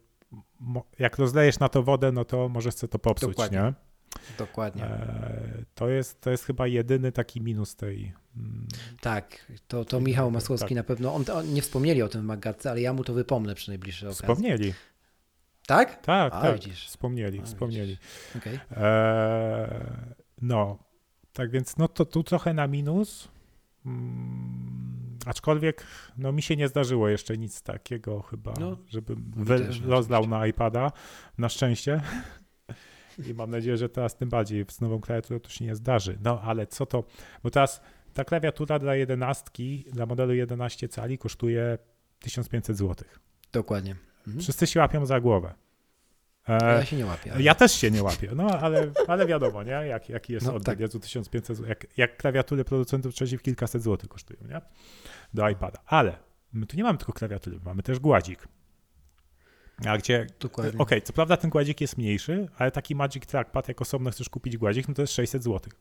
[1.00, 3.58] jak rozlejesz na to wodę, no to możesz sobie to popsuć, Dokładnie.
[3.60, 3.89] nie?
[4.38, 4.84] Dokładnie.
[4.84, 8.14] E, to, jest, to jest chyba jedyny taki minus tej.
[8.38, 8.68] mm,
[9.02, 10.76] Tak, to, to Michał Masłowski Tak.
[10.76, 11.14] na pewno.
[11.16, 14.10] On, on nie wspomnieli o tym w Magatce, ale ja mu to wypomnę przy najbliższej
[14.10, 14.22] okazji.
[14.24, 14.74] Wspomnieli.
[15.68, 16.02] Tak?
[16.06, 16.54] Tak, A, tak.
[16.56, 16.88] widzisz.
[16.88, 17.98] Wspomnieli, A, wspomnieli.
[18.38, 18.60] Okej.
[18.72, 19.70] Eee,
[20.42, 20.80] no,
[21.34, 23.28] tak więc no to tu trochę na minus.
[23.86, 25.84] Mm, aczkolwiek
[26.18, 30.48] no mi się nie zdarzyło jeszcze nic takiego chyba, No, żebym wy, też, rozlał na
[30.48, 30.92] iPada,
[31.38, 32.02] na szczęście.
[33.28, 36.18] I mam nadzieję, że teraz tym bardziej z nową klawiaturą to się nie zdarzy.
[36.24, 37.04] No ale co to,
[37.44, 37.82] bo teraz
[38.14, 39.52] ta klawiatura dla 11,
[39.94, 41.78] dla modelu 11 cali kosztuje
[42.20, 43.08] 1500 zł.
[43.52, 43.96] Dokładnie.
[44.28, 44.40] Mhm.
[44.44, 45.54] Wszyscy się łapią za głowę.
[46.48, 47.34] E, Ja się nie łapię.
[47.34, 49.72] ale- ja też się nie łapię, no ale, ale wiadomo, nie?
[49.72, 50.80] Jak, jaki jest No, oddech, tak.
[50.80, 51.70] Jezu, 1500 zł.
[51.70, 54.62] Jak, jak klawiatury producentów trzecich kilkaset złotych kosztują, nie?
[55.34, 55.80] Do iPada.
[55.86, 56.18] Ale
[56.54, 58.48] my tu nie mamy tylko klawiatury, mamy też gładzik.
[59.86, 60.28] A gdzie,
[60.78, 64.58] okej, co prawda ten gładzik jest mniejszy, ale taki Magic Trackpad, jak osobno chcesz kupić
[64.58, 65.74] gładzik, no to jest 600 zł.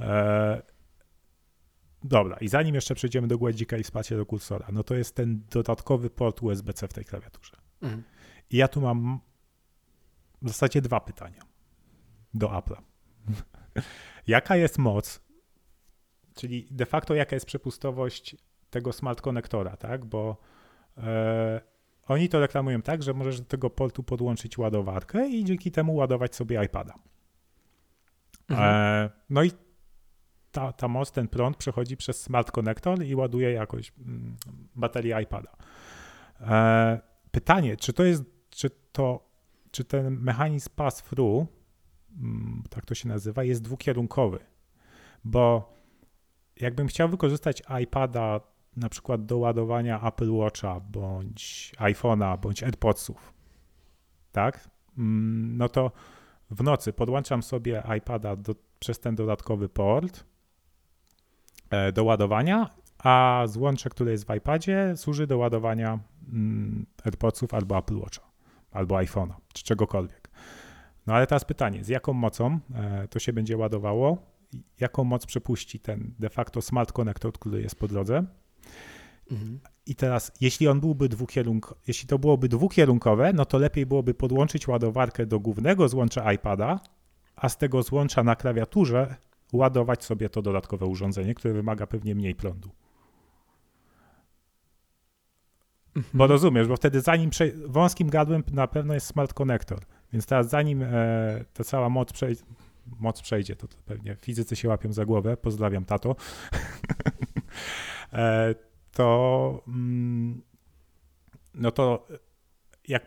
[0.00, 0.62] Eee,
[2.04, 5.44] dobra, i zanim jeszcze przejdziemy do gładzika i wsparcia do kursora, no to jest ten
[5.50, 7.56] dodatkowy port USB-C w tej klawiaturze.
[7.82, 8.02] Mhm.
[8.50, 9.20] I ja tu mam
[10.42, 11.42] w zasadzie dwa pytania
[12.34, 12.82] do Apple'a.
[14.26, 15.20] jaka jest moc,
[16.34, 18.36] czyli de facto jaka jest przepustowość
[18.70, 20.04] tego smart konektora, tak?
[20.04, 20.36] Bo
[20.96, 21.71] e,
[22.12, 26.36] oni to reklamują tak, że możesz do tego portu podłączyć ładowarkę i dzięki temu ładować
[26.36, 26.94] sobie iPada.
[28.48, 28.74] Mhm.
[28.74, 29.50] E, no i
[30.52, 34.36] ta, ta moc, ten prąd przechodzi przez smart konektor i ładuje jakoś mm,
[34.74, 35.56] baterię iPada.
[36.40, 39.28] E, pytanie, czy to jest, czy to,
[39.70, 41.46] czy ten mechanizm pass-through,
[42.16, 44.38] mm, tak to się nazywa, jest dwukierunkowy?
[45.24, 45.72] Bo
[46.60, 48.40] jakbym chciał wykorzystać iPada
[48.76, 53.32] na przykład do ładowania Apple Watcha, bądź iPhone'a, bądź AirPodsów,
[54.32, 54.68] tak?
[54.98, 55.92] Mm, No to
[56.50, 60.24] w nocy podłączam sobie iPada do, przez ten dodatkowy port
[61.70, 67.78] e, do ładowania, a złącze, które jest w iPadzie, służy do ładowania mm, AirPodsów albo
[67.78, 68.22] Apple Watcha,
[68.70, 70.30] albo iPhone'a, czy czegokolwiek.
[71.06, 74.32] No ale teraz pytanie, z jaką mocą e, to się będzie ładowało
[74.80, 78.24] jaką moc przepuści ten de facto smart connector, który jest po drodze.
[79.30, 79.60] Mhm.
[79.86, 84.68] I teraz, jeśli on byłby dwukierunk, jeśli to byłoby dwukierunkowe, no to lepiej byłoby podłączyć
[84.68, 86.80] ładowarkę do głównego złącza iPada,
[87.36, 89.16] a z tego złącza na klawiaturze
[89.52, 92.70] ładować sobie to dodatkowe urządzenie, które wymaga pewnie mniej prądu.
[96.14, 97.52] Bo rozumiesz, bo wtedy zanim prze...
[97.66, 99.80] wąskim gardłem na pewno jest smart connector,
[100.12, 102.42] więc teraz zanim e, ta cała moc przejdzie,
[103.00, 106.16] moc przejdzie, to, to pewnie fizycy się łapią za głowę, pozdrawiam tato,
[108.92, 110.42] to mm,
[111.54, 112.06] no to
[112.88, 113.06] jak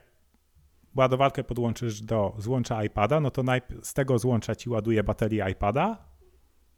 [0.95, 3.43] ładowarkę podłączysz do złącza iPada, no to
[3.81, 6.05] z tego złącza ci ładuje baterię iPada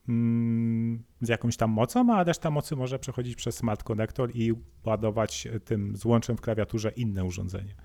[0.10, 4.54] mm, z jakąś tam mocą, a reszta mocy może przechodzić przez smart connector i
[4.86, 7.76] ładować tym złączem w klawiaturze inne urządzenie.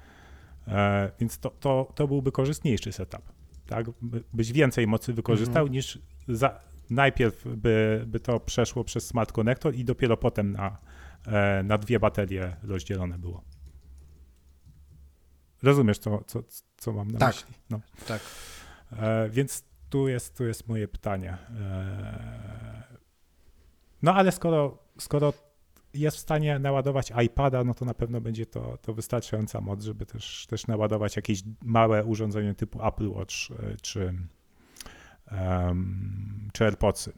[0.68, 3.22] E, więc to, to, to byłby korzystniejszy setup.
[3.66, 3.86] Tak?
[4.02, 5.98] By- Byś więcej mocy wykorzystał niż
[6.28, 6.60] za,
[6.94, 10.78] najpierw by, by to przeszło przez smart connector i dopiero potem na,
[11.26, 13.42] e, na dwie baterie rozdzielone było.
[15.62, 16.42] Rozumiesz, co, co,
[16.76, 17.34] co mam na Tak.
[17.34, 17.54] myśli?
[17.70, 17.80] No.
[18.08, 18.20] Tak.
[18.92, 21.38] E, więc tu jest, tu jest moje pytanie.
[21.60, 22.82] E,
[24.02, 25.32] no ale skoro, skoro
[25.94, 30.06] jest w stanie naładować iPada, no to na pewno będzie to, to wystarczająca moc, żeby
[30.06, 33.34] też, też naładować jakieś małe urządzenie typu Apple Watch
[33.82, 34.14] czy,
[35.32, 37.12] em, czy AirPodsy.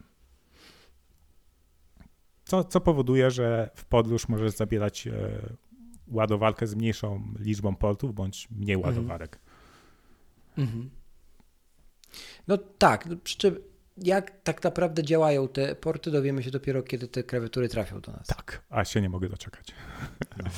[2.44, 5.12] Co, co powoduje, że w podróż możesz zabierać e,
[6.08, 8.94] ładowarkę z mniejszą liczbą portów bądź mniej Mhm.
[8.96, 9.38] ładowarek.
[10.58, 10.90] Mhm.
[12.48, 13.56] No tak, no przy czym
[13.96, 18.26] jak tak naprawdę działają te porty, dowiemy się dopiero, kiedy te klawiatury trafią do nas.
[18.26, 19.74] Tak, a się nie mogę doczekać.
[20.36, 20.50] No.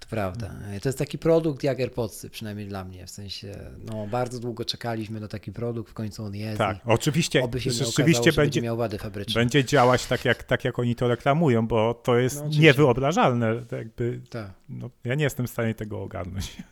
[0.00, 0.50] To prawda.
[0.82, 3.06] To jest taki produkt jak AirPodsy, przynajmniej dla mnie.
[3.06, 3.52] W sensie,
[3.84, 6.58] no bardzo długo czekaliśmy na taki produkt, w końcu on jest.
[6.58, 9.40] Tak, oczywiście, Oby się rzeczywiście okazało, będzie będzie, miał wady fabryczne.
[9.40, 13.62] będzie działać tak jak, tak, jak oni to reklamują, bo to jest No, niewyobrażalne.
[13.72, 14.50] Jakby, Tak.
[14.68, 16.56] no, ja nie jestem w stanie tego ogarnąć.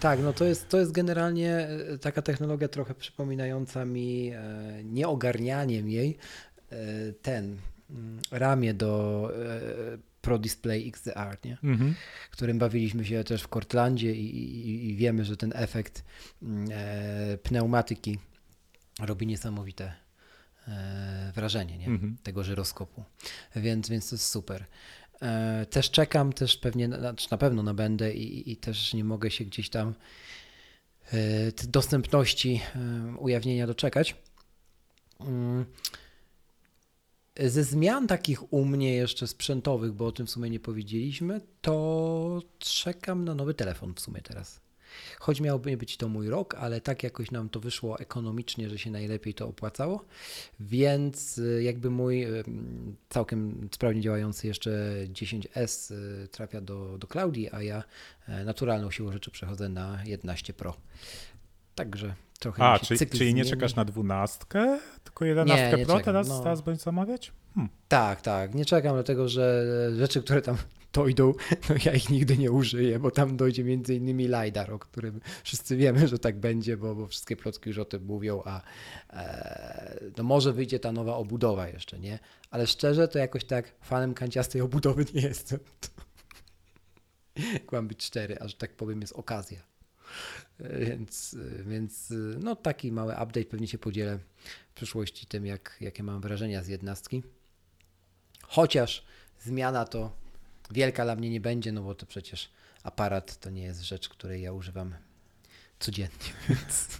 [0.00, 4.42] Tak, no to jest, to jest generalnie e, taka technologia trochę przypominająca mi e,
[4.84, 6.18] nieogarnianiem jej
[6.72, 6.76] e,
[7.22, 7.56] ten
[7.90, 9.30] mm, ramię do
[9.94, 11.58] e, Pro Display XDR, nie?
[11.64, 11.94] Mhm.
[12.30, 16.04] którym bawiliśmy się też w Cortlandzie i, i, i wiemy, że ten efekt
[16.42, 18.18] mm, e, pneumatyki
[19.00, 19.92] robi niesamowite
[20.68, 21.86] e, wrażenie nie?
[21.86, 22.16] Mhm.
[22.22, 23.04] tego żyroskopu,
[23.56, 24.64] więc, więc to jest super.
[25.22, 29.30] E, też czekam, też pewnie, na- znaczy na pewno nabędę i, i też nie mogę
[29.30, 29.94] się gdzieś tam
[31.12, 31.16] e,
[31.68, 34.16] dostępności e, ujawnienia doczekać.
[37.38, 42.42] Ze zmian takich u mnie jeszcze sprzętowych, bo o tym w sumie nie powiedzieliśmy, to
[42.58, 44.60] czekam na nowy telefon w sumie teraz.
[45.18, 48.90] Choć miałby być to mój rok, ale tak jakoś nam to wyszło ekonomicznie, że się
[48.90, 50.04] najlepiej to opłacało,
[50.60, 52.44] więc y, jakby mój y,
[53.08, 55.94] całkiem sprawnie działający jeszcze 10S
[56.24, 57.82] y, trafia do, do Cloudi, a ja
[58.44, 60.76] naturalną siłą rzeczy przechodzę na 11 Pro.
[61.74, 66.28] Także trochę A, czyli, czyli nie czekasz na dwunastkę, tylko jedenastkę nie Pro czekam, teraz,
[66.28, 66.40] no.
[66.40, 67.32] teraz będziesz zamawiać?
[67.54, 67.72] Hmm.
[67.88, 68.54] Tak, tak.
[68.54, 69.64] Nie czekam, dlatego że
[69.96, 70.56] rzeczy, które tam
[70.92, 71.34] dojdą,
[71.68, 75.76] no ja ich nigdy nie użyję, bo tam dojdzie między innymi LiDAR, o którym wszyscy
[75.76, 78.62] wiemy, że tak będzie, bo, bo wszystkie plotki już o tym mówią, a
[79.10, 82.18] e, no może wyjdzie ta nowa obudowa jeszcze, nie?
[82.50, 85.58] Ale szczerze, to jakoś tak fanem kanciastej obudowy nie jestem.
[87.52, 89.58] Jak mam być cztery, aż tak powiem, jest okazja.
[90.60, 91.36] E, Więc,
[91.66, 94.18] więc no taki mały update, pewnie się podzielę
[94.70, 97.22] w przyszłości tym, jak, jakie mam wrażenia z jednostki.
[98.42, 99.04] Chociaż
[99.40, 100.16] zmiana to
[100.70, 102.50] wielka dla mnie nie będzie, no bo to przecież
[102.82, 104.94] aparat to nie jest rzecz, której ja używam
[105.78, 106.32] codziennie.
[106.48, 106.98] Więc.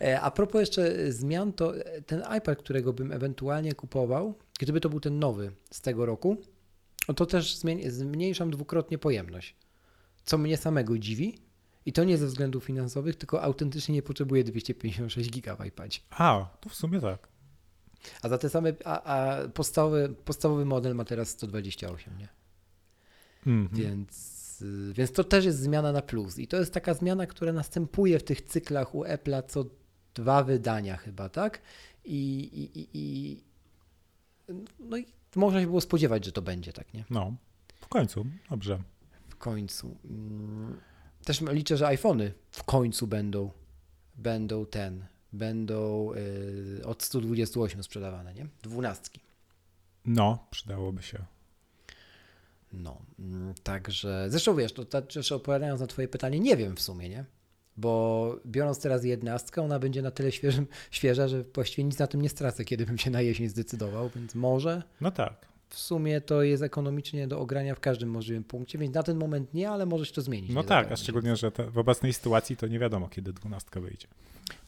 [0.00, 1.72] E, A propos jeszcze zmian, to
[2.06, 6.36] ten iPad, którego bym ewentualnie kupował, gdyby to był ten nowy z tego roku,
[7.08, 9.56] no to też zmniejszam dwukrotnie pojemność.
[10.24, 11.38] Co mnie samego dziwi.
[11.86, 16.00] I to nie ze względów finansowych, tylko autentycznie nie potrzebuję 256 giga w iPadzie.
[16.10, 17.28] A, to w sumie tak.
[18.22, 22.28] A za te same, a, a podstawowy, podstawowy model ma teraz 128, nie?
[23.46, 23.68] Mhm.
[23.82, 26.38] Więc, y, więc to też jest zmiana na plus.
[26.38, 29.64] I to jest taka zmiana, która następuje w tych cyklach u Apple'a co
[30.14, 31.62] dwa wydania chyba, tak?
[32.04, 33.42] I, i, i, i
[34.78, 35.06] no i
[35.36, 37.04] można się było spodziewać, że to będzie tak, nie?
[37.10, 37.34] No,
[37.80, 38.82] w końcu, dobrze.
[39.28, 39.96] W końcu.
[41.24, 43.50] Też liczę, że iPhony w końcu będą,
[44.14, 48.46] będą ten, będą y, od 128 sprzedawane, nie?
[48.62, 49.20] Dwunastki.
[50.04, 51.18] No, przydałoby się.
[52.72, 56.80] No, mm, także zresztą wiesz, to tak, jeszcze odpowiadając na Twoje pytanie, nie wiem w
[56.80, 57.24] sumie, nie?
[57.76, 62.22] Bo biorąc teraz jednastkę, ona będzie na tyle świeżym, świeża, że właściwie nic na tym
[62.22, 65.51] nie stracę, kiedy bym się na jesień zdecydował, więc może No tak.
[65.72, 69.54] W sumie to jest ekonomicznie do ogrania w każdym możliwym punkcie, więc na ten moment
[69.54, 70.50] nie, ale może się to zmienić.
[70.54, 74.08] No tak, a szczególnie, że te, w obecnej sytuacji to nie wiadomo, kiedy dwunastka wyjdzie.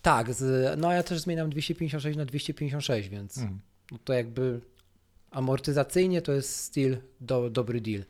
[0.03, 3.61] Tak, z, no ja też zmieniam 256 na 256, więc Mhm.
[3.93, 4.61] no to jakby
[5.31, 8.05] amortyzacyjnie to jest still do, dobry deal.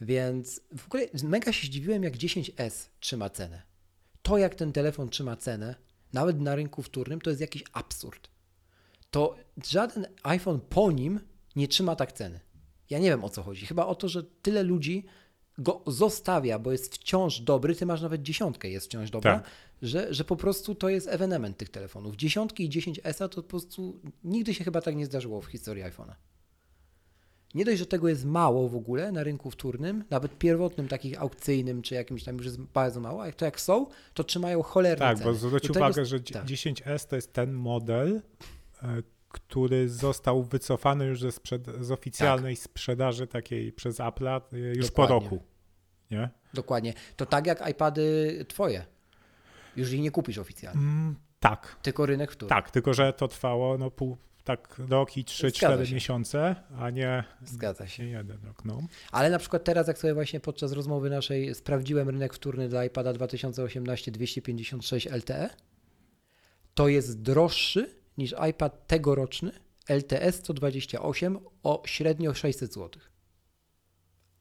[0.00, 3.62] Więc w ogóle mega się zdziwiłem, jak 10S trzyma cenę.
[4.22, 5.74] To, jak ten telefon trzyma cenę,
[6.12, 8.28] nawet na rynku wtórnym, to jest jakiś absurd.
[9.10, 9.36] To
[9.68, 11.20] żaden iPhone po nim
[11.56, 12.40] nie trzyma tak ceny.
[12.90, 13.66] Ja nie wiem o co chodzi.
[13.66, 15.04] Chyba o to, że tyle ludzi
[15.58, 17.74] go zostawia, bo jest wciąż dobry.
[17.74, 19.50] Ty masz nawet dziesiątkę, jest wciąż dobra, Tak.
[19.82, 22.16] że, że po prostu to jest ewenement tych telefonów.
[22.16, 26.12] Dziesiątki i 10S to po prostu nigdy się chyba tak nie zdarzyło w historii iPhone'a.
[27.54, 31.82] Nie dość, że tego jest mało w ogóle na rynku wtórnym, nawet pierwotnym, takich aukcyjnym
[31.82, 34.98] czy jakimś tam już jest bardzo mało, a jak to jak są, to trzymają cholerne
[34.98, 35.30] Tak, ceny.
[35.30, 36.44] bo zwróć tego- uwagę, że tak.
[36.46, 38.22] 10S to jest ten model,
[38.82, 39.02] e,
[39.40, 45.02] który został wycofany już ze, sprzed, z oficjalnej sprzedaży takiej przez Apple'a e, już po
[45.02, 45.28] Dokładnie.
[45.30, 45.44] roku.
[46.10, 46.30] Nie?
[46.54, 46.94] Dokładnie.
[47.16, 48.84] To tak jak iPady twoje.
[49.76, 52.48] Już ich nie kupisz oficjalnie, Mm, tak, tylko rynek wtórny.
[52.48, 55.94] tak, tylko że to trwało no, pół, tak rok i 3-4 Zgadza się.
[55.94, 58.04] miesiące, a nie, Zgadza się.
[58.04, 58.64] nie jeden rok.
[58.64, 58.78] No.
[59.12, 63.12] Ale na przykład teraz, jak sobie właśnie podczas rozmowy naszej sprawdziłem rynek wtórny dla iPada
[63.12, 65.50] 2018 256 LTE,
[66.74, 69.52] to jest droższy niż iPad tegoroczny
[69.88, 73.02] LTE 128 o średnio 600 zł.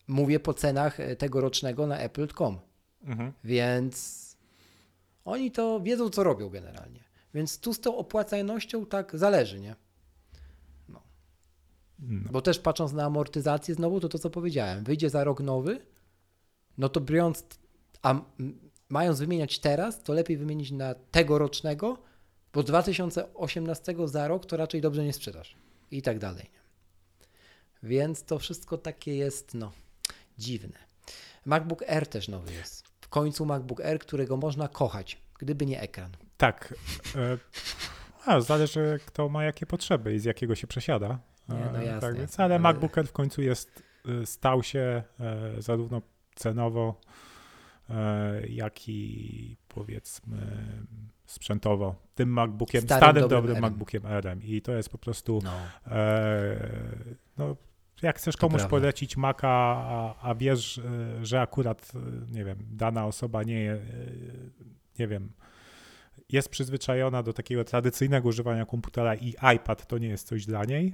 [0.07, 2.60] Mówię po cenach e, tegorocznego na apple.com,
[3.03, 3.34] Mhm.
[3.43, 4.26] więc
[5.26, 7.03] oni to wiedzą, co robią generalnie.
[7.34, 9.76] Więc tu z tą opłacalnością tak zależy, nie?
[10.89, 11.02] No.
[12.31, 15.85] Bo też patrząc na amortyzację, znowu to to, co powiedziałem, wyjdzie za rok nowy,
[16.77, 17.43] no to biorąc,
[18.02, 18.22] a
[18.89, 21.97] mając wymieniać teraz, to lepiej wymienić na tegorocznego,
[22.56, 25.56] bo 2018 za rok to raczej dobrze nie sprzedasz
[25.91, 26.49] i tak dalej.
[27.84, 29.72] Więc to wszystko takie jest, no,
[30.38, 30.77] dziwne.
[31.45, 32.88] MacBook Air też nowy jest.
[33.02, 36.11] W końcu MacBook Air, którego można kochać, gdyby nie ekran.
[36.38, 36.73] Tak.
[37.15, 37.38] E,
[38.26, 41.19] a, zależy kto ma jakie potrzeby i z jakiego się przesiada.
[41.49, 43.84] Nie, no E, jasne, tak, więc, ale ale- MacBook Air w końcu jest,
[44.22, 45.03] e, stał się
[45.57, 46.02] zarówno
[46.36, 47.02] cenowo,
[48.49, 50.38] jak i powiedzmy
[51.26, 53.61] sprzętowo tym MacBookiem, Starym, starym, dobrym dobrym.
[53.61, 54.43] MacBookiem R-em.
[54.43, 55.52] I to jest po prostu No.
[55.88, 56.69] E,
[57.38, 57.56] no,
[58.02, 63.06] jak chcesz komuś polecić Maca, a, a wiesz, e, że akurat, e, nie wiem, dana
[63.06, 63.80] osoba nie, e,
[64.99, 65.31] nie wiem,
[66.30, 70.93] jest przyzwyczajona do takiego tradycyjnego używania komputera i iPad to nie jest coś dla niej,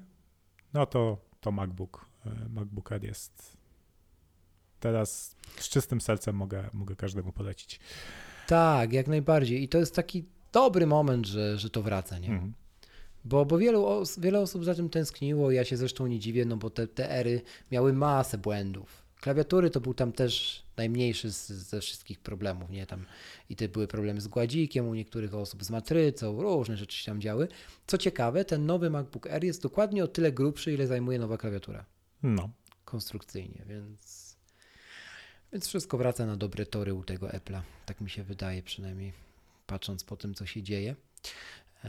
[0.73, 2.05] no to, to MacBook,
[2.49, 3.57] MacBook Air jest
[4.79, 7.79] teraz z czystym sercem mogę, mogę każdemu polecić.
[8.51, 9.63] Tak, jak najbardziej.
[9.63, 12.27] I to jest taki dobry moment, że, że to wraca, nie?
[12.29, 12.53] Mhm.
[13.25, 16.57] Bo, bo wielu os- wiele osób za tym tęskniło, ja się zresztą nie dziwię, no
[16.57, 17.41] bo te, te ery
[17.71, 19.01] miały masę błędów.
[19.21, 22.85] Klawiatury to był tam też najmniejszy z, ze wszystkich problemów, nie?
[22.85, 23.05] Tam
[23.49, 27.21] i te były problemy z gładzikiem u niektórych osób, z matrycą, różne rzeczy się tam
[27.21, 27.47] działy.
[27.87, 31.85] Co ciekawe, ten nowy MacBook Air jest dokładnie o tyle grubszy, ile zajmuje nowa klawiatura
[32.23, 32.49] No,
[32.85, 34.30] konstrukcyjnie, więc,
[35.53, 37.61] więc wszystko wraca na dobre tory u tego Apple'a.
[37.85, 39.13] Tak mi się wydaje, przynajmniej
[39.67, 40.95] patrząc po tym, co się dzieje.
[41.85, 41.87] Y,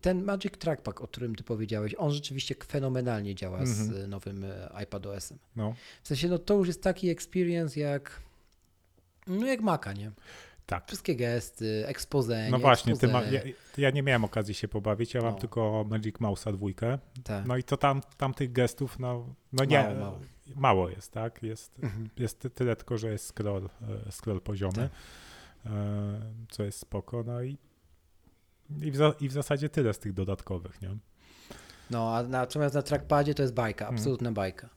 [0.00, 4.10] Ten Magic Trackpad, o którym ty powiedziałeś, on rzeczywiście fenomenalnie działa z Mhm.
[4.10, 5.38] nowym y, iPadOS-em.
[5.56, 8.20] no, W sensie, no to już jest taki experience jak
[9.26, 10.10] no jak Maca, nie?
[10.66, 10.86] tak.
[10.86, 14.68] Wszystkie gesty, expose, No nie właśnie, ty ma, expose, ja, ja nie miałem okazji się
[14.68, 15.40] pobawić, ja mam No.
[15.40, 16.98] tylko Magic Mouse'a dwójkę.
[17.24, 17.46] tak.
[17.46, 20.20] No i to tam, tam tych gestów, no, no nie, Mało, mało.
[20.54, 21.42] Mało jest, tak?
[21.42, 22.08] Jest, Mhm.
[22.16, 23.68] jest ty- tyle tylko, że jest scroll,
[24.08, 24.74] e, scroll poziomy,
[25.64, 25.72] Tak.
[25.72, 26.20] e,
[26.50, 27.58] co jest spoko, no i,
[28.82, 30.96] i, w za, i w zasadzie tyle z tych dodatkowych, nie?
[31.90, 33.98] No, a natomiast na trackpadzie to jest bajka, Mhm.
[33.98, 34.68] absolutna bajka.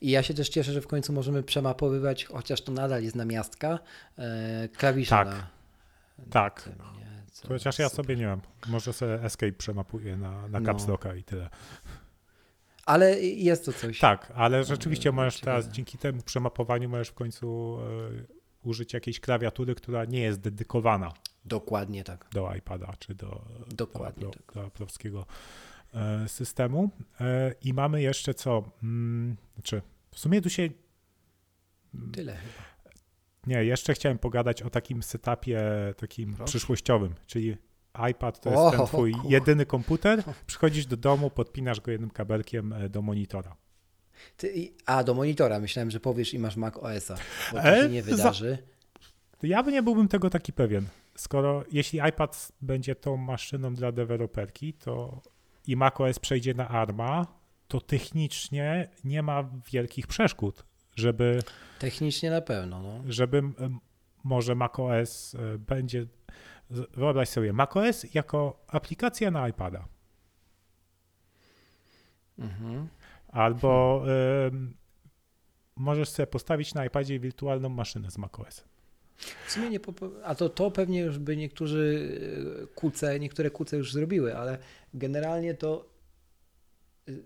[0.00, 3.78] I ja się też cieszę, że w końcu możemy przemapowywać, chociaż to nadal jest namiastka,
[4.18, 5.26] e, klawisze Tak.
[5.28, 5.46] na
[6.30, 6.74] Tak, tym,
[7.48, 8.04] chociaż ja super.
[8.04, 10.66] sobie nie wiem, może sobie Escape przemapuję na, na No.
[10.66, 11.50] Caps Locka i tyle.
[12.86, 13.98] Ale jest to coś.
[13.98, 19.20] Tak, ale rzeczywiście e, możesz teraz dzięki temu przemapowaniu możesz w końcu e, użyć jakiejś
[19.20, 21.12] klawiatury, która nie jest dedykowana
[21.44, 22.28] Dokładnie tak.
[22.32, 24.72] do iPada czy do, Dokładnie do, tak.
[25.10, 25.26] do
[25.94, 26.90] e, systemu.
[27.20, 28.62] E, I mamy jeszcze co?
[28.82, 30.68] Mm, znaczy, w sumie tu się.
[32.12, 32.72] Tyle chyba.
[33.46, 35.62] Nie, jeszcze chciałem pogadać o takim setupie
[35.96, 36.50] takim Proszę.
[36.50, 37.56] przyszłościowym, czyli
[38.10, 42.88] iPad to jest ten twój jedyny komputer, przychodzisz do domu, podpinasz go jednym kabelkiem e,
[42.88, 43.56] do monitora.
[44.36, 45.60] Ty, a, do monitora.
[45.60, 47.14] Myślałem, że powiesz i masz Mac OS-a,
[47.52, 48.58] bo to E, się nie za- wydarzy.
[49.42, 50.86] Ja by nie byłbym tego taki pewien.
[51.16, 55.22] Skoro jeśli iPad będzie tą maszyną dla deweloperki, to
[55.66, 57.26] i macOS przejdzie na ARMA,
[57.68, 60.64] to technicznie nie ma wielkich przeszkód,
[60.96, 61.38] żeby,
[61.78, 63.00] Technicznie na pewno, no.
[63.08, 63.42] żeby
[64.24, 66.06] może macOS e, będzie.
[66.72, 69.88] Wyobraź sobie, macOS jako aplikacja na iPada.
[72.38, 72.88] Mhm.
[73.28, 74.04] Albo
[74.46, 74.74] em,
[75.76, 78.64] możesz sobie postawić na iPadzie wirtualną maszynę z macOS.
[79.46, 79.80] W sumie nie
[80.24, 82.18] a to, to pewnie już by niektórzy
[82.62, 84.58] e, kuce, niektóre kuce już zrobiły, ale
[84.94, 85.88] generalnie to
[87.08, 87.22] y,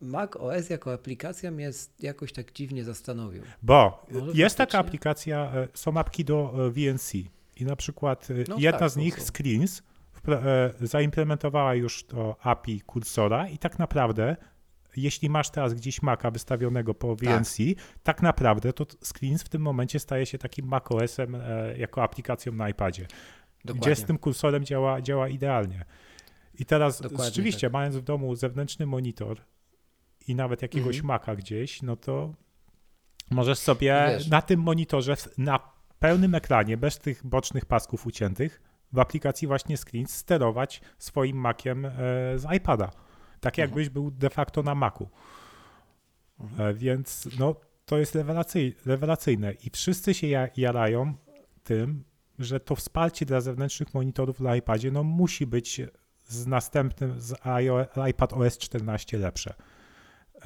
[0.00, 1.70] Mac OS jako aplikacja mnie
[2.00, 3.42] jakoś tak dziwnie zastanowił.
[3.62, 7.12] Bo Może jest taka aplikacja, e, są apki do e, VNC
[7.60, 9.26] i na przykład e, No jedna tak, z nich, są.
[9.32, 9.82] Screens,
[10.28, 14.36] e, zaimplementowała już to API kursora i tak naprawdę
[14.96, 17.56] jeśli masz teraz gdzieś Maca wystawionego po VNC,
[18.02, 21.40] tak, naprawdę to Screens w tym momencie staje się takim macOS-em e,
[21.78, 23.06] jako aplikacją na iPadzie,
[23.64, 23.80] Dokładnie.
[23.92, 25.84] gdzie z tym kursorem działa, działa idealnie.
[26.54, 27.72] I teraz Dokładnie rzeczywiście, tak.
[27.72, 29.40] mając w domu zewnętrzny monitor
[30.28, 31.06] i nawet jakiegoś Mhm.
[31.06, 32.34] Maca gdzieś, no to
[33.30, 34.28] możesz sobie Wiesz.
[34.28, 35.60] na tym monitorze, na
[36.00, 38.62] pełnym ekranie, bez tych bocznych pasków uciętych,
[38.92, 41.90] w aplikacji właśnie Screens sterować swoim Maciem e,
[42.36, 42.90] z iPada.
[43.40, 43.68] Tak Mhm.
[43.68, 45.08] jakbyś był de facto na Macu.
[46.58, 47.54] E, więc no,
[47.84, 51.14] to jest rewelacyj, rewelacyjne i wszyscy się ja, jarają
[51.64, 52.04] tym,
[52.38, 55.80] że to wsparcie dla zewnętrznych monitorów na iPadzie no, musi być
[56.24, 57.34] z następnym, z
[58.10, 59.54] iPad OS 14 lepsze.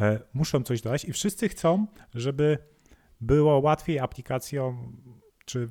[0.01, 2.59] E, muszą coś dodać i wszyscy chcą, żeby
[3.21, 4.97] było łatwiej aplikacjom,
[5.45, 5.71] czy,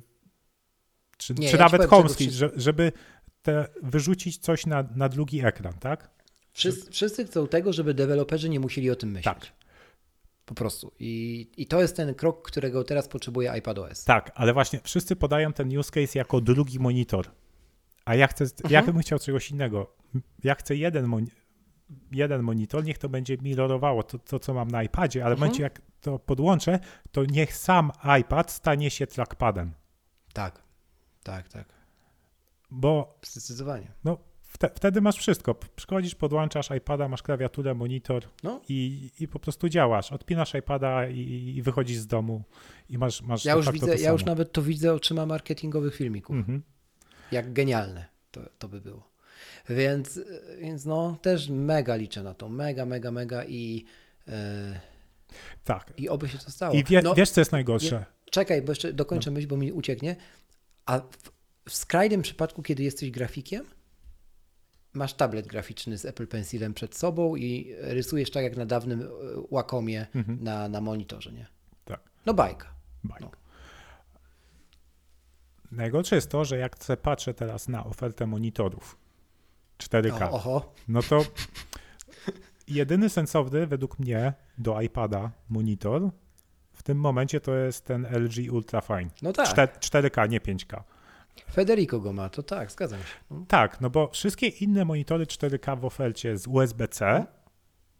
[1.16, 2.92] czy, Nie, czy ja nawet powiem, screen, że, żeby
[3.42, 6.10] te, wyrzucić coś na, na drugi ekran, tak?
[6.52, 9.34] Wszyscy, wszyscy chcą tego, żeby deweloperzy nie musieli o tym myśleć.
[9.34, 9.52] Tak.
[10.44, 10.92] Po prostu.
[10.98, 14.04] I, I to jest ten krok, którego teraz potrzebuje iPadOS.
[14.04, 17.26] Tak, ale właśnie wszyscy podają ten use case jako drugi monitor.
[18.04, 19.96] A ja chcę, ja bym chciał czegoś innego.
[20.44, 21.30] Ja chcę jeden, moni-
[22.12, 25.62] jeden monitor, niech to będzie mirrorowało to, to, co mam na iPadzie, ale w momencie
[25.62, 26.78] jak to podłączę,
[27.12, 29.72] to niech sam iPad stanie się trackpadem.
[30.32, 30.62] Tak,
[31.22, 31.68] tak, tak.
[32.70, 33.92] Bo Zdecydowanie.
[34.04, 35.54] no, wte, wtedy masz wszystko.
[35.54, 38.60] Przychodzisz, podłączasz iPada, masz klawiaturę, monitor No.
[38.68, 40.12] i, i po prostu działasz.
[40.12, 42.42] Odpinasz iPada i, i wychodzisz z domu
[42.88, 46.36] i masz, masz Ja już, widzę, to ja już nawet to widzę oczyma marketingowych filmików.
[46.36, 46.62] Mhm.
[47.32, 49.13] Jak genialne to, to by było.
[49.68, 50.20] Więc,
[50.60, 52.48] więc no też mega liczę na to.
[52.48, 53.84] Mega, mega, mega i,
[54.28, 54.80] e,
[55.64, 55.92] Tak.
[55.96, 56.74] i oby się to stało.
[56.74, 58.04] I wie, no, wiesz, co jest najgorsze?
[58.30, 59.34] Czekaj, bo jeszcze dokończę No.
[59.34, 60.16] myśl, bo mi ucieknie.
[60.86, 61.06] A w,
[61.68, 63.64] w skrajnym przypadku, kiedy jesteś grafikiem,
[64.92, 69.06] masz tablet graficzny z Apple Pencilem przed sobą i rysujesz tak jak na dawnym e,
[69.50, 70.38] Wacomie Mhm.
[70.44, 71.46] na, na monitorze, nie?
[71.84, 72.00] Tak.
[72.26, 72.74] No bajka.
[73.04, 73.24] Bajka.
[73.24, 73.30] No.
[75.72, 78.96] Najgorsze jest to, że jak patrzę teraz na ofertę monitorów
[79.78, 81.24] 4K, O, oho, no to
[82.68, 86.10] jedyny sensowny według mnie do iPada monitor
[86.74, 89.10] w tym momencie to jest ten LG Ultrafine.
[89.22, 89.48] no tak.
[89.48, 90.82] 4, 4K, nie 5K.
[91.52, 93.14] Federico go ma, to tak, zgadzam się.
[93.30, 93.44] No.
[93.48, 97.26] Tak, no bo wszystkie inne monitory 4K w ofercie z USB-C,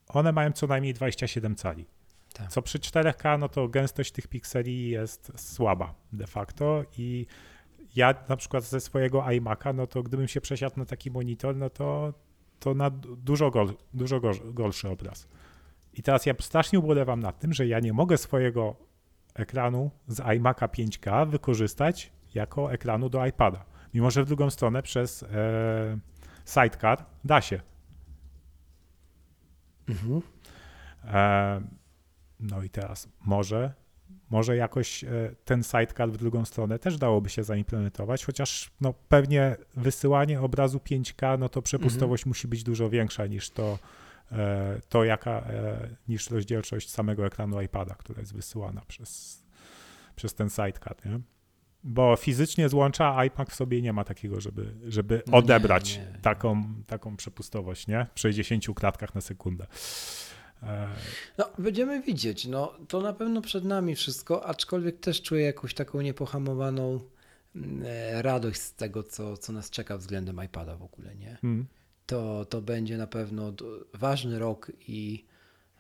[0.09, 1.87] one mają co najmniej 27 cali.
[2.33, 2.49] Tak.
[2.49, 7.27] Co przy 4K, no to gęstość tych pikseli jest słaba de facto i
[7.97, 11.71] ja na przykład ze swojego iMac'a, no to gdybym się przesiadł na taki monitor, no
[11.71, 12.15] to,
[12.59, 15.29] to na du- dużo, gor, dużo gor, gorszy obraz.
[15.95, 18.77] I teraz ja strasznie ubolewam nad tym, że ja nie mogę swojego
[19.35, 23.65] ekranu z iMac'a 5K wykorzystać jako ekranu do iPada.
[23.95, 25.99] Mimo, że w drugą stronę przez e,
[26.47, 27.61] Sidecar da się.
[29.89, 30.23] Mhm.
[31.05, 31.61] E,
[32.41, 33.75] no i teraz może,
[34.31, 35.09] może jakoś e,
[35.45, 41.39] ten sidecar w drugą stronę też dałoby się zaimplementować, chociaż no, pewnie wysyłanie obrazu 5K,
[41.39, 43.79] no to przepustowość musi być dużo większa niż to,
[44.33, 49.43] e, to jaka, e, niż rozdzielczość samego ekranu iPada, która jest wysyłana przez,
[50.17, 51.21] przez ten sidecar, nie?
[51.87, 56.05] Bo fizycznie złącza iPad w sobie nie ma takiego, żeby, żeby No nie, odebrać nie,
[56.13, 56.19] nie.
[56.19, 58.07] Taką, taką przepustowość, nie?
[58.15, 59.67] W 60 klatkach na sekundę.
[60.67, 60.89] E,
[61.39, 62.47] No, będziemy widzieć.
[62.47, 67.01] No, to na pewno przed nami wszystko, aczkolwiek też czuję jakąś taką niepohamowaną
[67.57, 71.39] mm, e, radość z tego, co, co nas czeka względem iPada w ogóle, nie?
[71.45, 71.67] mm.
[72.07, 73.53] To, to będzie na pewno
[73.95, 75.25] ważny rok i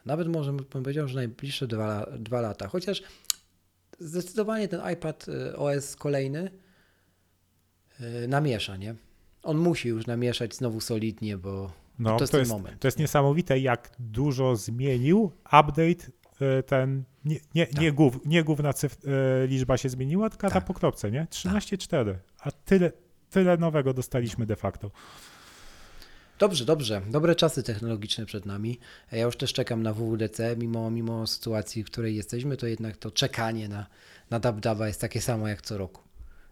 [0.06, 2.69] nawet może bym powiedział, że najbliższe dwa, dwa lata.
[2.69, 3.02] Chociaż
[3.98, 6.51] zdecydowanie ten iPad e, OS kolejny
[8.28, 8.94] namiesza, nie?
[9.43, 12.81] On musi już namieszać znowu solidnie, bo No, to jest to ten jest, moment.
[12.81, 18.73] to jest niesamowite, jak dużo zmienił update e, ten, nie, nie, nie, głów, nie główna
[18.73, 20.65] cyf, e, liczba się zmieniła, tylko ta Tak.
[20.65, 21.27] po kropce, nie?
[21.31, 22.15] 13,4.
[22.41, 22.93] A tyle,
[23.31, 24.91] tyle nowego dostaliśmy de facto.
[26.39, 27.03] Dobrze, dobrze.
[27.11, 28.79] Dobre czasy technologiczne przed nami.
[29.12, 33.11] Ja już też czekam na WWDC, mimo, mimo sytuacji, w której jesteśmy, to jednak to
[33.11, 33.87] czekanie na,
[34.31, 36.04] na DubDuba jest takie samo jak co roku.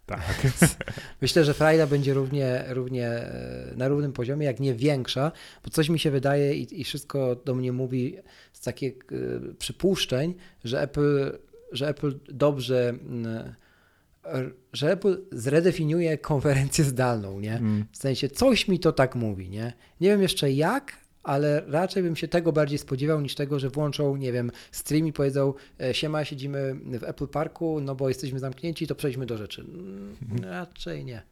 [0.06, 0.46] Tak.
[1.22, 5.32] Myślę, że frajda będzie równie, równie e, na równym poziomie, jak nie większa,
[5.64, 8.16] bo coś mi się wydaje i, i wszystko do mnie mówi
[8.52, 10.34] z takich e, przypuszczeń,
[10.64, 11.38] że Apple,
[11.72, 12.94] że Apple dobrze,
[14.24, 17.56] r- że Apple zredefiniuje konferencję zdalną, nie?
[17.56, 17.84] Mm.
[17.92, 19.72] W sensie coś mi to tak mówi, nie?
[20.00, 20.92] Nie wiem jeszcze jak,
[21.22, 25.12] ale raczej bym się tego bardziej spodziewał niż tego, że włączą, nie wiem, stream i
[25.12, 29.60] powiedzą, e, siema, siedzimy w Apple Parku, no bo jesteśmy zamknięci, to przejdźmy do rzeczy.
[29.62, 31.22] Mm, Raczej nie.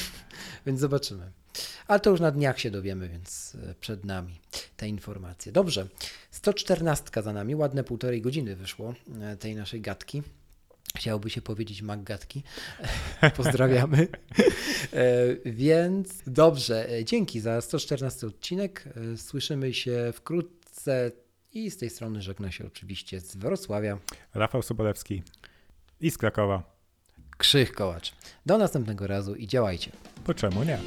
[0.66, 1.30] więc zobaczymy.
[1.86, 4.40] Ale to już na dniach się dowiemy, więc e, przed nami
[4.76, 5.52] te informacje.
[5.52, 5.86] Dobrze,
[6.30, 10.22] 114 za nami, ładne półtorej godziny wyszło e, tej naszej gadki.
[10.96, 12.42] Chciałoby się powiedzieć Maggatki.
[13.36, 14.08] Pozdrawiamy.
[14.92, 15.06] E,
[15.44, 18.84] Więc dobrze, e, dzięki za 114 odcinek.
[19.14, 21.12] E, Słyszymy się wkrótce
[21.52, 23.98] i z tej strony żegna się oczywiście z Wrocławia
[24.34, 25.22] Rafał Sobolewski
[26.00, 26.76] i z Krakowa.
[27.36, 28.12] Krzych Kołacz.
[28.46, 29.90] Do następnego razu i działajcie.
[30.26, 30.78] Bo czemu nie?